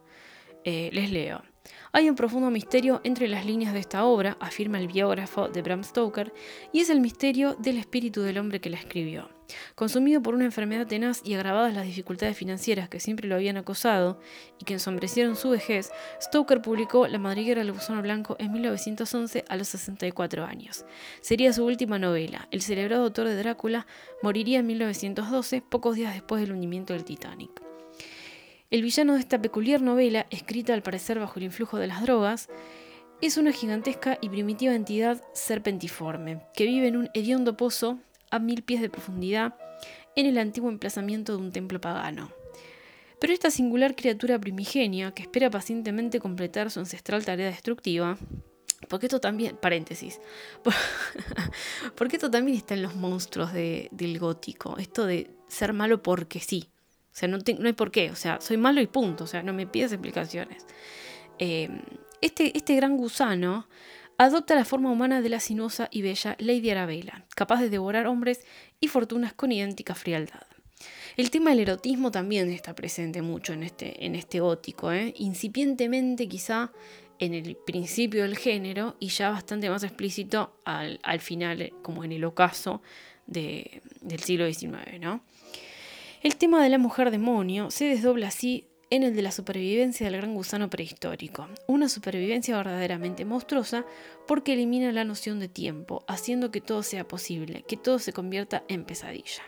Eh, 0.65 0.91
les 0.93 1.13
leo. 1.13 1.43
Hay 1.92 2.09
un 2.09 2.16
profundo 2.16 2.50
misterio 2.50 3.00
entre 3.05 3.29
las 3.29 3.46
líneas 3.46 3.72
de 3.72 3.79
esta 3.79 4.05
obra, 4.05 4.37
afirma 4.40 4.79
el 4.79 4.88
biógrafo 4.88 5.48
de 5.48 5.62
Bram 5.62 5.85
Stoker, 5.85 6.33
y 6.72 6.81
es 6.81 6.90
el 6.90 7.00
misterio 7.00 7.55
del 7.55 7.79
espíritu 7.79 8.22
del 8.22 8.38
hombre 8.38 8.61
que 8.61 8.70
la 8.70 8.79
escribió. 8.79 9.31
Consumido 9.74 10.22
por 10.22 10.35
una 10.35 10.44
enfermedad 10.44 10.87
tenaz 10.87 11.20
y 11.24 11.35
agravadas 11.35 11.74
las 11.74 11.87
dificultades 11.87 12.37
financieras 12.37 12.88
que 12.88 13.00
siempre 13.00 13.29
lo 13.29 13.35
habían 13.35 13.57
acosado 13.57 14.18
y 14.59 14.64
que 14.64 14.74
ensombrecieron 14.74 15.37
su 15.37 15.50
vejez, 15.50 15.90
Stoker 16.20 16.62
publicó 16.62 17.07
La 17.07 17.18
madriguera 17.18 17.62
del 17.62 17.72
gusano 17.72 18.03
blanco 18.03 18.37
en 18.38 18.53
1911 18.53 19.44
a 19.48 19.57
los 19.57 19.68
64 19.68 20.44
años. 20.44 20.85
Sería 21.20 21.53
su 21.53 21.64
última 21.64 21.98
novela. 21.98 22.48
El 22.50 22.62
celebrado 22.62 23.05
autor 23.05 23.29
de 23.29 23.37
Drácula 23.37 23.87
moriría 24.22 24.61
en 24.61 24.66
1912, 24.66 25.62
pocos 25.62 25.96
días 25.96 26.14
después 26.14 26.40
del 26.40 26.53
hundimiento 26.53 26.92
del 26.92 27.05
Titanic. 27.05 27.74
El 28.75 28.83
villano 28.83 29.15
de 29.15 29.21
esta 29.21 29.41
peculiar 29.41 29.83
novela, 29.83 30.27
escrita 30.31 30.75
al 30.75 30.83
parecer 30.83 31.21
bajo 31.21 31.39
el 31.39 31.45
influjo 31.45 31.79
de 31.79 31.87
las 31.87 32.03
drogas, 32.03 32.49
es 33.21 33.37
una 33.37 33.53
gigantesca 33.53 34.19
y 34.21 34.29
primitiva 34.29 34.75
entidad 34.75 35.23
serpentiforme, 35.33 36.41
que 36.57 36.65
vive 36.65 36.89
en 36.89 36.97
un 36.97 37.11
hediondo 37.15 37.57
pozo 37.57 38.01
a 38.33 38.41
mil 38.41 38.65
pies 38.65 38.81
de 38.81 38.91
profundidad 38.91 39.55
en 40.17 40.27
el 40.27 40.39
antiguo 40.39 40.71
emplazamiento 40.71 41.37
de 41.37 41.42
un 41.44 41.53
templo 41.53 41.81
pagano. 41.81 42.33
Pero 43.21 43.33
esta 43.33 43.53
singular 43.53 43.94
criatura 43.94 44.40
primigenia, 44.40 45.13
que 45.13 45.23
espera 45.23 45.51
pacientemente 45.51 46.19
completar 46.19 46.69
su 46.73 46.81
ancestral 46.81 47.25
tarea 47.25 47.46
destructiva, 47.46 48.19
porque 48.88 49.07
esto 49.07 49.21
también, 49.21 49.57
paréntesis, 49.57 50.21
porque 51.94 52.17
esto 52.17 52.29
también 52.29 52.57
está 52.57 52.75
en 52.75 52.83
los 52.83 52.96
monstruos 52.96 53.53
del 53.53 54.19
gótico, 54.19 54.79
esto 54.79 55.07
de 55.07 55.31
ser 55.46 55.75
malo 55.75 56.03
porque 56.03 56.40
sí, 56.40 56.71
o 57.15 57.17
sea, 57.17 57.29
no, 57.29 57.38
hay 57.46 57.73
por 57.75 57.92
qué. 57.92 58.10
O 58.10 58.17
sea, 58.17 58.40
soy 58.40 58.56
malo 58.56 58.81
y 58.81 58.88
punto. 58.88 59.25
O 59.25 59.27
sea, 59.29 59.42
no 59.44 59.52
me 59.52 59.69
pides 59.69 59.92
explicaciones. 59.92 60.67
Eh, 61.38 61.69
este, 62.21 62.56
este 62.56 62.75
gran 62.75 62.96
gusano 62.96 63.69
adopta 64.19 64.56
la 64.56 64.65
forma 64.65 64.90
humana 64.90 65.23
de 65.23 65.29
la 65.29 65.38
sinuosa 65.38 65.88
y 65.92 66.02
bella 66.02 66.37
Lady 66.40 66.71
Arabella, 66.71 67.25
capaz 67.37 67.60
de 67.60 67.71
devorar 67.71 68.08
hombres 68.08 68.44
y 68.81 68.88
fortunas 68.88 69.33
con 69.33 69.52
idéntica 69.52 69.94
frialdad. 69.94 70.42
El 71.17 71.31
tema 71.31 71.50
del 71.50 71.60
erotismo 71.60 72.10
también 72.10 72.50
está 72.50 72.75
presente 72.75 73.23
mucho 73.23 73.52
en 73.52 73.62
este, 73.62 74.04
en 74.04 74.17
este 74.17 74.40
gótico, 74.40 74.90
¿eh? 74.90 75.15
incipientemente 75.17 76.29
quizá 76.29 76.73
en 77.21 77.35
el 77.35 77.56
principio 77.56 78.23
del 78.23 78.37
género 78.37 78.96
y 78.98 79.08
ya 79.08 79.31
bastante 79.31 79.71
más 79.71 79.85
explícito 79.85 80.60
al, 80.65 80.98
final, 81.21 81.73
como 81.83 82.02
en 82.02 82.10
el 82.10 82.25
ocaso 82.25 82.83
del 83.27 83.81
siglo 84.21 84.52
XIX. 84.52 85.00
¿no? 85.00 85.23
El 86.25 86.37
tema 86.37 86.62
de 86.62 86.70
la 86.70 86.79
mujer 86.79 87.10
demonio 87.10 87.70
se 87.70 87.85
desdobla 87.85 88.29
así 88.29 88.66
en 88.88 89.02
el 89.02 89.14
de 89.14 89.20
la 89.20 89.31
supervivencia 89.31 90.06
del 90.06 90.16
gran 90.16 90.33
gusano 90.33 90.70
prehistórico, 90.70 91.48
una 91.66 91.87
supervivencia 91.90 92.56
verdaderamente 92.56 93.27
monstruosa 93.27 93.85
porque 94.27 94.54
elimina 94.54 94.90
la 94.90 95.04
noción 95.04 95.38
de 95.38 95.48
tiempo, 95.48 96.02
haciendo 96.08 96.50
que 96.50 96.62
todo 96.62 96.83
sea 96.83 97.06
posible, 97.06 97.62
que 97.68 97.77
todo 97.77 97.98
se 97.98 98.14
convierta 98.14 98.64
en 98.68 98.85
pesadilla. 98.85 99.42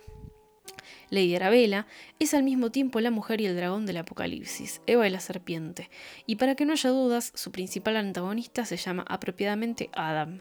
Lady 1.11 1.35
Arabella 1.37 1.87
es 2.19 2.35
al 2.35 2.43
mismo 2.43 2.71
tiempo 2.71 3.01
la 3.01 3.11
mujer 3.11 3.41
y 3.41 3.47
el 3.47 3.57
dragón 3.57 3.87
del 3.87 3.99
Apocalipsis, 3.99 4.81
Eva 4.87 5.07
y 5.07 5.11
la 5.11 5.21
serpiente, 5.21 5.89
y 6.27 6.37
para 6.37 6.55
que 6.55 6.65
no 6.65 6.73
haya 6.73 6.91
dudas, 6.91 7.33
su 7.35 7.53
principal 7.53 7.97
antagonista 7.97 8.65
se 8.65 8.77
llama 8.77 9.05
apropiadamente 9.09 9.91
Adam. 9.93 10.41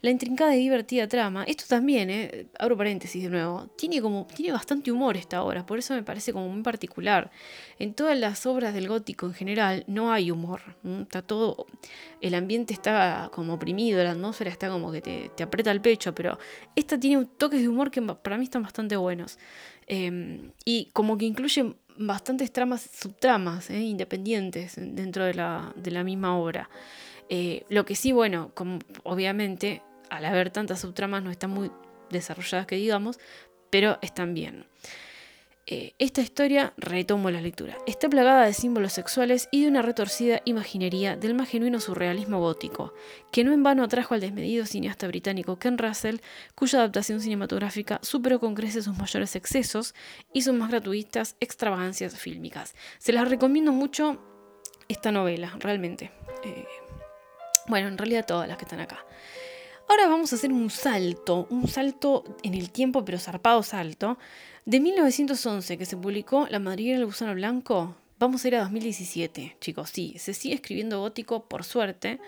La 0.00 0.10
intrincada 0.10 0.54
y 0.56 0.60
divertida 0.60 1.08
trama, 1.08 1.44
esto 1.44 1.64
también, 1.68 2.10
eh, 2.10 2.46
abro 2.58 2.76
paréntesis 2.76 3.22
de 3.22 3.30
nuevo, 3.30 3.68
tiene 3.76 4.02
como 4.02 4.26
tiene 4.34 4.52
bastante 4.52 4.90
humor 4.90 5.16
esta 5.16 5.42
obra, 5.42 5.64
por 5.64 5.78
eso 5.78 5.94
me 5.94 6.02
parece 6.02 6.32
como 6.32 6.48
muy 6.48 6.62
particular. 6.62 7.30
En 7.78 7.94
todas 7.94 8.18
las 8.18 8.44
obras 8.46 8.74
del 8.74 8.88
gótico 8.88 9.26
en 9.26 9.34
general 9.34 9.84
no 9.86 10.12
hay 10.12 10.30
humor, 10.30 10.60
está 11.02 11.22
todo, 11.22 11.66
el 12.20 12.34
ambiente 12.34 12.74
está 12.74 13.30
como 13.32 13.54
oprimido, 13.54 14.02
la 14.02 14.12
atmósfera 14.12 14.50
está 14.50 14.68
como 14.68 14.92
que 14.92 15.00
te, 15.00 15.30
te 15.36 15.42
aprieta 15.42 15.70
el 15.70 15.80
pecho, 15.80 16.14
pero 16.14 16.38
esta 16.76 16.98
tiene 16.98 17.24
toques 17.38 17.60
de 17.60 17.68
humor 17.68 17.90
que 17.90 18.02
para 18.02 18.36
mí 18.36 18.44
están 18.44 18.62
bastante 18.62 18.96
buenos. 18.96 19.38
Em, 19.86 20.52
y 20.64 20.90
como 20.92 21.18
que 21.18 21.24
incluye 21.24 21.74
bastantes 21.96 22.52
tramas, 22.52 22.88
subtramas 22.92 23.70
eh, 23.70 23.80
independientes 23.80 24.74
dentro 24.76 25.24
de 25.24 25.34
la, 25.34 25.72
de 25.76 25.90
la 25.90 26.04
misma 26.04 26.36
obra. 26.36 26.70
Eh, 27.28 27.64
lo 27.68 27.84
que 27.84 27.94
sí, 27.94 28.12
bueno, 28.12 28.50
como 28.54 28.78
obviamente 29.04 29.82
al 30.10 30.24
haber 30.24 30.50
tantas 30.50 30.80
subtramas 30.80 31.22
no 31.22 31.30
están 31.30 31.50
muy 31.50 31.70
desarrolladas 32.10 32.66
que 32.66 32.76
digamos, 32.76 33.18
pero 33.70 33.98
están 34.02 34.34
bien. 34.34 34.66
Eh, 35.66 35.94
esta 36.00 36.20
historia, 36.20 36.72
retomo 36.76 37.30
la 37.30 37.40
lectura, 37.40 37.78
está 37.86 38.08
plagada 38.08 38.44
de 38.44 38.52
símbolos 38.52 38.94
sexuales 38.94 39.48
y 39.52 39.62
de 39.62 39.68
una 39.68 39.80
retorcida 39.80 40.42
imaginería 40.44 41.14
del 41.14 41.34
más 41.34 41.48
genuino 41.48 41.78
surrealismo 41.78 42.40
gótico, 42.40 42.92
que 43.30 43.44
no 43.44 43.52
en 43.52 43.62
vano 43.62 43.84
atrajo 43.84 44.14
al 44.14 44.20
desmedido 44.20 44.66
cineasta 44.66 45.06
británico 45.06 45.60
Ken 45.60 45.78
Russell, 45.78 46.16
cuya 46.56 46.80
adaptación 46.80 47.20
cinematográfica 47.20 48.00
superó 48.02 48.40
con 48.40 48.56
creces 48.56 48.86
sus 48.86 48.98
mayores 48.98 49.36
excesos 49.36 49.94
y 50.32 50.42
sus 50.42 50.52
más 50.52 50.68
gratuitas 50.68 51.36
extravagancias 51.38 52.18
fílmicas. 52.18 52.74
Se 52.98 53.12
las 53.12 53.28
recomiendo 53.28 53.70
mucho 53.70 54.20
esta 54.88 55.12
novela, 55.12 55.56
realmente. 55.60 56.10
Eh, 56.42 56.66
bueno, 57.68 57.86
en 57.86 57.98
realidad 57.98 58.26
todas 58.26 58.48
las 58.48 58.58
que 58.58 58.64
están 58.64 58.80
acá. 58.80 59.06
Ahora 59.88 60.08
vamos 60.08 60.32
a 60.32 60.36
hacer 60.36 60.52
un 60.52 60.70
salto, 60.70 61.46
un 61.50 61.68
salto 61.68 62.24
en 62.42 62.54
el 62.54 62.70
tiempo, 62.70 63.04
pero 63.04 63.18
zarpado 63.18 63.62
salto, 63.62 64.18
de 64.64 64.80
1911, 64.80 65.76
que 65.76 65.86
se 65.86 65.96
publicó 65.96 66.46
La 66.48 66.60
madriguera 66.60 66.98
del 66.98 67.06
gusano 67.06 67.34
blanco, 67.34 67.96
vamos 68.18 68.44
a 68.44 68.48
ir 68.48 68.56
a 68.56 68.60
2017, 68.60 69.56
chicos. 69.60 69.90
Sí, 69.90 70.14
se 70.18 70.34
sigue 70.34 70.54
escribiendo 70.54 71.00
gótico, 71.00 71.44
por 71.48 71.64
suerte. 71.64 72.20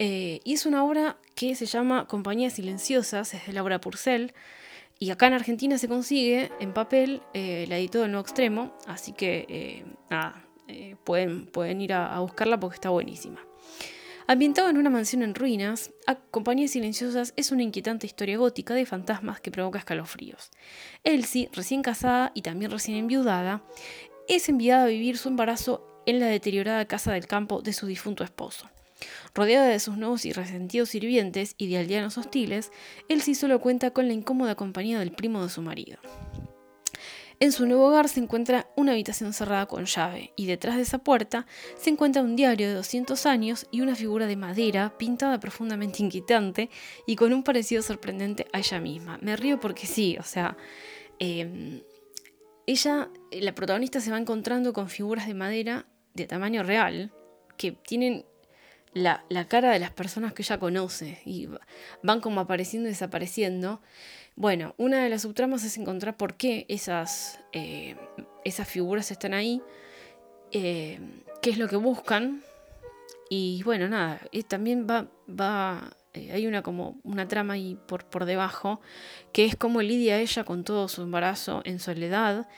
Eh, 0.00 0.40
y 0.42 0.54
es 0.54 0.66
una 0.66 0.84
obra 0.84 1.16
que 1.36 1.54
se 1.54 1.66
llama 1.66 2.08
Compañías 2.08 2.54
Silenciosas, 2.54 3.34
es 3.34 3.46
de 3.46 3.52
Laura 3.52 3.80
Purcell. 3.80 4.32
Y 4.98 5.10
acá 5.10 5.28
en 5.28 5.34
Argentina 5.34 5.78
se 5.78 5.86
consigue 5.86 6.50
en 6.58 6.72
papel, 6.72 7.22
eh, 7.34 7.66
la 7.68 7.78
editó 7.78 8.00
del 8.00 8.10
Nuevo 8.10 8.26
Extremo. 8.26 8.76
Así 8.86 9.12
que, 9.12 9.46
eh, 9.48 9.84
nada, 10.10 10.44
pueden, 11.04 11.46
pueden 11.46 11.80
ir 11.80 11.92
a 11.92 12.18
buscarla 12.20 12.58
porque 12.58 12.74
está 12.74 12.90
buenísima. 12.90 13.40
Ambientado 14.26 14.70
en 14.70 14.78
una 14.78 14.90
mansión 14.90 15.22
en 15.22 15.34
ruinas, 15.34 15.92
a 16.06 16.14
Compañías 16.14 16.70
Silenciosas 16.70 17.34
es 17.36 17.50
una 17.50 17.64
inquietante 17.64 18.06
historia 18.06 18.38
gótica 18.38 18.72
de 18.74 18.86
fantasmas 18.86 19.40
que 19.40 19.50
provoca 19.50 19.80
escalofríos. 19.80 20.50
Elsie, 21.02 21.48
recién 21.52 21.82
casada 21.82 22.30
y 22.34 22.42
también 22.42 22.70
recién 22.70 22.96
enviudada, 22.96 23.64
es 24.28 24.48
enviada 24.48 24.84
a 24.84 24.88
vivir 24.88 25.18
su 25.18 25.28
embarazo 25.28 25.86
en 26.06 26.20
la 26.20 26.26
deteriorada 26.26 26.86
casa 26.86 27.12
del 27.12 27.26
campo 27.26 27.62
de 27.62 27.72
su 27.72 27.86
difunto 27.86 28.22
esposo. 28.22 28.70
Rodeada 29.34 29.66
de 29.66 29.80
sus 29.80 29.96
nuevos 29.96 30.24
y 30.24 30.32
resentidos 30.32 30.90
sirvientes 30.90 31.54
y 31.58 31.68
de 31.68 31.78
aldeanos 31.78 32.16
hostiles, 32.16 32.70
Elsie 33.08 33.34
solo 33.34 33.60
cuenta 33.60 33.90
con 33.90 34.06
la 34.06 34.14
incómoda 34.14 34.54
compañía 34.54 35.00
del 35.00 35.10
primo 35.10 35.42
de 35.42 35.50
su 35.50 35.62
marido. 35.62 35.98
En 37.42 37.50
su 37.50 37.66
nuevo 37.66 37.88
hogar 37.88 38.08
se 38.08 38.20
encuentra 38.20 38.68
una 38.76 38.92
habitación 38.92 39.32
cerrada 39.32 39.66
con 39.66 39.84
llave 39.86 40.32
y 40.36 40.46
detrás 40.46 40.76
de 40.76 40.82
esa 40.82 40.98
puerta 40.98 41.44
se 41.76 41.90
encuentra 41.90 42.22
un 42.22 42.36
diario 42.36 42.68
de 42.68 42.74
200 42.74 43.26
años 43.26 43.66
y 43.72 43.80
una 43.80 43.96
figura 43.96 44.28
de 44.28 44.36
madera 44.36 44.96
pintada 44.96 45.40
profundamente 45.40 46.04
inquietante 46.04 46.70
y 47.04 47.16
con 47.16 47.32
un 47.32 47.42
parecido 47.42 47.82
sorprendente 47.82 48.46
a 48.52 48.60
ella 48.60 48.78
misma. 48.78 49.18
Me 49.22 49.34
río 49.34 49.58
porque 49.58 49.88
sí, 49.88 50.16
o 50.20 50.22
sea, 50.22 50.56
em, 51.18 51.82
ella, 52.68 53.10
la 53.32 53.54
protagonista 53.56 54.00
se 54.00 54.12
va 54.12 54.18
encontrando 54.18 54.72
con 54.72 54.88
figuras 54.88 55.26
de 55.26 55.34
madera 55.34 55.86
de 56.14 56.28
tamaño 56.28 56.62
real 56.62 57.12
que 57.56 57.72
tienen 57.72 58.24
la, 58.94 59.24
la 59.28 59.48
cara 59.48 59.72
de 59.72 59.80
las 59.80 59.90
personas 59.90 60.32
que 60.32 60.42
ella 60.42 60.60
conoce 60.60 61.20
y 61.24 61.48
van 62.04 62.20
como 62.20 62.40
apareciendo 62.40 62.88
y 62.88 62.92
desapareciendo. 62.92 63.80
Bueno, 64.34 64.74
una 64.78 65.02
de 65.02 65.10
las 65.10 65.22
subtramas 65.22 65.62
es 65.64 65.76
encontrar 65.76 66.16
por 66.16 66.34
qué 66.34 66.64
esas, 66.68 67.38
eh, 67.52 67.96
esas 68.44 68.66
figuras 68.66 69.10
están 69.10 69.34
ahí, 69.34 69.60
eh, 70.52 71.00
qué 71.42 71.50
es 71.50 71.58
lo 71.58 71.68
que 71.68 71.76
buscan. 71.76 72.42
Y 73.28 73.62
bueno, 73.64 73.88
nada, 73.88 74.20
también 74.48 74.86
va, 74.88 75.06
va 75.28 75.96
eh, 76.14 76.32
hay 76.32 76.46
una 76.46 76.62
como 76.62 76.98
una 77.02 77.28
trama 77.28 77.54
ahí 77.54 77.78
por, 77.86 78.04
por 78.04 78.24
debajo, 78.24 78.80
que 79.32 79.44
es 79.44 79.56
cómo 79.56 79.82
lidia 79.82 80.18
ella 80.18 80.44
con 80.44 80.64
todo 80.64 80.88
su 80.88 81.02
embarazo 81.02 81.60
en 81.64 81.78
soledad, 81.78 82.48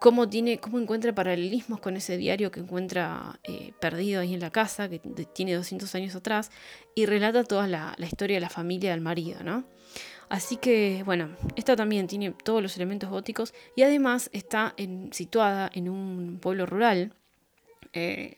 cómo, 0.00 0.28
tiene, 0.28 0.58
cómo 0.60 0.78
encuentra 0.78 1.14
paralelismos 1.14 1.80
con 1.80 1.96
ese 1.96 2.16
diario 2.16 2.50
que 2.50 2.60
encuentra 2.60 3.38
perdido 3.80 4.22
ahí 4.22 4.32
en 4.34 4.40
la 4.40 4.50
casa, 4.50 4.88
que 4.88 4.98
tiene 4.98 5.54
200 5.54 5.94
años 5.94 6.14
atrás, 6.14 6.50
y 6.94 7.06
relata 7.06 7.44
toda 7.44 7.66
la, 7.66 7.94
la 7.98 8.06
historia 8.06 8.36
de 8.36 8.40
la 8.40 8.50
familia 8.50 8.92
del 8.92 9.00
marido, 9.00 9.42
¿no? 9.42 9.64
Así 10.28 10.56
que, 10.56 11.02
bueno, 11.04 11.30
esta 11.56 11.74
también 11.74 12.06
tiene 12.06 12.32
todos 12.32 12.62
los 12.62 12.76
elementos 12.76 13.08
góticos 13.08 13.54
y 13.74 13.82
además 13.82 14.28
está 14.32 14.74
situada 15.10 15.70
en 15.72 15.88
un 15.88 16.38
pueblo 16.40 16.66
rural 16.66 17.14
eh, 17.94 18.36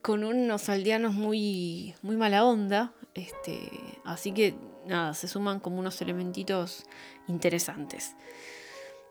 con 0.00 0.24
unos 0.24 0.68
aldeanos 0.68 1.14
muy, 1.14 1.94
muy 2.02 2.16
mala 2.16 2.44
onda. 2.44 2.92
Este, 3.14 3.68
así 4.04 4.32
que, 4.32 4.54
nada, 4.86 5.12
se 5.12 5.28
suman 5.28 5.60
como 5.60 5.78
unos 5.78 6.00
elementitos 6.00 6.84
interesantes. 7.26 8.14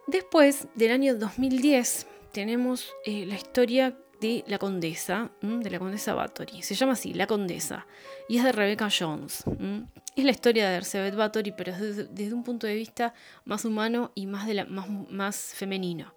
Después, 0.08 0.68
del 0.76 0.92
año 0.92 1.16
2010, 1.16 2.08
tenemos 2.32 2.92
eh, 3.06 3.26
la 3.26 3.36
historia 3.36 3.98
de 4.20 4.44
la 4.48 4.58
condesa, 4.58 5.32
de 5.42 5.70
la 5.70 5.80
condesa 5.80 6.14
Bathory. 6.14 6.62
Se 6.62 6.76
llama 6.76 6.94
así, 6.94 7.14
La 7.14 7.28
Condesa, 7.28 7.86
y 8.28 8.38
es 8.38 8.44
de 8.44 8.52
Rebecca 8.52 8.90
Jones. 8.90 9.44
Es 10.16 10.24
la 10.24 10.32
historia 10.32 10.70
de 10.70 10.78
Elizabeth 10.78 11.16
Bathory, 11.16 11.54
pero 11.56 11.74
desde, 11.78 12.34
un 12.34 12.44
punto 12.44 12.68
de 12.68 12.76
vista 12.76 13.14
más 13.46 13.66
humano 13.66 14.12
y 14.16 14.26
más, 14.26 14.48
más 15.10 15.54
femenino. 15.56 16.14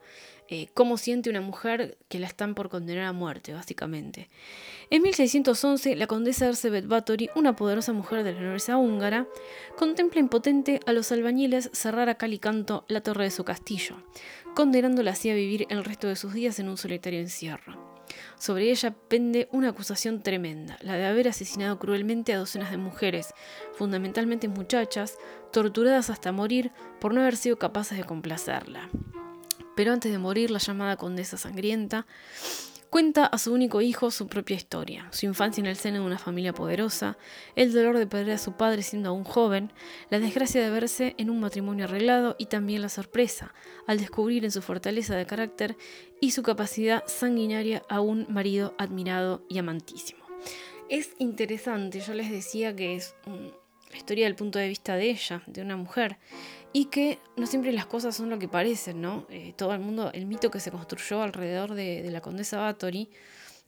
Eh, 0.52 0.68
cómo 0.74 0.96
siente 0.96 1.30
una 1.30 1.40
mujer 1.40 1.96
que 2.08 2.18
la 2.18 2.26
están 2.26 2.56
por 2.56 2.70
condenar 2.70 3.04
a 3.04 3.12
muerte, 3.12 3.54
básicamente. 3.54 4.28
En 4.90 5.00
1611, 5.02 5.94
la 5.94 6.08
condesa 6.08 6.46
Elizabeth 6.46 6.88
Bathory, 6.88 7.30
una 7.36 7.54
poderosa 7.54 7.92
mujer 7.92 8.24
de 8.24 8.32
la 8.32 8.40
nobleza 8.40 8.76
húngara, 8.76 9.28
contempla 9.76 10.18
impotente 10.18 10.80
a 10.86 10.92
los 10.92 11.12
albañiles 11.12 11.70
cerrar 11.72 12.08
a 12.08 12.16
cal 12.16 12.34
y 12.34 12.40
canto 12.40 12.84
la 12.88 13.00
torre 13.00 13.22
de 13.22 13.30
su 13.30 13.44
castillo, 13.44 13.94
condenándola 14.54 15.12
así 15.12 15.30
a 15.30 15.34
vivir 15.34 15.66
el 15.70 15.84
resto 15.84 16.08
de 16.08 16.16
sus 16.16 16.32
días 16.32 16.58
en 16.58 16.68
un 16.68 16.76
solitario 16.76 17.20
encierro. 17.20 17.90
Sobre 18.38 18.70
ella 18.70 18.94
pende 19.08 19.48
una 19.52 19.68
acusación 19.68 20.22
tremenda, 20.22 20.78
la 20.80 20.94
de 20.94 21.06
haber 21.06 21.28
asesinado 21.28 21.78
cruelmente 21.78 22.32
a 22.32 22.38
docenas 22.38 22.70
de 22.70 22.76
mujeres, 22.76 23.34
fundamentalmente 23.74 24.48
muchachas, 24.48 25.18
torturadas 25.52 26.10
hasta 26.10 26.32
morir 26.32 26.72
por 27.00 27.14
no 27.14 27.20
haber 27.20 27.36
sido 27.36 27.58
capaces 27.58 27.98
de 27.98 28.04
complacerla. 28.04 28.88
Pero 29.76 29.92
antes 29.92 30.10
de 30.10 30.18
morir, 30.18 30.50
la 30.50 30.58
llamada 30.58 30.96
condesa 30.96 31.36
sangrienta 31.36 32.06
Cuenta 32.90 33.24
a 33.24 33.38
su 33.38 33.54
único 33.54 33.80
hijo 33.82 34.10
su 34.10 34.26
propia 34.26 34.56
historia, 34.56 35.06
su 35.12 35.24
infancia 35.26 35.60
en 35.60 35.68
el 35.68 35.76
seno 35.76 36.00
de 36.00 36.06
una 36.06 36.18
familia 36.18 36.52
poderosa, 36.52 37.16
el 37.54 37.72
dolor 37.72 37.96
de 37.96 38.08
perder 38.08 38.34
a 38.34 38.38
su 38.38 38.54
padre 38.54 38.82
siendo 38.82 39.10
aún 39.10 39.22
joven, 39.22 39.72
la 40.10 40.18
desgracia 40.18 40.60
de 40.60 40.70
verse 40.70 41.14
en 41.16 41.30
un 41.30 41.38
matrimonio 41.38 41.84
arreglado 41.84 42.34
y 42.36 42.46
también 42.46 42.82
la 42.82 42.88
sorpresa 42.88 43.54
al 43.86 43.98
descubrir 43.98 44.44
en 44.44 44.50
su 44.50 44.60
fortaleza 44.60 45.14
de 45.14 45.24
carácter 45.24 45.76
y 46.20 46.32
su 46.32 46.42
capacidad 46.42 47.04
sanguinaria 47.06 47.84
a 47.88 48.00
un 48.00 48.26
marido 48.28 48.74
admirado 48.76 49.44
y 49.48 49.58
amantísimo. 49.58 50.24
Es 50.88 51.14
interesante, 51.20 52.00
yo 52.00 52.12
les 52.14 52.28
decía 52.28 52.74
que 52.74 52.96
es 52.96 53.14
la 53.24 53.96
historia 53.96 54.24
del 54.24 54.34
punto 54.34 54.58
de 54.58 54.66
vista 54.66 54.96
de 54.96 55.10
ella, 55.10 55.42
de 55.46 55.62
una 55.62 55.76
mujer, 55.76 56.18
y 56.72 56.86
que 56.86 57.18
no 57.36 57.46
siempre 57.46 57.72
las 57.72 57.86
cosas 57.86 58.16
son 58.16 58.30
lo 58.30 58.38
que 58.38 58.48
parecen, 58.48 59.00
¿no? 59.00 59.26
Eh, 59.28 59.52
todo 59.56 59.74
el 59.74 59.80
mundo, 59.80 60.10
el 60.12 60.26
mito 60.26 60.50
que 60.50 60.60
se 60.60 60.70
construyó 60.70 61.22
alrededor 61.22 61.74
de, 61.74 62.08
la 62.10 62.20
condesa 62.20 62.58
Bathory 62.58 63.10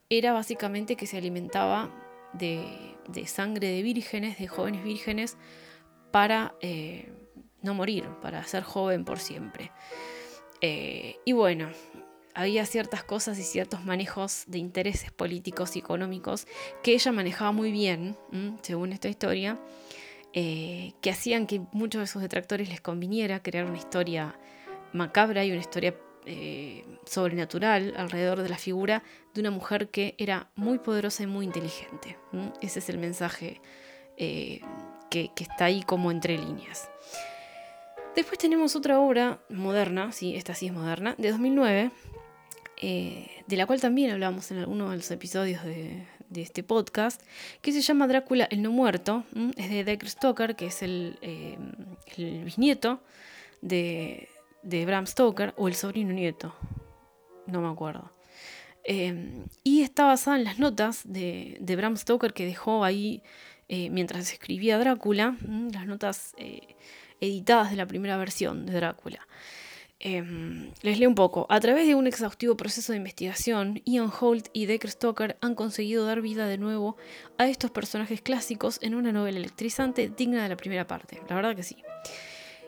era 0.08 0.32
básicamente 0.32 0.96
que 0.96 1.06
se 1.06 1.16
alimentaba 1.16 1.90
de, 2.32 2.96
sangre 3.26 3.68
de 3.68 3.82
vírgenes, 3.82 4.38
de 4.38 4.46
jóvenes 4.46 4.84
vírgenes, 4.84 5.36
para 6.12 6.54
eh, 6.60 7.12
no 7.62 7.74
morir, 7.74 8.04
para 8.20 8.44
ser 8.44 8.62
joven 8.62 9.04
por 9.04 9.18
siempre. 9.18 9.72
Eh, 10.60 11.16
y 11.24 11.32
bueno, 11.32 11.70
había 12.34 12.66
ciertas 12.66 13.02
cosas 13.02 13.38
y 13.38 13.42
ciertos 13.42 13.84
manejos 13.84 14.44
de 14.46 14.58
intereses 14.58 15.10
políticos 15.10 15.74
y 15.76 15.80
económicos 15.80 16.46
que 16.82 16.92
ella 16.94 17.10
manejaba 17.10 17.52
muy 17.52 17.72
bien, 17.72 18.16
según 18.62 18.92
esta 18.92 19.08
historia, 19.08 19.58
eh, 20.34 20.92
que 21.00 21.10
hacían 21.10 21.46
que 21.46 21.60
muchos 21.72 22.00
de 22.00 22.06
sus 22.06 22.22
detractores 22.22 22.68
les 22.68 22.80
conviniera 22.80 23.42
crear 23.42 23.66
una 23.66 23.78
historia 23.78 24.34
macabra 24.92 25.44
y 25.44 25.50
una 25.50 25.60
historia 25.60 25.94
eh, 26.24 26.84
sobrenatural 27.04 27.94
alrededor 27.96 28.42
de 28.42 28.48
la 28.48 28.56
figura 28.56 29.02
de 29.34 29.40
una 29.40 29.50
mujer 29.50 29.88
que 29.88 30.14
era 30.18 30.48
muy 30.54 30.78
poderosa 30.78 31.24
y 31.24 31.26
muy 31.26 31.44
inteligente. 31.44 32.16
Ese 32.60 32.78
es 32.78 32.88
el 32.88 32.98
mensaje 32.98 33.60
eh, 34.16 34.60
que, 35.10 35.32
está 35.36 35.64
ahí 35.64 35.82
como 35.82 36.10
entre 36.10 36.38
líneas. 36.38 36.88
Después 38.14 38.38
tenemos 38.38 38.76
otra 38.76 39.00
obra 39.00 39.40
moderna, 39.48 40.12
sí, 40.12 40.36
esta 40.36 40.54
sí 40.54 40.66
es 40.66 40.72
moderna, 40.72 41.16
de 41.18 41.30
2009, 41.30 41.90
eh, 42.80 43.30
de 43.46 43.56
la 43.56 43.66
cual 43.66 43.80
también 43.80 44.12
hablamos 44.12 44.50
en 44.52 44.58
alguno 44.58 44.90
de 44.90 44.96
los 44.98 45.10
episodios 45.10 45.64
de, 45.64 46.06
este 46.40 46.62
podcast, 46.62 47.20
que 47.60 47.72
se 47.72 47.82
llama 47.82 48.06
Drácula 48.08 48.48
el 48.50 48.62
no 48.62 48.70
muerto, 48.70 49.24
es 49.56 49.68
de 49.68 49.84
Dexter 49.84 50.08
Stoker, 50.08 50.56
que 50.56 50.66
es 50.66 50.82
el, 50.82 51.18
el 52.16 52.44
bisnieto 52.44 53.02
de, 53.60 54.30
de 54.62 54.86
Bram 54.86 55.06
Stoker 55.06 55.52
o 55.56 55.68
el 55.68 55.74
sobrino 55.74 56.14
nieto, 56.14 56.54
no 57.46 57.60
me 57.60 57.68
acuerdo. 57.68 58.10
Em, 58.84 59.44
y 59.62 59.82
está 59.82 60.06
basada 60.06 60.36
en 60.36 60.44
las 60.44 60.58
notas 60.58 61.02
de, 61.04 61.58
Bram 61.76 61.96
Stoker 61.96 62.32
que 62.32 62.44
dejó 62.44 62.84
ahí 62.84 63.22
eh, 63.68 63.90
mientras 63.90 64.32
escribía 64.32 64.78
Drácula, 64.78 65.36
las 65.72 65.86
notas 65.86 66.34
eh, 66.36 66.76
editadas 67.20 67.70
de 67.70 67.76
la 67.76 67.86
primera 67.86 68.16
versión 68.16 68.66
de 68.66 68.72
Drácula. 68.72 69.26
Em, 70.04 70.72
les 70.82 70.98
leo 70.98 71.08
un 71.08 71.14
poco. 71.14 71.46
A 71.48 71.60
través 71.60 71.86
de 71.86 71.94
un 71.94 72.08
exhaustivo 72.08 72.56
proceso 72.56 72.92
de 72.92 72.98
investigación, 72.98 73.80
Ian 73.84 74.10
Holt 74.10 74.48
y 74.52 74.66
Dexter 74.66 74.90
Stoker 74.90 75.36
han 75.40 75.54
conseguido 75.54 76.04
dar 76.04 76.20
vida 76.20 76.48
de 76.48 76.58
nuevo 76.58 76.96
a 77.38 77.46
estos 77.48 77.70
personajes 77.70 78.20
clásicos 78.20 78.80
en 78.82 78.96
una 78.96 79.12
novela 79.12 79.38
electrizante 79.38 80.08
digna 80.08 80.42
de 80.42 80.48
la 80.48 80.56
primera 80.56 80.88
parte. 80.88 81.20
La 81.28 81.36
verdad 81.36 81.54
que 81.54 81.62
sí. 81.62 81.76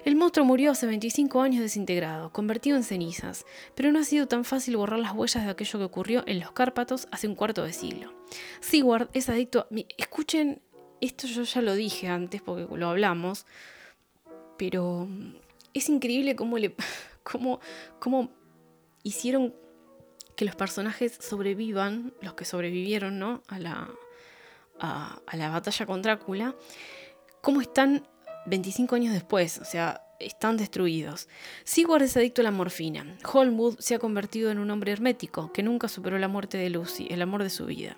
El 0.04 0.14
monstruo 0.14 0.46
murió 0.46 0.70
hace 0.70 0.86
25 0.86 1.40
años 1.40 1.62
desintegrado, 1.62 2.30
convertido 2.30 2.76
en 2.76 2.84
cenizas, 2.84 3.46
pero 3.74 3.90
no 3.90 3.98
ha 3.98 4.04
sido 4.04 4.28
tan 4.28 4.44
fácil 4.44 4.76
borrar 4.76 5.00
las 5.00 5.12
huellas 5.12 5.44
de 5.44 5.50
aquello 5.50 5.78
que 5.80 5.84
ocurrió 5.84 6.22
en 6.26 6.38
los 6.38 6.52
Cárpatos 6.52 7.08
hace 7.10 7.26
un 7.26 7.34
cuarto 7.34 7.64
de 7.64 7.72
siglo. 7.72 8.14
Seward 8.60 9.08
es 9.12 9.28
adicto 9.28 9.60
a... 9.60 9.68
Escuchen, 9.98 10.60
esto 11.00 11.26
yo 11.26 11.42
ya 11.42 11.62
lo 11.62 11.74
dije 11.74 12.06
antes 12.06 12.42
porque 12.42 12.66
lo 12.76 12.88
hablamos, 12.90 13.44
pero 14.56 15.08
es 15.72 15.88
increíble 15.88 16.36
cómo 16.36 16.58
le... 16.58 16.76
cómo, 17.24 17.58
cómo 17.98 18.30
hicieron 19.02 19.54
que 20.36 20.44
los 20.44 20.54
personajes 20.54 21.16
sobrevivan, 21.20 22.14
los 22.20 22.34
que 22.34 22.44
sobrevivieron, 22.44 23.18
¿no? 23.18 23.42
A 23.48 23.58
la, 23.58 23.88
a, 24.78 25.18
a 25.26 25.36
la 25.36 25.50
batalla 25.50 25.86
con 25.86 26.02
Drácula, 26.02 26.54
cómo 27.40 27.60
están 27.60 28.06
25 28.46 28.94
años 28.94 29.12
después, 29.12 29.58
o 29.58 29.64
sea, 29.64 30.04
están 30.18 30.56
destruidos. 30.56 31.28
Sigurd 31.64 32.02
es 32.02 32.16
adicto 32.16 32.40
a 32.40 32.44
la 32.44 32.50
morfina. 32.50 33.16
Holmwood 33.32 33.78
se 33.78 33.94
ha 33.94 33.98
convertido 33.98 34.50
en 34.50 34.58
un 34.58 34.70
hombre 34.70 34.92
hermético 34.92 35.52
que 35.52 35.62
nunca 35.62 35.88
superó 35.88 36.18
la 36.18 36.28
muerte 36.28 36.58
de 36.58 36.70
Lucy, 36.70 37.08
el 37.10 37.22
amor 37.22 37.42
de 37.42 37.50
su 37.50 37.66
vida. 37.66 37.96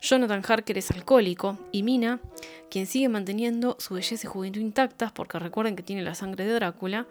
Jonathan 0.00 0.42
Harker 0.46 0.78
es 0.78 0.90
alcohólico 0.90 1.58
y 1.72 1.82
Mina, 1.82 2.20
quien 2.70 2.86
sigue 2.86 3.08
manteniendo 3.08 3.76
su 3.78 3.94
belleza 3.94 4.26
y 4.26 4.30
juventud 4.30 4.60
intactas, 4.60 5.12
porque 5.12 5.38
recuerden 5.38 5.76
que 5.76 5.82
tiene 5.82 6.02
la 6.02 6.14
sangre 6.14 6.46
de 6.46 6.54
Drácula, 6.54 7.06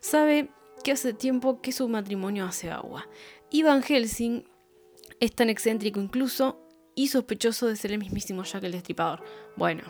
sabe 0.00 0.48
que 0.84 0.92
hace 0.92 1.14
tiempo 1.14 1.60
que 1.60 1.72
su 1.72 1.88
matrimonio 1.88 2.44
hace 2.44 2.70
agua. 2.70 3.08
Ivan 3.50 3.82
Helsing 3.82 4.44
es 5.18 5.34
tan 5.34 5.50
excéntrico 5.50 5.98
incluso 5.98 6.60
y 6.94 7.08
sospechoso 7.08 7.66
de 7.66 7.74
ser 7.74 7.90
el 7.90 7.98
mismísimo 7.98 8.44
Jack 8.44 8.62
el 8.62 8.72
Destripador. 8.72 9.24
Bueno, 9.56 9.82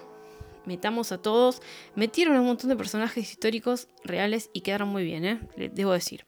metamos 0.65 1.13
a 1.13 1.21
todos. 1.21 1.61
Metieron 1.97 2.37
a 2.37 2.41
un 2.41 2.47
montón 2.47 2.71
de 2.71 2.77
personajes 2.77 3.31
históricos 3.31 3.89
reales 4.05 4.49
y 4.55 4.63
quedaron 4.63 4.89
muy 4.89 5.05
bien, 5.05 5.25
¿eh? 5.25 5.41
debo 5.73 5.93
decir. 5.93 6.25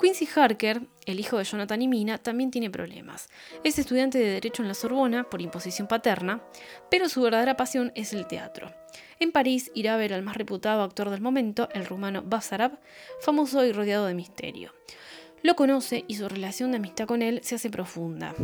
Quincy 0.00 0.26
Harker, 0.34 0.86
el 1.04 1.20
hijo 1.20 1.36
de 1.36 1.44
Jonathan 1.44 1.82
y 1.82 1.88
Mina, 1.88 2.16
también 2.16 2.50
tiene 2.50 2.70
problemas. 2.70 3.28
Es 3.64 3.78
estudiante 3.78 4.18
de 4.18 4.30
Derecho 4.30 4.62
en 4.62 4.68
la 4.68 4.74
Sorbona 4.74 5.24
por 5.24 5.42
imposición 5.42 5.88
paterna, 5.88 6.42
pero 6.90 7.10
su 7.10 7.20
verdadera 7.20 7.58
pasión 7.58 7.92
es 7.94 8.14
el 8.14 8.26
teatro. 8.26 8.72
En 9.18 9.30
París 9.30 9.70
irá 9.74 9.94
a 9.94 9.98
ver 9.98 10.14
al 10.14 10.22
más 10.22 10.38
reputado 10.38 10.82
actor 10.82 11.10
del 11.10 11.20
momento, 11.20 11.68
el 11.74 11.84
rumano 11.84 12.22
Basarab, 12.22 12.80
famoso 13.20 13.62
y 13.66 13.72
rodeado 13.72 14.06
de 14.06 14.14
misterio. 14.14 14.72
Lo 15.42 15.54
conoce 15.54 16.04
y 16.08 16.16
su 16.16 16.28
relación 16.30 16.70
de 16.70 16.78
amistad 16.78 17.06
con 17.06 17.20
él 17.20 17.40
se 17.42 17.56
hace 17.56 17.68
profunda, 17.68 18.34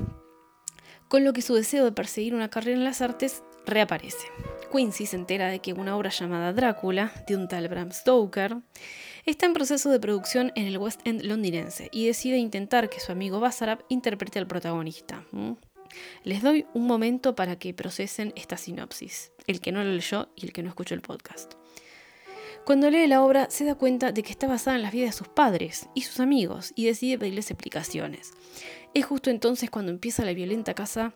con 1.08 1.24
lo 1.24 1.32
que 1.32 1.40
su 1.40 1.54
deseo 1.54 1.86
de 1.86 1.92
perseguir 1.92 2.34
una 2.34 2.50
carrera 2.50 2.76
en 2.76 2.84
las 2.84 3.00
artes 3.00 3.42
reaparece. 3.64 4.28
Quincy 4.70 5.06
se 5.06 5.16
entera 5.16 5.48
de 5.48 5.60
que 5.60 5.72
una 5.72 5.96
obra 5.96 6.10
llamada 6.10 6.52
Drácula, 6.52 7.12
de 7.26 7.36
un 7.36 7.48
tal 7.48 7.68
Bram 7.68 7.92
Stoker, 7.92 8.58
está 9.26 9.46
en 9.46 9.54
proceso 9.54 9.90
de 9.90 10.00
producción 10.00 10.52
en 10.54 10.66
el 10.66 10.78
West 10.78 11.00
End 11.04 11.22
londinense 11.22 11.88
y 11.92 12.06
decide 12.06 12.38
intentar 12.38 12.88
que 12.88 13.00
su 13.00 13.12
amigo 13.12 13.40
Basarab 13.40 13.84
interprete 13.88 14.38
al 14.38 14.46
protagonista. 14.46 15.24
Les 16.24 16.42
doy 16.42 16.66
un 16.74 16.86
momento 16.86 17.34
para 17.34 17.58
que 17.58 17.74
procesen 17.74 18.32
esta 18.36 18.56
sinopsis, 18.56 19.32
el 19.46 19.60
que 19.60 19.72
no 19.72 19.82
lo 19.82 19.90
leyó 19.90 20.28
y 20.36 20.46
el 20.46 20.52
que 20.52 20.62
no 20.62 20.68
escuchó 20.68 20.94
el 20.94 21.02
podcast. 21.02 21.54
Cuando 22.64 22.90
lee 22.90 23.06
la 23.06 23.22
obra 23.22 23.48
se 23.50 23.64
da 23.64 23.76
cuenta 23.76 24.10
de 24.12 24.22
que 24.22 24.32
está 24.32 24.48
basada 24.48 24.76
en 24.76 24.82
las 24.82 24.92
vidas 24.92 25.10
de 25.10 25.18
sus 25.18 25.28
padres 25.28 25.88
y 25.94 26.02
sus 26.02 26.18
amigos 26.18 26.72
y 26.74 26.86
decide 26.86 27.18
pedirles 27.18 27.50
explicaciones. 27.50 28.32
Es 28.94 29.04
justo 29.04 29.30
entonces 29.30 29.70
cuando 29.70 29.92
empieza 29.92 30.24
la 30.24 30.34
violenta 30.34 30.74
caza 30.74 31.14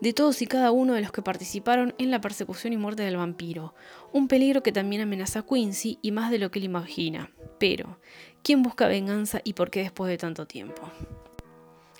de 0.00 0.12
todos 0.12 0.42
y 0.42 0.46
cada 0.46 0.70
uno 0.70 0.94
de 0.94 1.00
los 1.00 1.12
que 1.12 1.22
participaron 1.22 1.94
en 1.98 2.10
la 2.10 2.20
persecución 2.20 2.72
y 2.72 2.76
muerte 2.76 3.02
del 3.02 3.16
vampiro, 3.16 3.74
un 4.12 4.28
peligro 4.28 4.62
que 4.62 4.72
también 4.72 5.02
amenaza 5.02 5.40
a 5.40 5.46
Quincy 5.46 5.98
y 6.02 6.12
más 6.12 6.30
de 6.30 6.38
lo 6.38 6.50
que 6.50 6.58
él 6.58 6.66
imagina. 6.66 7.30
Pero, 7.58 7.98
¿quién 8.42 8.62
busca 8.62 8.88
venganza 8.88 9.40
y 9.44 9.52
por 9.52 9.70
qué 9.70 9.80
después 9.80 10.10
de 10.10 10.18
tanto 10.18 10.46
tiempo? 10.46 10.82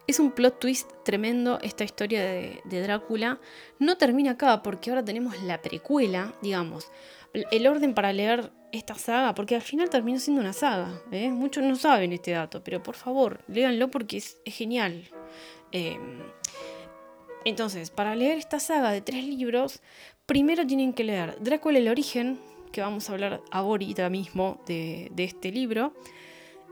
Es 0.07 0.19
un 0.19 0.33
plot 0.33 0.59
twist 0.59 0.91
tremendo 1.05 1.59
esta 1.63 1.85
historia 1.85 2.23
de, 2.23 2.61
Drácula. 2.65 3.41
No 3.79 3.97
termina 3.97 4.33
acá 4.33 4.63
porque 4.63 4.91
ahora 4.91 5.05
tenemos 5.05 5.41
la 5.43 5.63
precuela, 5.63 6.35
digamos, 6.43 6.91
el 7.33 7.67
orden 7.67 7.95
para 7.95 8.13
leer 8.13 8.51
esta 8.73 8.95
saga, 8.95 9.35
porque 9.35 9.55
al 9.55 9.63
final 9.63 9.91
terminó 9.91 10.19
siendo 10.19 10.41
una 10.41 10.53
saga. 10.53 11.01
¿eh? 11.13 11.31
Muchos 11.31 11.63
no 11.63 11.77
saben 11.77 12.13
este 12.13 12.33
dato, 12.33 12.65
pero 12.65 12.83
por 12.83 12.97
favor, 12.97 13.41
léanlo 13.47 13.91
porque 13.91 14.17
es, 14.17 14.39
genial. 14.47 15.09
Eh, 15.71 15.99
entonces, 17.45 17.91
para 17.91 18.15
leer 18.15 18.39
esta 18.39 18.61
saga 18.61 18.91
de 18.91 19.01
tres 19.01 19.25
libros, 19.25 19.81
primero 20.27 20.67
tienen 20.67 20.93
que 20.93 21.05
leer 21.05 21.37
Drácula 21.41 21.79
el 21.79 21.89
origen, 21.89 22.39
que 22.73 22.81
vamos 22.81 23.09
a 23.09 23.13
hablar 23.13 23.43
ahorita 23.51 24.09
mismo 24.09 24.63
de, 24.67 25.11
este 25.17 25.51
libro, 25.51 25.93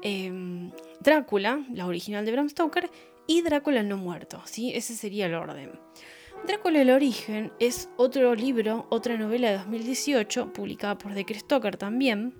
em, 0.02 0.70
Drácula, 1.00 1.64
la 1.72 1.86
original 1.86 2.24
de 2.24 2.32
Bram 2.32 2.48
Stoker, 2.48 2.90
y 3.26 3.42
Drácula 3.42 3.80
el 3.80 3.88
no 3.88 3.96
muerto, 3.96 4.42
¿sí? 4.44 4.72
Ese 4.74 4.94
sería 4.94 5.26
el 5.26 5.34
orden. 5.34 5.78
Drácula 6.46 6.80
el 6.80 6.90
origen 6.90 7.52
es 7.60 7.88
otro 7.96 8.34
libro, 8.34 8.86
otra 8.90 9.16
novela 9.16 9.50
de 9.50 9.58
2018, 9.58 10.52
publicada 10.52 10.96
por 10.96 11.14
Dexter 11.14 11.38
Stoker 11.38 11.76
también, 11.76 12.34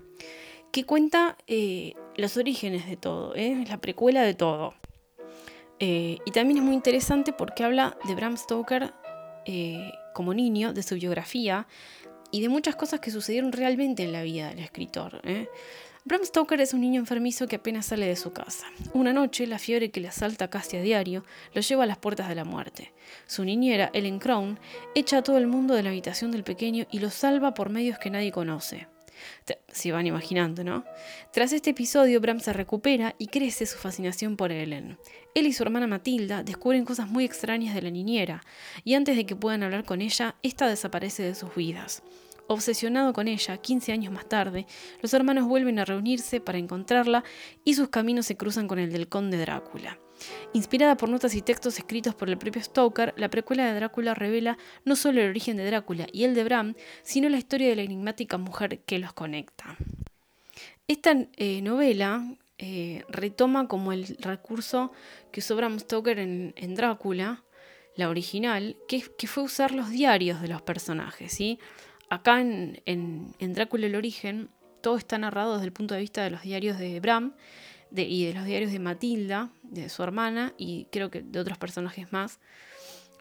que 0.72 0.84
cuenta 0.84 1.36
eh, 1.46 1.94
los 2.16 2.36
orígenes 2.36 2.88
de 2.88 2.96
todo, 2.96 3.34
¿eh? 3.34 3.60
es 3.62 3.68
la 3.68 3.80
precuela 3.80 4.22
de 4.22 4.34
todo. 4.34 4.74
Eh, 5.80 6.18
y 6.26 6.30
también 6.30 6.58
es 6.58 6.62
muy 6.62 6.74
interesante 6.74 7.32
porque 7.32 7.64
habla 7.64 7.96
de 8.06 8.14
Bram 8.14 8.36
Stoker 8.36 8.92
eh, 9.46 9.92
como 10.12 10.34
niño, 10.34 10.74
de 10.74 10.82
su 10.82 10.94
biografía 10.94 11.66
y 12.30 12.42
de 12.42 12.48
muchas 12.50 12.76
cosas 12.76 13.00
que 13.00 13.10
sucedieron 13.10 13.50
realmente 13.50 14.04
en 14.04 14.12
la 14.12 14.22
vida 14.22 14.50
del 14.50 14.58
escritor. 14.60 15.20
¿eh? 15.24 15.48
Bram 16.04 16.24
Stoker 16.24 16.60
es 16.60 16.74
un 16.74 16.82
niño 16.82 17.00
enfermizo 17.00 17.46
que 17.46 17.56
apenas 17.56 17.86
sale 17.86 18.06
de 18.06 18.16
su 18.16 18.32
casa. 18.32 18.66
Una 18.92 19.12
noche, 19.12 19.46
la 19.46 19.58
fiebre 19.58 19.90
que 19.90 20.00
le 20.00 20.08
asalta 20.08 20.48
casi 20.48 20.76
a 20.76 20.82
diario 20.82 21.24
lo 21.54 21.62
lleva 21.62 21.84
a 21.84 21.86
las 21.86 21.98
puertas 21.98 22.28
de 22.28 22.34
la 22.34 22.44
muerte. 22.44 22.92
Su 23.26 23.44
niñera, 23.44 23.90
Ellen 23.94 24.18
Crown, 24.18 24.58
echa 24.94 25.18
a 25.18 25.22
todo 25.22 25.38
el 25.38 25.46
mundo 25.46 25.74
de 25.74 25.82
la 25.82 25.90
habitación 25.90 26.30
del 26.30 26.44
pequeño 26.44 26.86
y 26.90 26.98
lo 26.98 27.10
salva 27.10 27.54
por 27.54 27.70
medios 27.70 27.98
que 27.98 28.10
nadie 28.10 28.32
conoce. 28.32 28.86
Se 29.68 29.92
van 29.92 30.06
imaginando, 30.06 30.64
¿no? 30.64 30.84
Tras 31.32 31.52
este 31.52 31.70
episodio, 31.70 32.20
Bram 32.20 32.40
se 32.40 32.52
recupera 32.52 33.14
y 33.18 33.26
crece 33.26 33.66
su 33.66 33.78
fascinación 33.78 34.36
por 34.36 34.52
Ellen. 34.52 34.98
Él 35.34 35.46
y 35.46 35.52
su 35.52 35.62
hermana 35.62 35.86
Matilda 35.86 36.42
descubren 36.42 36.84
cosas 36.84 37.08
muy 37.08 37.24
extrañas 37.24 37.74
de 37.74 37.82
la 37.82 37.90
niñera, 37.90 38.42
y 38.84 38.94
antes 38.94 39.16
de 39.16 39.26
que 39.26 39.36
puedan 39.36 39.62
hablar 39.62 39.84
con 39.84 40.00
ella, 40.00 40.36
esta 40.42 40.68
desaparece 40.68 41.22
de 41.22 41.34
sus 41.34 41.54
vidas. 41.54 42.02
Obsesionado 42.48 43.12
con 43.12 43.28
ella, 43.28 43.58
15 43.58 43.92
años 43.92 44.12
más 44.12 44.28
tarde, 44.28 44.66
los 45.02 45.14
hermanos 45.14 45.46
vuelven 45.46 45.78
a 45.78 45.84
reunirse 45.84 46.40
para 46.40 46.58
encontrarla 46.58 47.22
y 47.64 47.74
sus 47.74 47.90
caminos 47.90 48.26
se 48.26 48.36
cruzan 48.36 48.66
con 48.66 48.80
el 48.80 48.92
del 48.92 49.08
conde 49.08 49.38
Drácula. 49.38 50.00
Inspirada 50.52 50.96
por 50.96 51.08
notas 51.08 51.34
y 51.34 51.42
textos 51.42 51.78
escritos 51.78 52.14
por 52.14 52.28
el 52.28 52.38
propio 52.38 52.62
Stoker, 52.62 53.14
la 53.16 53.30
precuela 53.30 53.66
de 53.66 53.74
Drácula 53.74 54.14
revela 54.14 54.58
no 54.84 54.96
solo 54.96 55.20
el 55.20 55.30
origen 55.30 55.56
de 55.56 55.66
Drácula 55.66 56.06
y 56.12 56.24
el 56.24 56.34
de 56.34 56.44
Bram, 56.44 56.74
sino 57.02 57.28
la 57.28 57.38
historia 57.38 57.68
de 57.68 57.76
la 57.76 57.82
enigmática 57.82 58.38
mujer 58.38 58.80
que 58.80 58.98
los 58.98 59.12
conecta. 59.12 59.76
Esta 60.88 61.14
eh, 61.36 61.62
novela 61.62 62.24
eh, 62.58 63.04
retoma 63.08 63.68
como 63.68 63.92
el 63.92 64.06
recurso 64.18 64.92
que 65.30 65.40
usó 65.40 65.56
Bram 65.56 65.78
Stoker 65.78 66.18
en, 66.18 66.74
Drácula, 66.74 67.44
la 67.96 68.08
original, 68.08 68.76
que, 68.88 69.00
fue 69.26 69.44
usar 69.44 69.72
los 69.72 69.90
diarios 69.90 70.42
de 70.42 70.48
los 70.48 70.62
personajes. 70.62 71.32
¿sí? 71.32 71.58
Acá 72.08 72.40
en, 72.40 72.82
en 72.84 73.52
Drácula 73.54 73.86
el 73.86 73.94
origen, 73.94 74.50
todo 74.80 74.96
está 74.96 75.18
narrado 75.18 75.54
desde 75.54 75.66
el 75.66 75.72
punto 75.72 75.94
de 75.94 76.00
vista 76.00 76.24
de 76.24 76.30
los 76.30 76.42
diarios 76.42 76.78
de 76.78 76.98
Bram, 77.00 77.34
y 77.92 78.26
de 78.26 78.34
los 78.34 78.44
diarios 78.44 78.72
de 78.72 78.78
Matilda, 78.78 79.50
de 79.62 79.88
su 79.88 80.02
hermana, 80.02 80.54
y 80.56 80.86
creo 80.92 81.10
que 81.10 81.22
de 81.22 81.38
otros 81.40 81.58
personajes 81.58 82.12
más. 82.12 82.38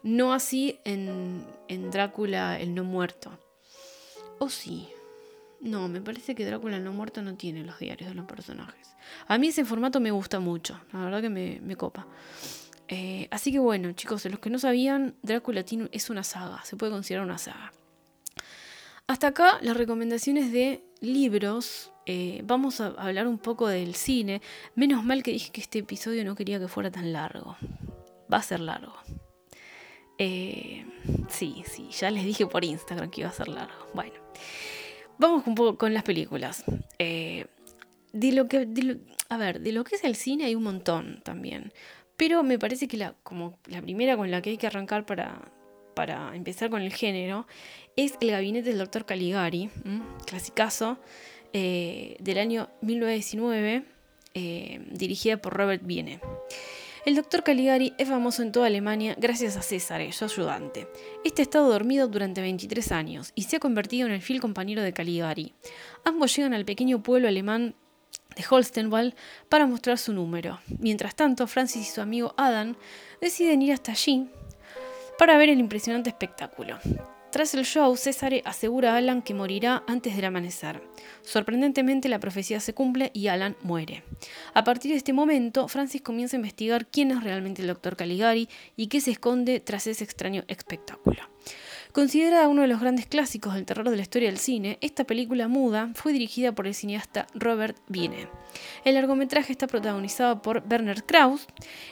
No 0.02 0.32
así 0.32 0.78
en, 0.84 1.44
Drácula 1.90 2.58
el 2.58 2.74
no 2.74 2.84
muerto. 2.84 3.38
¿O 4.38 4.48
sí? 4.48 4.88
No, 5.60 5.88
me 5.88 6.00
parece 6.00 6.34
que 6.34 6.46
Drácula 6.46 6.78
el 6.78 6.84
no 6.84 6.92
muerto 6.92 7.22
no 7.22 7.34
tiene 7.34 7.64
los 7.64 7.78
diarios 7.78 8.08
de 8.08 8.14
los 8.14 8.26
personajes. 8.26 8.94
A 9.26 9.38
mí 9.38 9.48
ese 9.48 9.64
formato 9.64 10.00
me 10.00 10.10
gusta 10.10 10.40
mucho, 10.40 10.80
la 10.92 11.04
verdad 11.04 11.20
que 11.20 11.30
me, 11.30 11.76
copa. 11.76 12.06
Eh, 12.88 13.28
así 13.30 13.52
que 13.52 13.58
bueno, 13.58 13.92
chicos, 13.92 14.24
los 14.24 14.38
que 14.38 14.50
no 14.50 14.58
sabían, 14.58 15.14
Drácula 15.22 15.64
es 15.92 16.10
una 16.10 16.24
saga, 16.24 16.64
se 16.64 16.76
puede 16.76 16.92
considerar 16.92 17.24
una 17.24 17.38
saga. 17.38 17.72
Hasta 19.06 19.26
acá 19.28 19.58
las 19.60 19.76
recomendaciones 19.76 20.52
de 20.52 20.84
libros 21.00 21.90
eh, 22.12 22.42
vamos 22.42 22.80
a 22.80 22.88
hablar 22.88 23.28
un 23.28 23.38
poco 23.38 23.68
del 23.68 23.94
cine. 23.94 24.42
Menos 24.74 25.04
mal 25.04 25.22
que 25.22 25.30
dije 25.30 25.52
que 25.52 25.60
este 25.60 25.78
episodio 25.78 26.24
no 26.24 26.34
quería 26.34 26.58
que 26.58 26.66
fuera 26.66 26.90
tan 26.90 27.12
largo. 27.12 27.56
Va 28.32 28.38
a 28.38 28.42
ser 28.42 28.58
largo. 28.58 28.96
Eh, 30.18 30.84
sí, 31.28 31.62
sí, 31.68 31.88
ya 31.92 32.10
les 32.10 32.24
dije 32.24 32.46
por 32.46 32.64
Instagram 32.64 33.12
que 33.12 33.20
iba 33.20 33.30
a 33.30 33.32
ser 33.32 33.46
largo. 33.46 33.86
Bueno, 33.94 34.14
vamos 35.18 35.46
un 35.46 35.54
poco 35.54 35.78
con 35.78 35.94
las 35.94 36.02
películas. 36.02 36.64
Eh, 36.98 37.46
de 38.12 38.32
lo 38.32 38.48
que, 38.48 38.66
a 39.28 39.36
ver, 39.36 39.60
de 39.60 39.70
lo 39.70 39.84
que 39.84 39.94
es 39.94 40.02
el 40.02 40.16
cine 40.16 40.46
hay 40.46 40.56
un 40.56 40.64
montón 40.64 41.20
también. 41.22 41.72
Pero 42.16 42.42
me 42.42 42.58
parece 42.58 42.88
que 42.88 42.96
la, 42.96 43.14
como 43.22 43.56
la 43.66 43.80
primera 43.82 44.16
con 44.16 44.32
la 44.32 44.42
que 44.42 44.50
hay 44.50 44.56
que 44.56 44.66
arrancar 44.66 45.06
para, 45.06 45.52
para 45.94 46.34
empezar 46.34 46.70
con 46.70 46.82
el 46.82 46.92
género 46.92 47.46
es 47.94 48.14
El 48.20 48.32
gabinete 48.32 48.70
del 48.70 48.78
doctor 48.78 49.06
Caligari, 49.06 49.70
clasicazo, 50.26 50.98
eh, 51.52 52.16
del 52.20 52.38
año 52.38 52.68
1919, 52.82 53.84
eh, 54.34 54.86
dirigida 54.90 55.36
por 55.38 55.54
Robert 55.54 55.82
Viene. 55.84 56.20
El 57.06 57.16
doctor 57.16 57.42
Caligari 57.42 57.94
es 57.96 58.08
famoso 58.08 58.42
en 58.42 58.52
toda 58.52 58.66
Alemania 58.66 59.16
gracias 59.18 59.56
a 59.56 59.62
César, 59.62 60.00
su 60.12 60.24
ayudante. 60.26 60.86
Este 61.24 61.40
ha 61.40 61.44
estado 61.44 61.70
dormido 61.70 62.08
durante 62.08 62.42
23 62.42 62.92
años 62.92 63.32
y 63.34 63.44
se 63.44 63.56
ha 63.56 63.60
convertido 63.60 64.06
en 64.06 64.12
el 64.12 64.20
fiel 64.20 64.40
compañero 64.40 64.82
de 64.82 64.92
Caligari. 64.92 65.54
Ambos 66.04 66.36
llegan 66.36 66.52
al 66.52 66.66
pequeño 66.66 67.02
pueblo 67.02 67.26
alemán 67.26 67.74
de 68.36 68.44
Holstenwald 68.48 69.14
para 69.48 69.66
mostrar 69.66 69.96
su 69.96 70.12
número. 70.12 70.60
Mientras 70.78 71.14
tanto, 71.14 71.46
Francis 71.46 71.88
y 71.88 71.90
su 71.90 72.02
amigo 72.02 72.34
Adam 72.36 72.76
deciden 73.20 73.62
ir 73.62 73.72
hasta 73.72 73.92
allí 73.92 74.28
para 75.18 75.38
ver 75.38 75.48
el 75.48 75.58
impresionante 75.58 76.10
espectáculo. 76.10 76.78
Tras 77.30 77.54
el 77.54 77.64
show, 77.64 77.96
César 77.96 78.32
asegura 78.44 78.94
a 78.94 78.96
Alan 78.96 79.22
que 79.22 79.34
morirá 79.34 79.84
antes 79.86 80.16
del 80.16 80.24
amanecer. 80.24 80.82
Sorprendentemente, 81.22 82.08
la 82.08 82.18
profecía 82.18 82.58
se 82.58 82.74
cumple 82.74 83.12
y 83.14 83.28
Alan 83.28 83.56
muere. 83.62 84.02
A 84.52 84.64
partir 84.64 84.90
de 84.90 84.96
este 84.96 85.12
momento, 85.12 85.68
Francis 85.68 86.02
comienza 86.02 86.36
a 86.36 86.38
investigar 86.38 86.88
quién 86.88 87.12
es 87.12 87.22
realmente 87.22 87.62
el 87.62 87.68
Dr. 87.68 87.96
Caligari 87.96 88.48
y 88.76 88.88
qué 88.88 89.00
se 89.00 89.12
esconde 89.12 89.60
tras 89.60 89.86
ese 89.86 90.02
extraño 90.02 90.42
espectáculo. 90.48 91.22
Considerada 91.92 92.48
uno 92.48 92.62
de 92.62 92.68
los 92.68 92.80
grandes 92.80 93.06
clásicos 93.06 93.54
del 93.54 93.64
terror 93.64 93.88
de 93.90 93.96
la 93.96 94.02
historia 94.02 94.28
del 94.28 94.38
cine, 94.38 94.78
esta 94.80 95.04
película 95.04 95.46
muda 95.48 95.90
fue 95.94 96.12
dirigida 96.12 96.52
por 96.52 96.66
el 96.66 96.74
cineasta 96.74 97.26
Robert 97.34 97.76
Wiene. 97.88 98.28
El 98.84 98.94
largometraje 98.94 99.52
está 99.52 99.66
protagonizado 99.68 100.42
por 100.42 100.66
Bernard 100.66 101.04
Krauss 101.04 101.46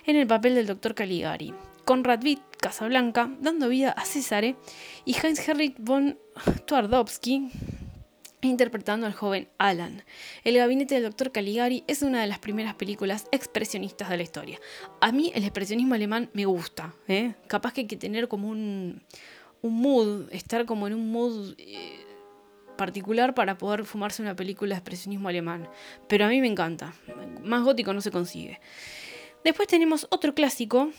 en 0.04 0.16
el 0.16 0.26
papel 0.26 0.54
del 0.54 0.66
Dr. 0.66 0.94
Caligari, 0.94 1.52
Conrad 1.88 2.22
Witt, 2.22 2.42
Casablanca, 2.60 3.34
dando 3.40 3.66
vida 3.70 3.92
a 3.92 4.04
César 4.04 4.44
y 4.44 5.14
Heinz-Herrich 5.14 5.76
von 5.78 6.18
Twardowski 6.66 7.50
interpretando 8.42 9.06
al 9.06 9.14
joven 9.14 9.48
Alan. 9.56 10.04
El 10.44 10.58
gabinete 10.58 10.96
del 10.96 11.04
doctor 11.04 11.32
Caligari 11.32 11.84
es 11.86 12.02
una 12.02 12.20
de 12.20 12.26
las 12.26 12.40
primeras 12.40 12.74
películas 12.74 13.26
expresionistas 13.32 14.10
de 14.10 14.18
la 14.18 14.22
historia. 14.22 14.60
A 15.00 15.12
mí 15.12 15.32
el 15.34 15.44
expresionismo 15.44 15.94
alemán 15.94 16.28
me 16.34 16.44
gusta, 16.44 16.94
¿eh? 17.06 17.32
capaz 17.46 17.72
que 17.72 17.80
hay 17.80 17.86
que 17.86 17.96
tener 17.96 18.28
como 18.28 18.50
un, 18.50 19.02
mood, 19.62 20.30
estar 20.30 20.66
como 20.66 20.88
en 20.88 20.92
un 20.92 21.10
mood 21.10 21.54
eh, 21.56 22.04
particular 22.76 23.34
para 23.34 23.56
poder 23.56 23.86
fumarse 23.86 24.20
una 24.20 24.36
película 24.36 24.74
de 24.74 24.80
expresionismo 24.80 25.30
alemán. 25.30 25.66
Pero 26.06 26.26
a 26.26 26.28
mí 26.28 26.38
me 26.42 26.48
encanta, 26.48 26.92
más 27.42 27.64
gótico 27.64 27.94
no 27.94 28.02
se 28.02 28.10
consigue. 28.10 28.60
Después 29.42 29.68
tenemos 29.68 30.06
otro 30.10 30.34
clásico, 30.34 30.90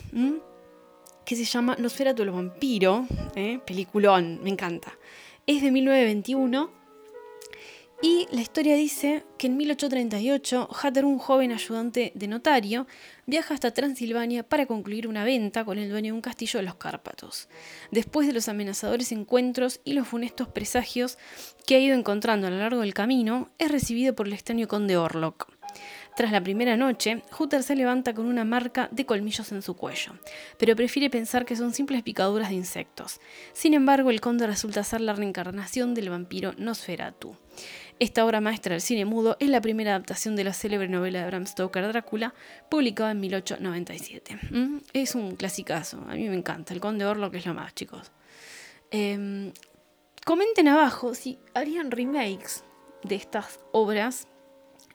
que 1.24 1.36
se 1.36 1.44
llama 1.44 1.76
Nosferatu 1.78 2.22
el 2.22 2.30
vampiro, 2.30 3.06
¿eh? 3.34 3.60
peliculón, 3.66 4.40
me 4.42 4.50
encanta. 4.50 4.98
Es 5.46 5.62
de 5.62 5.70
1921 5.70 6.80
y 8.02 8.26
la 8.30 8.40
historia 8.40 8.76
dice 8.76 9.24
que 9.36 9.46
en 9.46 9.58
1838 9.58 10.68
Hatter, 10.72 11.04
un 11.04 11.18
joven 11.18 11.52
ayudante 11.52 12.12
de 12.14 12.28
notario, 12.28 12.86
viaja 13.26 13.52
hasta 13.52 13.74
Transilvania 13.74 14.42
para 14.42 14.64
concluir 14.64 15.06
una 15.06 15.22
venta 15.22 15.66
con 15.66 15.78
el 15.78 15.90
dueño 15.90 16.12
de 16.12 16.16
un 16.16 16.22
castillo 16.22 16.60
de 16.60 16.64
los 16.64 16.76
Cárpatos. 16.76 17.50
Después 17.90 18.26
de 18.26 18.32
los 18.32 18.48
amenazadores 18.48 19.12
encuentros 19.12 19.80
y 19.84 19.92
los 19.92 20.08
funestos 20.08 20.48
presagios 20.48 21.18
que 21.66 21.74
ha 21.74 21.78
ido 21.78 21.94
encontrando 21.94 22.46
a 22.46 22.50
lo 22.50 22.56
largo 22.56 22.80
del 22.80 22.94
camino, 22.94 23.50
es 23.58 23.70
recibido 23.70 24.14
por 24.14 24.26
el 24.26 24.32
extraño 24.32 24.66
conde 24.66 24.96
Orlok. 24.96 25.59
Tras 26.16 26.32
la 26.32 26.42
primera 26.42 26.76
noche, 26.76 27.22
Hutter 27.38 27.62
se 27.62 27.76
levanta 27.76 28.14
con 28.14 28.26
una 28.26 28.44
marca 28.44 28.88
de 28.90 29.06
colmillos 29.06 29.52
en 29.52 29.62
su 29.62 29.74
cuello, 29.74 30.12
pero 30.58 30.76
prefiere 30.76 31.08
pensar 31.08 31.44
que 31.44 31.56
son 31.56 31.72
simples 31.72 32.02
picaduras 32.02 32.50
de 32.50 32.56
insectos. 32.56 33.20
Sin 33.52 33.74
embargo, 33.74 34.10
el 34.10 34.20
conde 34.20 34.46
resulta 34.46 34.84
ser 34.84 35.00
la 35.00 35.12
reencarnación 35.12 35.94
del 35.94 36.10
vampiro 36.10 36.52
Nosferatu. 36.58 37.36
Esta 37.98 38.24
obra 38.24 38.40
maestra 38.40 38.72
del 38.72 38.80
cine 38.80 39.04
mudo 39.04 39.36
es 39.40 39.50
la 39.50 39.60
primera 39.60 39.90
adaptación 39.90 40.34
de 40.34 40.44
la 40.44 40.54
célebre 40.54 40.88
novela 40.88 41.20
de 41.20 41.26
Bram 41.26 41.46
Stoker 41.46 41.86
Drácula, 41.88 42.34
publicada 42.70 43.10
en 43.10 43.20
1897. 43.20 44.38
¿Mm? 44.50 44.78
Es 44.92 45.14
un 45.14 45.36
clasicazo, 45.36 45.98
a 46.08 46.14
mí 46.14 46.28
me 46.28 46.36
encanta. 46.36 46.72
El 46.72 46.80
Conde 46.80 47.04
Orlo, 47.04 47.30
que 47.30 47.38
es 47.38 47.46
lo 47.46 47.54
más, 47.54 47.74
chicos. 47.74 48.10
Em, 48.90 49.52
comenten 50.24 50.68
abajo 50.68 51.14
si 51.14 51.38
harían 51.54 51.90
remakes 51.90 52.64
de 53.04 53.14
estas 53.14 53.60
obras 53.72 54.26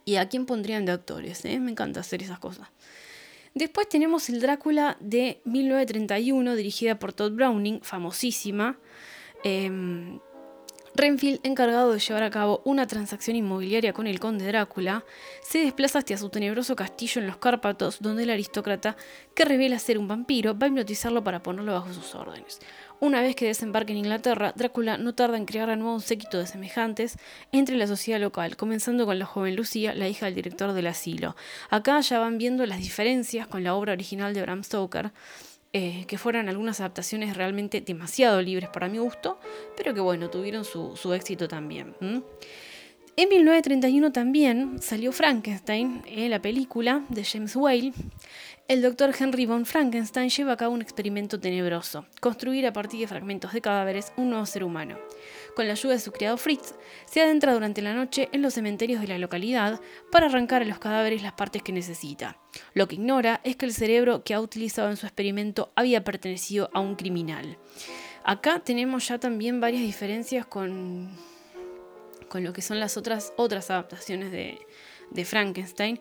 y 0.05 0.15
a 0.15 0.29
quién 0.29 0.45
pondrían 0.45 0.85
de 0.85 0.93
actores. 0.93 1.43
¿eh? 1.45 1.59
Me 1.59 1.71
encanta 1.71 1.99
hacer 1.99 2.21
esas 2.21 2.39
cosas. 2.39 2.69
Después 3.55 3.89
tenemos 3.89 4.29
el 4.29 4.41
Drácula 4.41 4.97
de 4.99 5.41
1931, 5.45 6.55
dirigida 6.55 6.99
por 6.99 7.13
Todd 7.13 7.31
Browning, 7.31 7.81
famosísima. 7.81 8.77
Em, 9.43 10.19
Renfield, 10.93 11.39
encargado 11.43 11.91
de 11.91 11.99
llevar 11.99 12.23
a 12.23 12.29
cabo 12.29 12.61
una 12.63 12.87
transacción 12.87 13.35
inmobiliaria 13.35 13.91
con 13.91 14.07
el 14.07 14.19
conde 14.19 14.45
Drácula, 14.47 15.03
se 15.41 15.59
desplaza 15.59 15.99
hacia 15.99 16.17
su 16.17 16.29
tenebroso 16.29 16.75
castillo 16.75 17.19
en 17.21 17.27
los 17.27 17.37
Cárpatos, 17.37 17.97
donde 17.99 18.23
el 18.23 18.29
aristócrata, 18.29 18.95
que 19.33 19.43
revela 19.43 19.77
ser 19.79 19.97
un 19.97 20.07
vampiro, 20.07 20.57
va 20.57 20.67
a 20.67 20.69
hipnotizarlo 20.69 21.23
para 21.23 21.43
ponerlo 21.43 21.73
bajo 21.73 21.93
sus 21.93 22.15
órdenes. 22.15 22.59
Una 23.05 23.21
vez 23.21 23.35
que 23.35 23.45
desembarque 23.45 23.91
en 23.91 23.99
Inglaterra, 23.99 24.51
Drácula 24.55 24.97
no 24.97 25.13
tarda 25.13 25.37
en 25.37 25.45
crear 25.45 25.69
a 25.69 25.75
nuevo 25.75 25.93
un 25.93 26.01
séquito 26.01 26.39
de 26.39 26.47
semejantes 26.47 27.19
entre 27.51 27.77
la 27.77 27.85
sociedad 27.85 28.19
local, 28.19 28.57
comenzando 28.57 29.05
con 29.05 29.19
la 29.19 29.27
joven 29.27 29.55
Lucía, 29.55 29.93
la 29.93 30.09
hija 30.09 30.25
del 30.25 30.33
director 30.33 30.73
del 30.73 30.87
asilo. 30.87 31.35
Acá 31.69 31.99
ya 31.99 32.17
van 32.17 32.39
viendo 32.39 32.65
las 32.65 32.79
diferencias 32.79 33.45
con 33.45 33.63
la 33.63 33.75
obra 33.75 33.93
original 33.93 34.33
de 34.33 34.41
Bram 34.41 34.63
Stoker, 34.63 35.11
eh, 35.71 36.05
que 36.07 36.17
fueran 36.17 36.49
algunas 36.49 36.79
adaptaciones 36.79 37.37
realmente 37.37 37.79
demasiado 37.79 38.41
libres 38.41 38.69
para 38.69 38.87
mi 38.87 38.97
gusto, 38.97 39.39
pero 39.77 39.93
que 39.93 40.01
bueno, 40.01 40.31
tuvieron 40.31 40.65
su, 40.65 41.13
éxito 41.13 41.47
también. 41.47 41.93
En 42.01 43.29
1931 43.29 44.13
también 44.13 44.81
salió 44.81 45.11
Frankenstein, 45.11 46.01
eh, 46.07 46.27
la 46.27 46.41
película 46.41 47.05
de 47.09 47.23
James 47.23 47.55
Whale. 47.55 47.93
El 48.67 48.81
doctor 48.81 49.13
Henry 49.17 49.45
von 49.45 49.67
Frankenstein 49.67 50.31
lleva 50.31 50.53
a 50.53 50.57
cabo 50.57 50.73
un 50.73 50.81
experimento 50.81 51.39
tenebroso, 51.39 52.07
construir 52.19 52.65
a 52.65 52.73
partir 52.73 52.99
de 52.99 53.07
fragmentos 53.07 53.53
de 53.53 53.61
cadáveres 53.61 54.11
un 54.17 54.31
nuevo 54.31 54.47
ser 54.47 54.63
humano. 54.63 54.97
Con 55.55 55.67
la 55.67 55.73
ayuda 55.73 55.93
de 55.93 55.99
su 55.99 56.11
criado 56.11 56.35
Fritz, 56.35 56.73
se 57.05 57.21
adentra 57.21 57.53
durante 57.53 57.83
la 57.83 57.93
noche 57.93 58.27
en 58.31 58.41
los 58.41 58.55
cementerios 58.55 59.01
de 59.01 59.07
la 59.07 59.19
localidad 59.19 59.79
para 60.11 60.25
arrancar 60.25 60.63
a 60.63 60.65
los 60.65 60.79
cadáveres 60.79 61.21
las 61.21 61.33
partes 61.33 61.61
que 61.61 61.73
necesita. 61.73 62.39
Lo 62.73 62.87
que 62.87 62.95
ignora 62.95 63.39
es 63.43 63.55
que 63.55 63.67
el 63.67 63.73
cerebro 63.73 64.23
que 64.23 64.33
ha 64.33 64.41
utilizado 64.41 64.89
en 64.89 64.97
su 64.97 65.05
experimento 65.05 65.71
había 65.75 66.03
pertenecido 66.03 66.71
a 66.73 66.79
un 66.79 66.95
criminal. 66.95 67.59
Acá 68.23 68.61
tenemos 68.61 69.07
ya 69.07 69.19
también 69.19 69.61
varias 69.61 69.83
diferencias 69.83 70.43
con, 70.47 71.15
con 72.29 72.43
lo 72.43 72.51
que 72.51 72.63
son 72.63 72.79
las 72.79 72.97
otras, 72.97 73.31
otras 73.37 73.69
adaptaciones 73.69 74.31
de, 74.31 74.57
de 75.15 75.25
Frankenstein, 75.25 75.99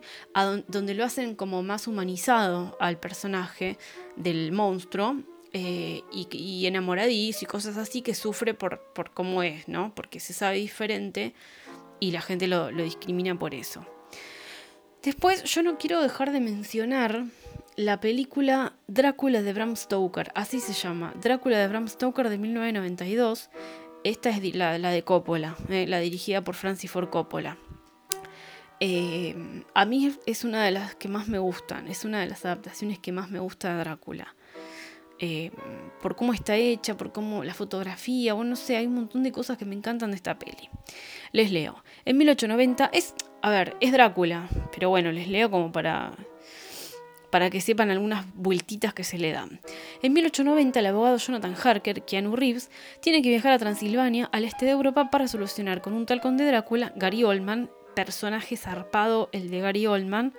donde 0.67 0.93
lo 0.93 1.03
hacen 1.03 1.35
como 1.35 1.63
más 1.63 1.87
humanizado 1.87 2.77
al 2.79 2.99
personaje 2.99 3.77
del 4.15 4.51
monstruo. 4.51 5.17
Eh, 5.57 6.03
y, 6.11 6.65
enamoradizo 6.65 7.45
y 7.45 7.47
cosas 7.47 7.77
así 7.77 8.01
que 8.01 8.13
sufre 8.13 8.53
por, 8.53 8.81
por 8.93 9.11
cómo 9.11 9.41
es, 9.41 9.69
¿no? 9.69 9.95
Porque 9.95 10.19
se 10.19 10.33
sabe 10.33 10.57
diferente 10.57 11.33
y 12.01 12.11
la 12.11 12.19
gente 12.19 12.47
lo, 12.47 12.71
lo 12.71 12.83
discrimina 12.83 13.39
por 13.39 13.55
eso. 13.55 13.85
Después, 15.01 15.45
yo 15.45 15.63
no 15.63 15.77
quiero 15.77 16.01
dejar 16.01 16.33
de 16.33 16.41
mencionar 16.41 17.23
la 17.75 17.99
película 17.99 18.73
Drácula 18.87 19.41
de 19.41 19.53
Bram 19.53 19.75
Stoker, 19.75 20.31
así 20.33 20.59
se 20.59 20.73
llama, 20.73 21.13
Drácula 21.21 21.57
de 21.57 21.67
Bram 21.67 21.87
Stoker 21.87 22.29
de 22.29 22.37
1992. 22.37 23.49
Esta 24.03 24.29
es 24.29 24.55
la, 24.55 24.77
de 24.77 25.03
Coppola, 25.03 25.55
eh, 25.69 25.85
la 25.87 25.99
dirigida 25.99 26.43
por 26.43 26.55
Francis 26.55 26.91
Ford 26.91 27.09
Coppola. 27.09 27.57
Eh, 28.79 29.63
a 29.73 29.85
mí 29.85 30.13
es 30.25 30.43
una 30.43 30.63
de 30.63 30.71
las 30.71 30.95
que 30.95 31.07
más 31.07 31.27
me 31.27 31.39
gustan, 31.39 31.87
es 31.87 32.03
una 32.05 32.19
de 32.19 32.27
las 32.27 32.45
adaptaciones 32.45 32.99
que 32.99 33.11
más 33.11 33.29
me 33.29 33.39
gusta 33.39 33.73
de 33.73 33.79
Drácula. 33.79 34.35
Eh, 35.17 35.51
por 36.01 36.17
cómo 36.17 36.33
está 36.33 36.57
hecha, 36.57 36.97
por 36.97 37.13
cómo 37.13 37.43
la 37.45 37.53
fotografía, 37.53 38.33
bueno, 38.33 38.51
no 38.51 38.55
sé, 38.57 38.75
hay 38.75 38.85
un 38.85 38.95
montón 38.95 39.23
de 39.23 39.31
cosas 39.31 39.57
que 39.57 39.63
me 39.63 39.75
encantan 39.75 40.11
de 40.11 40.17
esta 40.17 40.37
peli. 40.37 40.69
Les 41.31 41.51
leo. 41.51 41.83
En 42.03 42.17
1890 42.17 42.89
es, 42.91 43.13
a 43.41 43.49
ver, 43.49 43.77
es 43.79 43.93
Drácula, 43.93 44.49
pero 44.73 44.89
bueno, 44.89 45.11
les 45.11 45.29
leo 45.29 45.49
como 45.49 45.71
para 45.71 46.13
para 47.35 47.49
que 47.49 47.59
sepan 47.59 47.91
algunas 47.91 48.25
vueltitas 48.33 48.93
que 48.93 49.03
se 49.03 49.17
le 49.17 49.33
dan. 49.33 49.59
En 50.01 50.13
1890, 50.13 50.79
el 50.79 50.85
abogado 50.85 51.17
Jonathan 51.17 51.53
Harker, 51.61 52.03
Keanu 52.03 52.33
Reeves, 52.33 52.71
tiene 53.01 53.21
que 53.21 53.27
viajar 53.27 53.51
a 53.51 53.59
Transilvania, 53.59 54.29
al 54.31 54.45
este 54.45 54.63
de 54.63 54.71
Europa, 54.71 55.09
para 55.11 55.27
solucionar 55.27 55.81
con 55.81 55.91
un 55.91 56.05
tal 56.05 56.21
conde 56.21 56.45
Drácula, 56.45 56.93
Gary 56.95 57.25
Oldman, 57.25 57.69
personaje 57.95 58.57
zarpado 58.57 59.29
el 59.31 59.49
de 59.49 59.61
Gary 59.61 59.87
Oldman, 59.87 60.33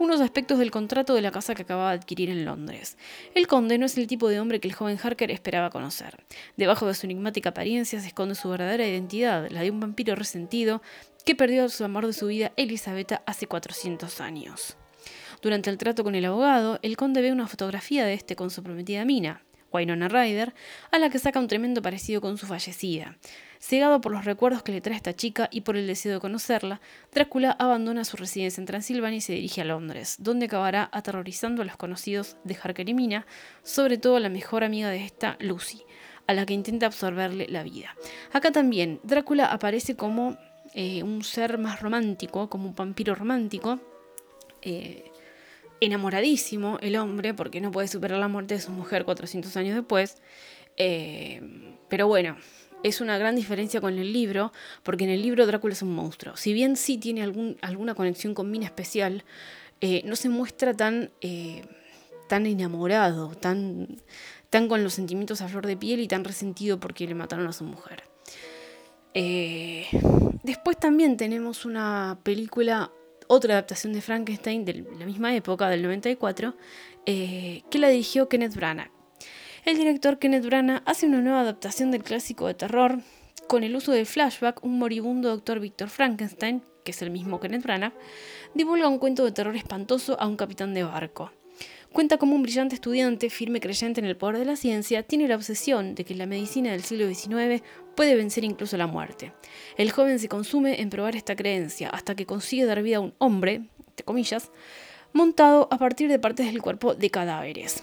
unos 0.00 0.20
aspectos 0.20 0.58
del 0.58 0.70
contrato 0.70 1.14
de 1.14 1.22
la 1.22 1.30
casa 1.30 1.54
que 1.54 1.62
acababa 1.62 1.90
de 1.90 1.98
adquirir 1.98 2.30
en 2.30 2.44
Londres. 2.44 2.98
El 3.34 3.46
conde 3.46 3.78
no 3.78 3.86
es 3.86 3.96
el 3.96 4.08
tipo 4.08 4.28
de 4.28 4.40
hombre 4.40 4.58
que 4.58 4.66
el 4.66 4.74
joven 4.74 4.98
Harker 5.00 5.30
esperaba 5.30 5.70
conocer. 5.70 6.24
Debajo 6.56 6.86
de 6.86 6.94
su 6.94 7.06
enigmática 7.06 7.50
apariencia 7.50 8.00
se 8.00 8.08
esconde 8.08 8.34
su 8.34 8.48
verdadera 8.48 8.86
identidad, 8.86 9.48
la 9.50 9.62
de 9.62 9.70
un 9.70 9.78
vampiro 9.78 10.16
resentido 10.16 10.82
que 11.24 11.36
perdió 11.36 11.68
su 11.68 11.84
amor 11.84 12.06
de 12.06 12.12
su 12.12 12.26
vida, 12.26 12.52
Elisabetta, 12.56 13.22
hace 13.26 13.46
400 13.46 14.20
años. 14.20 14.76
Durante 15.40 15.70
el 15.70 15.78
trato 15.78 16.04
con 16.04 16.14
el 16.14 16.24
abogado, 16.24 16.78
el 16.82 16.96
conde 16.96 17.20
ve 17.20 17.32
una 17.32 17.46
fotografía 17.46 18.04
de 18.04 18.14
este 18.14 18.36
con 18.36 18.50
su 18.50 18.62
prometida 18.62 19.04
Mina, 19.04 19.42
Wynonna 19.72 20.08
Ryder, 20.08 20.54
a 20.90 20.98
la 20.98 21.10
que 21.10 21.18
saca 21.18 21.40
un 21.40 21.48
tremendo 21.48 21.82
parecido 21.82 22.20
con 22.20 22.38
su 22.38 22.46
fallecida. 22.46 23.16
Cegado 23.58 24.00
por 24.00 24.10
los 24.10 24.24
recuerdos 24.24 24.64
que 24.64 24.72
le 24.72 24.80
trae 24.80 24.96
esta 24.96 25.14
chica 25.14 25.48
y 25.52 25.60
por 25.60 25.76
el 25.76 25.86
deseo 25.86 26.14
de 26.14 26.20
conocerla, 26.20 26.80
Drácula 27.12 27.52
abandona 27.52 28.04
su 28.04 28.16
residencia 28.16 28.60
en 28.60 28.66
Transilvania 28.66 29.18
y 29.18 29.20
se 29.20 29.34
dirige 29.34 29.60
a 29.60 29.64
Londres, 29.64 30.16
donde 30.18 30.46
acabará 30.46 30.88
aterrorizando 30.92 31.62
a 31.62 31.64
los 31.64 31.76
conocidos 31.76 32.36
de 32.42 32.56
Harker 32.60 32.88
y 32.88 32.94
Mina, 32.94 33.24
sobre 33.62 33.98
todo 33.98 34.16
a 34.16 34.20
la 34.20 34.28
mejor 34.28 34.64
amiga 34.64 34.90
de 34.90 35.04
esta, 35.04 35.36
Lucy, 35.38 35.84
a 36.26 36.34
la 36.34 36.44
que 36.44 36.54
intenta 36.54 36.86
absorberle 36.86 37.46
la 37.48 37.62
vida. 37.62 37.94
Acá 38.32 38.50
también, 38.50 38.98
Drácula 39.04 39.46
aparece 39.46 39.94
como 39.94 40.36
eh, 40.74 41.04
un 41.04 41.22
ser 41.22 41.58
más 41.58 41.80
romántico, 41.80 42.50
como 42.50 42.68
un 42.68 42.74
vampiro 42.74 43.14
romántico. 43.14 43.78
Eh, 44.62 45.11
enamoradísimo 45.84 46.78
el 46.80 46.96
hombre, 46.96 47.34
porque 47.34 47.60
no 47.60 47.72
puede 47.72 47.88
superar 47.88 48.18
la 48.18 48.28
muerte 48.28 48.54
de 48.54 48.60
su 48.60 48.70
mujer 48.70 49.04
400 49.04 49.56
años 49.56 49.74
después. 49.74 50.16
Eh, 50.76 51.42
pero 51.88 52.06
bueno, 52.06 52.36
es 52.84 53.00
una 53.00 53.18
gran 53.18 53.34
diferencia 53.34 53.80
con 53.80 53.98
el 53.98 54.12
libro, 54.12 54.52
porque 54.84 55.04
en 55.04 55.10
el 55.10 55.22
libro 55.22 55.44
Drácula 55.44 55.72
es 55.72 55.82
un 55.82 55.94
monstruo. 55.94 56.36
Si 56.36 56.52
bien 56.52 56.76
sí 56.76 56.98
tiene 56.98 57.22
algún, 57.22 57.58
alguna 57.62 57.94
conexión 57.94 58.32
con 58.32 58.50
Mina 58.50 58.66
especial, 58.66 59.24
eh, 59.80 60.02
no 60.04 60.14
se 60.14 60.28
muestra 60.28 60.72
tan, 60.72 61.10
eh, 61.20 61.62
tan 62.28 62.46
enamorado, 62.46 63.34
tan, 63.34 64.00
tan 64.50 64.68
con 64.68 64.84
los 64.84 64.94
sentimientos 64.94 65.40
a 65.40 65.48
flor 65.48 65.66
de 65.66 65.76
piel 65.76 65.98
y 65.98 66.06
tan 66.06 66.22
resentido 66.22 66.78
porque 66.78 67.08
le 67.08 67.14
mataron 67.14 67.48
a 67.48 67.52
su 67.52 67.64
mujer. 67.64 68.04
después 70.44 70.78
también 70.78 71.16
tenemos 71.16 71.66
una 71.66 72.18
película 72.22 72.92
otra 73.32 73.54
adaptación 73.54 73.94
de 73.94 74.02
Frankenstein 74.02 74.66
de 74.66 74.84
la 74.98 75.06
misma 75.06 75.34
época, 75.34 75.70
del 75.70 75.82
94, 75.82 76.54
eh, 77.06 77.62
que 77.70 77.78
la 77.78 77.88
dirigió 77.88 78.28
Kenneth 78.28 78.54
Branagh. 78.54 78.90
El 79.64 79.78
director 79.78 80.18
Kenneth 80.18 80.44
Branagh 80.44 80.82
hace 80.84 81.06
una 81.06 81.22
nueva 81.22 81.40
adaptación 81.40 81.90
del 81.90 82.02
clásico 82.02 82.46
de 82.46 82.54
terror 82.54 82.98
con 83.48 83.64
el 83.64 83.74
uso 83.74 83.92
del 83.92 84.06
flashback, 84.06 84.62
un 84.62 84.78
moribundo 84.78 85.30
doctor 85.30 85.60
Victor 85.60 85.88
Frankenstein, 85.88 86.62
que 86.84 86.90
es 86.90 87.00
el 87.00 87.10
mismo 87.10 87.40
Kenneth 87.40 87.62
Branagh, 87.62 87.94
divulga 88.54 88.88
un 88.88 88.98
cuento 88.98 89.24
de 89.24 89.32
terror 89.32 89.56
espantoso 89.56 90.20
a 90.20 90.26
un 90.26 90.36
capitán 90.36 90.74
de 90.74 90.84
barco. 90.84 91.32
Cuenta 91.92 92.16
como 92.16 92.34
un 92.34 92.42
brillante 92.42 92.74
estudiante, 92.74 93.28
firme 93.28 93.60
creyente 93.60 94.00
en 94.00 94.06
el 94.06 94.16
poder 94.16 94.38
de 94.38 94.46
la 94.46 94.56
ciencia, 94.56 95.02
tiene 95.02 95.28
la 95.28 95.36
obsesión 95.36 95.94
de 95.94 96.04
que 96.04 96.14
la 96.14 96.24
medicina 96.24 96.72
del 96.72 96.82
siglo 96.82 97.06
XIX 97.06 97.62
puede 97.94 98.16
vencer 98.16 98.44
incluso 98.44 98.78
la 98.78 98.86
muerte. 98.86 99.34
El 99.76 99.90
joven 99.90 100.18
se 100.18 100.28
consume 100.28 100.80
en 100.80 100.88
probar 100.88 101.16
esta 101.16 101.36
creencia 101.36 101.90
hasta 101.90 102.14
que 102.14 102.24
consigue 102.24 102.64
dar 102.64 102.82
vida 102.82 102.96
a 102.96 103.00
un 103.00 103.12
hombre, 103.18 103.66
entre 103.88 104.04
comillas, 104.06 104.50
montado 105.12 105.68
a 105.70 105.76
partir 105.76 106.08
de 106.08 106.18
partes 106.18 106.46
del 106.46 106.62
cuerpo 106.62 106.94
de 106.94 107.10
cadáveres. 107.10 107.82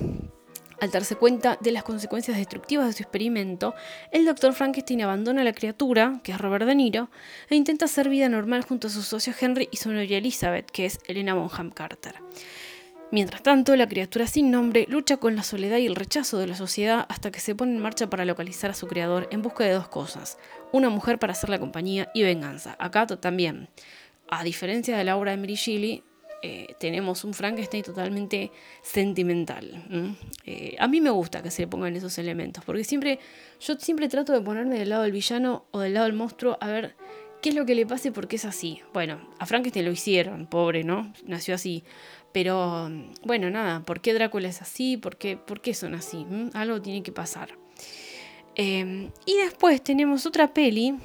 Al 0.82 0.89
darse 0.89 1.16
cuenta 1.16 1.60
de 1.62 1.72
las 1.72 1.84
consecuencias 1.84 2.38
destructivas 2.38 2.88
de 2.88 2.93
su 2.93 3.03
experimento, 3.03 3.76
el 4.12 4.26
doctor 4.26 4.53
Frankenstein 4.53 5.03
abandona 5.03 5.41
a 5.41 5.43
la 5.43 5.53
criatura, 5.53 6.22
que 6.24 6.32
es 6.32 6.39
Robert 6.39 6.66
De 6.66 6.74
Niro, 6.74 7.12
e 7.49 7.55
intenta 7.55 7.86
hacer 7.86 8.10
vida 8.10 8.28
normal 8.28 8.64
junto 8.64 8.88
a 8.88 8.89
su 8.89 9.03
socio 9.03 9.34
Henry 9.39 9.68
y 9.72 9.78
su 9.78 9.91
novia 9.91 10.18
Elizabeth, 10.18 10.72
que 10.72 10.86
es 10.86 10.99
Elena 11.05 11.36
Bonham 11.36 11.70
Carter. 11.70 12.16
Mientras 13.12 13.41
tanto, 13.41 13.76
la 13.76 13.88
criatura 13.88 14.28
sin 14.28 14.51
nombre 14.51 14.86
lucha 14.88 15.18
con 15.18 15.36
la 15.36 15.41
soledad 15.41 15.78
y 15.78 15.88
el 15.88 15.95
rechazo 15.95 16.38
de 16.38 16.45
la 16.45 16.55
sociedad 16.55 17.07
hasta 17.10 17.32
que 17.32 17.39
se 17.39 17.55
pone 17.55 17.72
en 17.72 17.82
marcha 17.82 18.07
para 18.07 18.24
localizar 18.24 18.70
a 18.70 18.76
su 18.76 18.86
creador 18.86 19.28
en 19.32 19.41
busca 19.41 19.64
de 19.64 19.72
dos 19.72 19.88
cosas, 19.88 20.38
una 20.72 20.89
mujer 20.89 21.18
para 21.18 21.34
hacerle 21.34 21.60
compañía 21.60 22.12
y 22.14 22.22
venganza. 22.22 22.76
Acá 22.78 23.07
también, 23.07 23.68
a 24.30 24.43
diferencia 24.43 24.95
de 24.95 25.03
la 25.03 25.18
obra 25.18 25.32
de 25.32 25.38
Mary 25.38 25.55
Shelley, 25.55 26.03
eh, 26.43 26.76
tenemos 26.80 27.24
un 27.24 27.34
Frankenstein 27.34 27.84
totalmente 27.84 28.51
sentimental. 28.84 30.16
Eh, 30.45 30.76
a 30.80 30.88
mí 30.88 31.01
me 31.01 31.10
gusta 31.10 31.41
que 31.41 31.49
se 31.49 31.64
le 31.64 31.68
pongan 31.68 31.95
esos 31.95 32.16
elementos, 32.20 32.64
porque 32.64 32.84
siempre, 32.84 33.20
yo 33.60 33.74
siempre 33.80 34.07
trato 34.07 34.34
de 34.34 34.41
ponerme 34.41 34.78
del 34.78 34.89
lado 34.89 35.01
del 35.01 35.12
villano 35.12 35.66
o 35.72 35.80
del 35.80 35.95
lado 35.95 36.05
del 36.05 36.16
monstruo 36.16 36.60
a 36.62 36.68
ver 36.68 36.95
qué 37.41 37.49
es 37.49 37.55
lo 37.55 37.65
que 37.65 37.75
le 37.75 37.85
pasa 37.85 38.09
y 38.09 38.11
por 38.11 38.27
qué 38.27 38.35
es 38.35 38.45
así. 38.45 38.81
Bueno, 38.93 39.19
a 39.39 39.45
Frankenstein 39.45 39.85
lo 39.85 39.91
hicieron, 39.91 40.45
pobre, 40.47 40.83
¿no? 40.83 41.11
Nació 41.25 41.55
así. 41.55 41.83
Pero 42.31 42.89
bueno, 43.23 43.49
nada, 43.49 43.81
¿por 43.81 44.01
qué 44.01 44.13
Drácula 44.13 44.49
es 44.49 44.61
así? 44.61 44.97
¿Por 44.97 45.17
qué, 45.17 45.37
por 45.37 45.61
qué 45.61 45.73
son 45.73 45.95
así? 45.95 46.25
¿Mm? 46.25 46.51
Algo 46.53 46.81
tiene 46.81 47.01
que 47.01 47.11
pasar. 47.11 47.57
Em, 48.55 49.09
y 49.25 49.37
después 49.37 49.81
tenemos 49.81 50.25
otra 50.25 50.53
peli, 50.53 50.95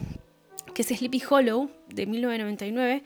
que 0.75 0.83
es 0.83 0.89
Sleepy 0.89 1.23
Hollow, 1.29 1.71
de 1.89 2.07
1999. 2.07 3.05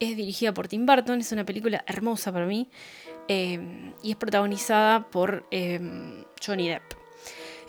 Es 0.00 0.16
dirigida 0.16 0.54
por 0.54 0.68
Tim 0.68 0.86
Burton, 0.86 1.20
es 1.20 1.30
una 1.32 1.44
película 1.44 1.84
hermosa 1.86 2.32
para 2.32 2.46
mí. 2.46 2.68
Em, 3.28 3.92
y 4.02 4.10
es 4.12 4.16
protagonizada 4.16 5.08
por 5.10 5.46
em, 5.50 6.24
Johnny 6.44 6.68
Depp. 6.68 6.99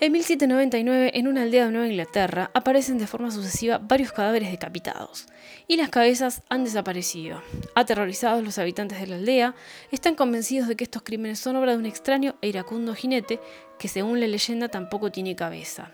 En 0.03 0.13
1799, 0.13 1.11
en 1.13 1.27
una 1.27 1.43
aldea 1.43 1.65
de 1.65 1.71
Nueva 1.71 1.87
Inglaterra, 1.87 2.49
aparecen 2.55 2.97
de 2.97 3.05
forma 3.05 3.29
sucesiva 3.29 3.77
varios 3.77 4.11
cadáveres 4.11 4.49
decapitados, 4.49 5.27
y 5.67 5.75
las 5.75 5.89
cabezas 5.89 6.41
han 6.49 6.63
desaparecido. 6.63 7.43
Aterrorizados 7.75 8.43
los 8.43 8.57
habitantes 8.57 8.99
de 8.99 9.05
la 9.05 9.17
aldea, 9.17 9.53
están 9.91 10.15
convencidos 10.15 10.67
de 10.67 10.75
que 10.75 10.85
estos 10.85 11.03
crímenes 11.03 11.37
son 11.37 11.55
obra 11.55 11.73
de 11.73 11.77
un 11.77 11.85
extraño 11.85 12.33
e 12.41 12.47
iracundo 12.47 12.95
jinete 12.95 13.39
que 13.77 13.87
según 13.87 14.19
la 14.19 14.25
leyenda 14.25 14.69
tampoco 14.69 15.11
tiene 15.11 15.35
cabeza. 15.35 15.91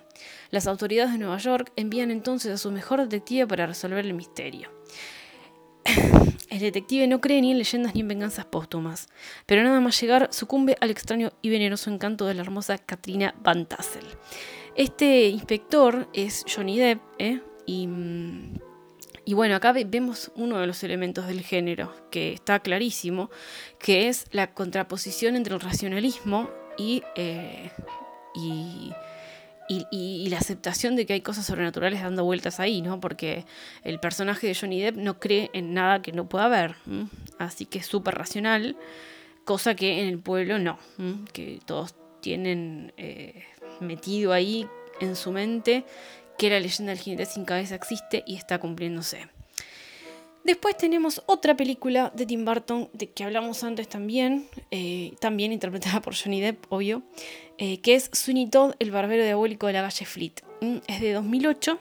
Las 0.51 0.67
autoridades 0.67 1.11
de 1.11 1.17
Nueva 1.17 1.37
York 1.37 1.73
envían 1.75 2.09
entonces 2.09 2.53
a 2.53 2.57
su 2.57 2.71
mejor 2.71 3.01
detective 3.01 3.45
para 3.45 3.67
resolver 3.67 4.05
el 4.05 4.13
misterio. 4.13 4.71
El 6.57 6.63
detective 6.63 7.05
no 7.05 7.21
cree 7.21 7.39
ni 7.39 7.51
en 7.51 7.59
leyendas 7.59 7.93
ni 7.93 8.01
en 8.01 8.07
venganzas 8.07 8.45
póstumas, 8.45 9.09
pero 9.45 9.61
nada 9.61 9.79
más 9.79 10.01
llegar 10.01 10.29
sucumbe 10.31 10.75
al 10.81 10.89
extraño 10.89 11.31
y 11.43 11.51
venenoso 11.51 11.91
encanto 11.91 12.25
de 12.25 12.33
la 12.33 12.41
hermosa 12.41 12.79
Katrina 12.79 13.35
Van 13.43 13.67
Tassel. 13.67 14.07
Este 14.75 15.27
inspector 15.27 16.09
es 16.13 16.43
Johnny 16.51 16.79
Depp, 16.79 16.99
¿eh? 17.19 17.41
y, 17.67 17.87
y, 19.23 19.35
bueno, 19.35 19.55
acá 19.55 19.71
vemos 19.71 20.31
uno 20.35 20.57
de 20.57 20.65
los 20.65 20.83
elementos 20.83 21.27
del 21.27 21.41
género, 21.41 21.93
que 22.09 22.33
está 22.33 22.59
clarísimo, 22.59 23.29
que 23.77 24.07
es 24.07 24.25
la 24.31 24.55
contraposición 24.55 25.35
entre 25.35 25.53
el 25.53 25.61
racionalismo 25.61 26.49
y, 26.75 27.03
eh, 27.15 27.69
y 28.33 28.91
y, 29.67 30.27
la 30.29 30.37
aceptación 30.37 30.95
de 30.95 31.05
que 31.05 31.13
hay 31.13 31.21
cosas 31.21 31.45
sobrenaturales 31.45 32.01
dando 32.01 32.23
vueltas 32.23 32.59
ahí, 32.59 32.81
¿no? 32.81 32.99
Porque 32.99 33.45
el 33.83 33.99
personaje 33.99 34.47
de 34.47 34.55
Johnny 34.55 34.81
Depp 34.81 34.97
no 34.97 35.19
cree 35.19 35.49
en 35.53 35.73
nada 35.73 36.01
que 36.01 36.11
no 36.11 36.27
pueda 36.27 36.45
haber, 36.45 36.75
así 37.37 37.65
que 37.65 37.79
es 37.79 37.85
súper 37.85 38.15
racional, 38.15 38.77
cosa 39.45 39.75
que 39.75 40.01
en 40.01 40.07
el 40.07 40.19
pueblo 40.19 40.59
no, 40.59 40.79
que 41.33 41.59
todos 41.65 41.95
tienen 42.21 42.93
eh, 42.97 43.43
metido 43.79 44.33
ahí 44.33 44.67
en 44.99 45.15
su 45.15 45.31
mente 45.31 45.85
que 46.37 46.49
la 46.49 46.59
leyenda 46.59 46.91
del 46.91 47.01
jinete 47.01 47.25
sin 47.25 47.45
cabeza 47.45 47.75
existe 47.75 48.23
y 48.25 48.35
está 48.35 48.59
cumpliéndose. 48.59 49.27
Después 50.47 50.77
tenemos 50.77 51.21
otra 51.25 51.57
película 51.57 52.13
de 52.15 52.25
Tim 52.25 52.45
Burton, 52.45 52.89
de 52.93 53.09
que 53.09 53.25
hablamos 53.25 53.65
antes 53.65 53.89
también, 53.89 54.47
eh, 54.71 55.13
también 55.19 55.51
interpretada 55.51 56.01
por 56.01 56.15
Johnny 56.15 56.39
Depp, 56.39 56.71
obvio, 56.71 57.03
eh, 57.57 57.81
que 57.81 57.95
es 57.95 58.09
Sweeney 58.13 58.49
Todd, 58.49 58.73
el 58.79 58.91
barbero 58.91 59.25
diabólico 59.25 59.67
de 59.67 59.73
la 59.73 59.81
calle 59.81 60.05
Fleet. 60.05 60.35
Mm, 60.61 60.77
es 60.87 61.01
de 61.01 61.11
2008 61.11 61.77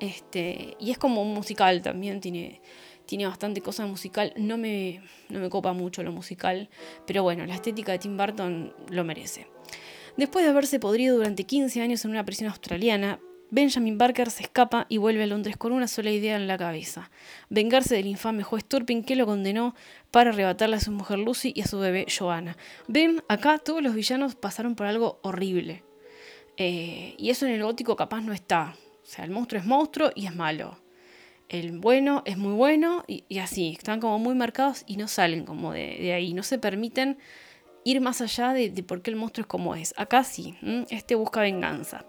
este, 0.00 0.78
y 0.80 0.92
es 0.92 0.96
como 0.96 1.20
un 1.20 1.34
musical 1.34 1.82
también, 1.82 2.22
tiene, 2.22 2.62
tiene 3.04 3.26
bastante 3.26 3.60
cosa 3.60 3.84
musical. 3.84 4.32
No 4.38 4.56
me, 4.56 5.02
no 5.28 5.40
me 5.40 5.50
copa 5.50 5.74
mucho 5.74 6.02
lo 6.02 6.10
musical, 6.10 6.70
pero 7.06 7.22
bueno, 7.22 7.44
la 7.44 7.54
estética 7.54 7.92
de 7.92 7.98
Tim 7.98 8.16
Burton 8.16 8.72
lo 8.88 9.04
merece. 9.04 9.46
Después 10.16 10.46
de 10.46 10.52
haberse 10.52 10.80
podrido 10.80 11.18
durante 11.18 11.44
15 11.44 11.82
años 11.82 12.02
en 12.06 12.12
una 12.12 12.24
prisión 12.24 12.48
australiana, 12.48 13.20
Benjamin 13.54 13.98
Barker 13.98 14.32
se 14.32 14.42
escapa 14.42 14.84
y 14.88 14.96
vuelve 14.96 15.22
a 15.22 15.26
Londres 15.28 15.56
con 15.56 15.70
una 15.70 15.86
sola 15.86 16.10
idea 16.10 16.34
en 16.34 16.48
la 16.48 16.58
cabeza: 16.58 17.12
vengarse 17.50 17.94
del 17.94 18.08
infame 18.08 18.42
juez 18.42 18.64
Turpin 18.64 19.04
que 19.04 19.14
lo 19.14 19.26
condenó 19.26 19.76
para 20.10 20.30
arrebatarle 20.30 20.74
a 20.74 20.80
su 20.80 20.90
mujer 20.90 21.20
Lucy 21.20 21.52
y 21.54 21.60
a 21.60 21.66
su 21.68 21.78
bebé 21.78 22.06
Joanna. 22.08 22.56
Ven, 22.88 23.22
acá 23.28 23.58
todos 23.58 23.80
los 23.80 23.94
villanos 23.94 24.34
pasaron 24.34 24.74
por 24.74 24.88
algo 24.88 25.20
horrible. 25.22 25.84
Eh, 26.56 27.14
y 27.16 27.30
eso 27.30 27.46
en 27.46 27.52
el 27.52 27.62
gótico 27.62 27.94
capaz 27.94 28.22
no 28.22 28.32
está. 28.32 28.74
O 29.04 29.06
sea, 29.06 29.24
el 29.24 29.30
monstruo 29.30 29.60
es 29.60 29.66
monstruo 29.66 30.10
y 30.16 30.26
es 30.26 30.34
malo. 30.34 30.76
El 31.48 31.78
bueno 31.78 32.24
es 32.26 32.36
muy 32.36 32.54
bueno 32.54 33.04
y, 33.06 33.38
así. 33.38 33.76
Están 33.78 34.00
como 34.00 34.18
muy 34.18 34.34
marcados 34.34 34.82
y 34.88 34.96
no 34.96 35.06
salen 35.06 35.44
como 35.44 35.72
de, 35.72 36.12
ahí. 36.12 36.34
No 36.34 36.42
se 36.42 36.58
permiten 36.58 37.18
ir 37.84 38.00
más 38.00 38.20
allá 38.20 38.52
de, 38.52 38.70
por 38.82 39.02
qué 39.02 39.10
el 39.10 39.16
monstruo 39.16 39.42
es 39.42 39.46
como 39.46 39.74
es. 39.74 39.94
Acá 39.96 40.24
sí, 40.24 40.56
este 40.90 41.14
busca 41.14 41.40
venganza. 41.40 42.04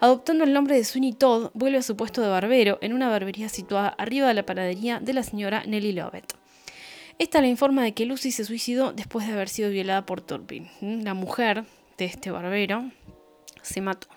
Adoptando 0.00 0.44
el 0.44 0.52
nombre 0.52 0.76
de 0.76 0.84
Sweeney 0.84 1.12
Todd, 1.12 1.50
vuelve 1.54 1.78
a 1.78 1.82
su 1.82 1.96
puesto 1.96 2.20
de 2.20 2.28
barbero 2.28 2.78
en 2.82 2.92
una 2.92 3.08
barbería 3.08 3.48
situada 3.48 3.88
arriba 3.88 4.28
de 4.28 4.34
la 4.34 4.46
panadería 4.46 5.00
de 5.00 5.12
la 5.12 5.22
señora 5.22 5.64
Nellie 5.66 5.92
Lovett. 5.92 6.34
Esta 7.18 7.40
la 7.40 7.48
informa 7.48 7.84
de 7.84 7.92
que 7.92 8.06
Lucy 8.06 8.32
se 8.32 8.44
suicidó 8.44 8.92
después 8.92 9.26
de 9.26 9.32
haber 9.32 9.48
sido 9.48 9.70
violada 9.70 10.04
por 10.04 10.20
Turpin. 10.20 10.68
La 10.80 11.14
mujer 11.14 11.64
de 11.98 12.06
este 12.06 12.30
barbero 12.30 12.90
se 13.62 13.80
mató. 13.80 14.08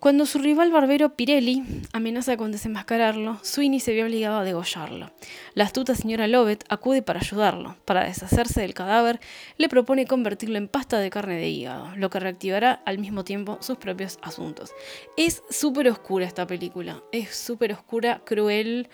Cuando 0.00 0.24
su 0.24 0.38
rival 0.38 0.72
barbero 0.72 1.14
Pirelli 1.14 1.62
amenaza 1.92 2.38
con 2.38 2.52
desenmascararlo, 2.52 3.38
Sweeney 3.42 3.80
se 3.80 3.92
ve 3.92 4.02
obligado 4.02 4.38
a 4.38 4.44
degollarlo. 4.44 5.10
La 5.52 5.64
astuta 5.64 5.94
señora 5.94 6.26
Lovett 6.26 6.64
acude 6.70 7.02
para 7.02 7.20
ayudarlo. 7.20 7.76
Para 7.84 8.04
deshacerse 8.04 8.62
del 8.62 8.72
cadáver, 8.72 9.20
le 9.58 9.68
propone 9.68 10.06
convertirlo 10.06 10.56
en 10.56 10.68
pasta 10.68 10.98
de 10.98 11.10
carne 11.10 11.36
de 11.36 11.50
hígado, 11.50 11.94
lo 11.96 12.08
que 12.08 12.18
reactivará 12.18 12.80
al 12.86 12.98
mismo 12.98 13.24
tiempo 13.24 13.58
sus 13.60 13.76
propios 13.76 14.18
asuntos. 14.22 14.72
Es 15.18 15.42
súper 15.50 15.90
oscura 15.90 16.24
esta 16.24 16.46
película. 16.46 17.02
Es 17.12 17.36
súper 17.36 17.74
oscura, 17.74 18.22
cruel. 18.24 18.88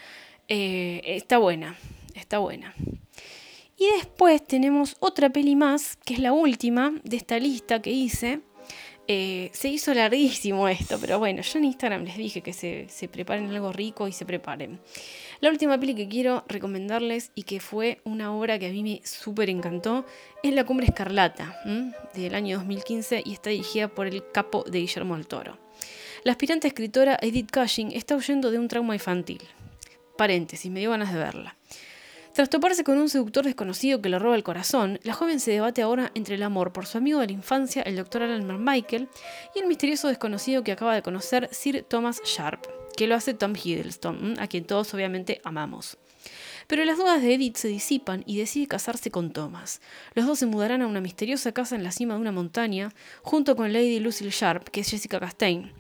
Eh, 0.49 1.03
está 1.05 1.39
buena. 1.39 1.77
Está 2.17 2.39
buena. 2.39 2.75
Y 3.79 3.87
después 3.97 4.45
tenemos 4.45 4.97
otra 4.99 5.31
peli 5.31 5.55
más, 5.55 5.97
que 6.05 6.15
es 6.15 6.21
la 6.21 6.33
última 6.33 6.95
de 7.05 7.17
esta 7.17 7.39
lista 7.39 7.81
que 7.81 7.91
hice 7.91 8.41
eh, 9.09 9.51
se 9.53 9.69
hizo 9.69 9.95
larguísimo 9.95 10.69
esto, 10.69 10.99
pero 11.01 11.19
bueno, 11.19 11.43
yo 11.43 11.59
en 11.59 11.65
Instagram 11.67 12.05
les 12.05 12.17
dije 12.17 12.41
que 12.43 12.53
se, 12.53 13.09
preparen 13.09 13.49
algo 13.51 13.73
rico 13.73 14.09
y 14.09 14.13
se 14.13 14.27
preparen. 14.27 14.81
La 15.41 15.51
última 15.51 15.79
peli 15.79 15.95
que 15.95 16.09
quiero 16.09 16.45
recomendarles 16.49 17.31
y 17.35 17.45
que 17.45 17.61
fue 17.61 18.01
una 18.05 18.35
obra 18.35 18.59
que 18.59 18.67
a 18.67 18.71
mí 18.71 18.83
me 18.83 19.01
súper 19.05 19.51
encantó 19.51 20.05
es 20.43 20.53
La 20.55 20.65
Cumbre 20.65 20.87
Escarlata, 20.87 21.57
del 22.15 22.35
año 22.35 22.59
2015 22.59 23.23
y 23.25 23.33
está 23.33 23.51
dirigida 23.51 23.89
por 23.89 24.07
el 24.07 24.25
capo 24.33 24.65
de 24.65 24.81
Guillermo 24.81 25.17
del 25.17 25.27
Toro. 25.27 25.59
La 26.25 26.33
aspirante 26.33 26.67
escritora 26.67 27.19
Edith 27.23 27.53
Cushing 27.53 27.93
está 27.93 28.17
huyendo 28.17 28.51
de 28.51 28.59
un 28.59 28.67
trauma 28.67 28.95
infantil. 28.95 29.43
Paréntesis, 30.17 30.71
me 30.71 30.81
dio 30.81 30.91
ganas 30.91 31.13
de 31.13 31.19
verla. 31.19 31.57
Tras 32.37 32.51
toparse 32.51 32.85
con 32.85 32.99
un 32.99 33.09
seductor 33.09 33.47
desconocido 33.47 34.03
que 34.03 34.11
le 34.11 34.19
roba 34.19 34.35
el 34.35 34.43
corazón, 34.43 35.01
la 35.05 35.15
joven 35.15 35.41
se 35.41 35.53
debate 35.53 35.81
ahora 35.81 36.13
entre 36.15 36.35
el 36.35 36.43
amor 36.43 36.71
por 36.71 36.85
su 36.85 36.99
amigo 36.99 37.21
de 37.21 37.29
la 37.29 37.33
infancia, 37.33 37.81
el 37.81 37.97
doctor 37.97 38.23
Alan 38.23 38.63
Michael, 38.63 39.09
y 39.55 39.61
el 39.61 39.67
misterioso 39.67 40.09
desconocido 40.09 40.63
que 40.63 40.73
acaba 40.73 40.95
de 40.95 41.01
conocer, 41.01 41.49
Sir 41.51 41.87
Thomas 41.89 42.21
Sharp, 42.27 42.61
que 42.95 43.07
lo 43.07 43.15
hace 43.15 43.33
Tom 43.33 43.55
Hiddleston, 43.57 44.39
a 44.39 44.49
quien 44.49 44.67
todos 44.67 44.93
obviamente 44.93 45.41
amamos. 45.45 45.97
Pero 46.67 46.85
las 46.85 46.99
dudas 46.99 47.23
de 47.23 47.35
Edith 47.35 47.57
se 47.57 47.69
disipan 47.69 48.23
y 48.27 48.39
decide 48.39 48.67
casarse 48.67 49.11
con 49.11 49.33
Thomas. 49.33 49.81
Los 50.15 50.27
dos 50.27 50.39
se 50.39 50.47
mudarán 50.47 50.83
a 50.83 50.87
una 50.87 51.01
misteriosa 51.01 51.53
casa 51.53 51.77
en 51.77 51.85
la 51.85 51.93
cima 51.93 52.15
de 52.15 52.21
una 52.21 52.33
montaña, 52.33 52.93
junto 53.23 53.55
con 53.57 53.73
Lady 53.73 54.01
Lucille 54.01 54.31
Sharp, 54.31 54.69
que 54.69 54.81
es 54.81 54.91
Jessica 54.91 55.21
Castaigne, 55.21 55.73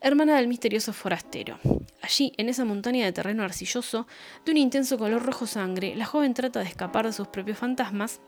hermana 0.00 0.36
del 0.36 0.48
misterioso 0.48 0.92
forastero. 0.92 1.58
Allí, 2.02 2.32
en 2.38 2.48
esa 2.48 2.64
montaña 2.64 3.04
de 3.04 3.12
terreno 3.12 3.42
arcilloso, 3.42 4.06
de 4.44 4.52
un 4.52 4.58
intenso 4.58 4.96
color 4.98 5.24
rojo 5.24 5.46
sangre, 5.46 5.94
la 5.94 6.06
joven 6.06 6.34
trata 6.34 6.60
de 6.60 6.66
escapar 6.66 7.06
de 7.06 7.12
sus 7.12 7.28
propios 7.28 7.58
fantasmas 7.58 8.20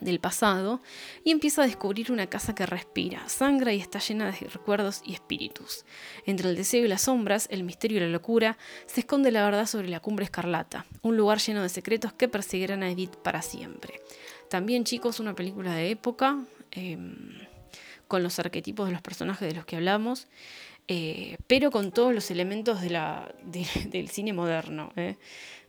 del 0.00 0.20
pasado 0.20 0.80
y 1.24 1.30
empieza 1.30 1.62
a 1.62 1.66
descubrir 1.66 2.12
una 2.12 2.26
casa 2.26 2.54
que 2.54 2.66
respira, 2.66 3.28
sangra 3.28 3.72
y 3.72 3.80
está 3.80 3.98
llena 3.98 4.30
de 4.30 4.48
recuerdos 4.48 5.02
y 5.04 5.14
espíritus. 5.14 5.84
Entre 6.24 6.48
el 6.48 6.56
deseo 6.56 6.84
y 6.84 6.88
las 6.88 7.02
sombras, 7.02 7.48
el 7.50 7.64
misterio 7.64 7.98
y 7.98 8.00
la 8.00 8.08
locura, 8.08 8.58
se 8.86 9.00
esconde 9.00 9.30
la 9.30 9.44
verdad 9.44 9.66
sobre 9.66 9.88
la 9.88 10.00
cumbre 10.00 10.24
escarlata, 10.24 10.86
un 11.02 11.16
lugar 11.16 11.38
lleno 11.38 11.62
de 11.62 11.68
secretos 11.68 12.12
que 12.12 12.28
perseguirán 12.28 12.82
a 12.82 12.90
Edith 12.90 13.16
para 13.16 13.42
siempre. 13.42 14.00
También, 14.48 14.84
chicos, 14.84 15.20
una 15.20 15.34
película 15.34 15.74
de 15.74 15.90
época, 15.90 16.38
em, 16.70 17.38
con 18.08 18.22
los 18.22 18.38
arquetipos 18.38 18.86
de 18.86 18.92
los 18.92 19.02
personajes 19.02 19.48
de 19.48 19.54
los 19.54 19.66
que 19.66 19.76
hablamos, 19.76 20.28
eh, 20.88 21.36
pero 21.48 21.72
con 21.72 21.90
todos 21.90 22.14
los 22.14 22.30
elementos 22.30 22.80
del 22.82 24.08
cine 24.08 24.32
moderno. 24.32 24.92
¿eh? 24.96 25.16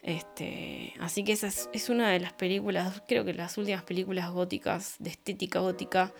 Este, 0.08 0.94
así 1.02 1.26
que 1.26 1.34
esa 1.34 1.48
es, 1.48 1.90
una 1.90 2.10
de 2.10 2.22
las 2.22 2.32
películas, 2.32 3.04
creo 3.10 3.26
que 3.26 3.34
las 3.34 3.58
últimas 3.58 3.84
películas 3.84 4.32
góticas, 4.32 4.96
de 5.00 5.10
estética 5.10 5.60
gótica, 5.60 6.14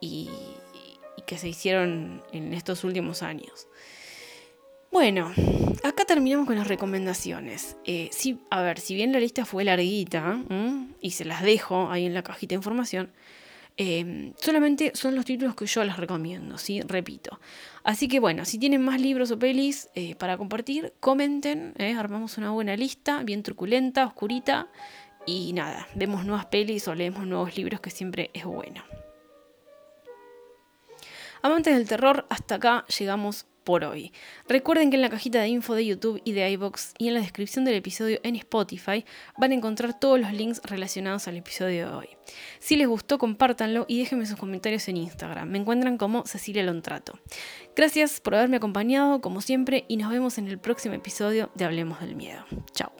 y, 0.00 0.30
que 1.26 1.36
se 1.36 1.48
hicieron 1.48 2.22
en 2.32 2.54
estos 2.54 2.84
últimos 2.84 3.24
años. 3.24 3.66
Bueno, 4.92 5.32
acá 5.82 6.04
terminamos 6.04 6.46
con 6.46 6.54
las 6.54 6.68
recomendaciones. 6.68 7.76
Eh, 7.84 8.10
a 8.50 8.62
ver, 8.62 8.78
si 8.78 8.94
bien 8.94 9.10
la 9.10 9.18
lista 9.18 9.44
fue 9.44 9.64
larguita, 9.64 10.40
y 11.00 11.10
se 11.10 11.24
las 11.24 11.42
dejo 11.42 11.90
ahí 11.90 12.06
en 12.06 12.14
la 12.14 12.22
cajita 12.22 12.50
de 12.50 12.58
información, 12.58 13.10
Em, 13.78 14.32
solamente 14.38 14.92
son 14.94 15.14
los 15.14 15.26
títulos 15.26 15.54
que 15.54 15.66
yo 15.66 15.84
les 15.84 15.96
recomiendo, 15.98 16.56
¿sí? 16.56 16.80
Repito. 16.80 17.38
Así 17.84 18.08
que 18.08 18.20
bueno, 18.20 18.46
si 18.46 18.58
tienen 18.58 18.82
más 18.82 19.00
libros 19.00 19.30
o 19.30 19.38
pelis 19.38 19.90
eh, 19.94 20.14
para 20.14 20.38
compartir, 20.38 20.94
comenten, 20.98 21.74
¿eh? 21.76 21.94
armamos 21.94 22.38
una 22.38 22.50
buena 22.52 22.74
lista, 22.74 23.22
bien 23.22 23.42
truculenta, 23.42 24.06
oscurita, 24.06 24.68
y 25.26 25.52
nada, 25.52 25.88
vemos 25.94 26.24
nuevas 26.24 26.46
pelis 26.46 26.88
o 26.88 26.94
leemos 26.94 27.26
nuevos 27.26 27.56
libros 27.56 27.80
que 27.80 27.90
siempre 27.90 28.30
es 28.32 28.44
bueno. 28.44 28.82
Amantes 31.42 31.76
del 31.76 31.86
terror, 31.86 32.26
hasta 32.30 32.54
acá 32.54 32.84
llegamos 32.98 33.46
por 33.66 33.84
hoy. 33.84 34.12
Recuerden 34.48 34.90
que 34.90 34.96
en 34.96 35.02
la 35.02 35.10
cajita 35.10 35.40
de 35.40 35.48
info 35.48 35.74
de 35.74 35.84
YouTube 35.84 36.22
y 36.24 36.32
de 36.32 36.48
iBox 36.52 36.94
y 36.98 37.08
en 37.08 37.14
la 37.14 37.20
descripción 37.20 37.64
del 37.64 37.74
episodio 37.74 38.20
en 38.22 38.36
Spotify 38.36 39.04
van 39.36 39.50
a 39.50 39.54
encontrar 39.56 39.98
todos 39.98 40.20
los 40.20 40.32
links 40.32 40.62
relacionados 40.62 41.26
al 41.26 41.36
episodio 41.36 41.88
de 41.88 41.94
hoy. 41.94 42.08
Si 42.60 42.76
les 42.76 42.86
gustó, 42.86 43.18
compártanlo 43.18 43.84
y 43.88 43.98
déjenme 43.98 44.24
sus 44.24 44.38
comentarios 44.38 44.86
en 44.88 44.98
Instagram. 44.98 45.50
Me 45.50 45.58
encuentran 45.58 45.98
como 45.98 46.24
Cecilia 46.26 46.62
Lontrato. 46.62 47.18
Gracias 47.74 48.20
por 48.20 48.36
haberme 48.36 48.58
acompañado, 48.58 49.20
como 49.20 49.40
siempre, 49.40 49.84
y 49.88 49.96
nos 49.96 50.10
vemos 50.10 50.38
en 50.38 50.46
el 50.46 50.58
próximo 50.58 50.94
episodio 50.94 51.50
de 51.56 51.64
Hablemos 51.64 52.00
del 52.00 52.14
Miedo. 52.14 52.44
Chao. 52.72 52.92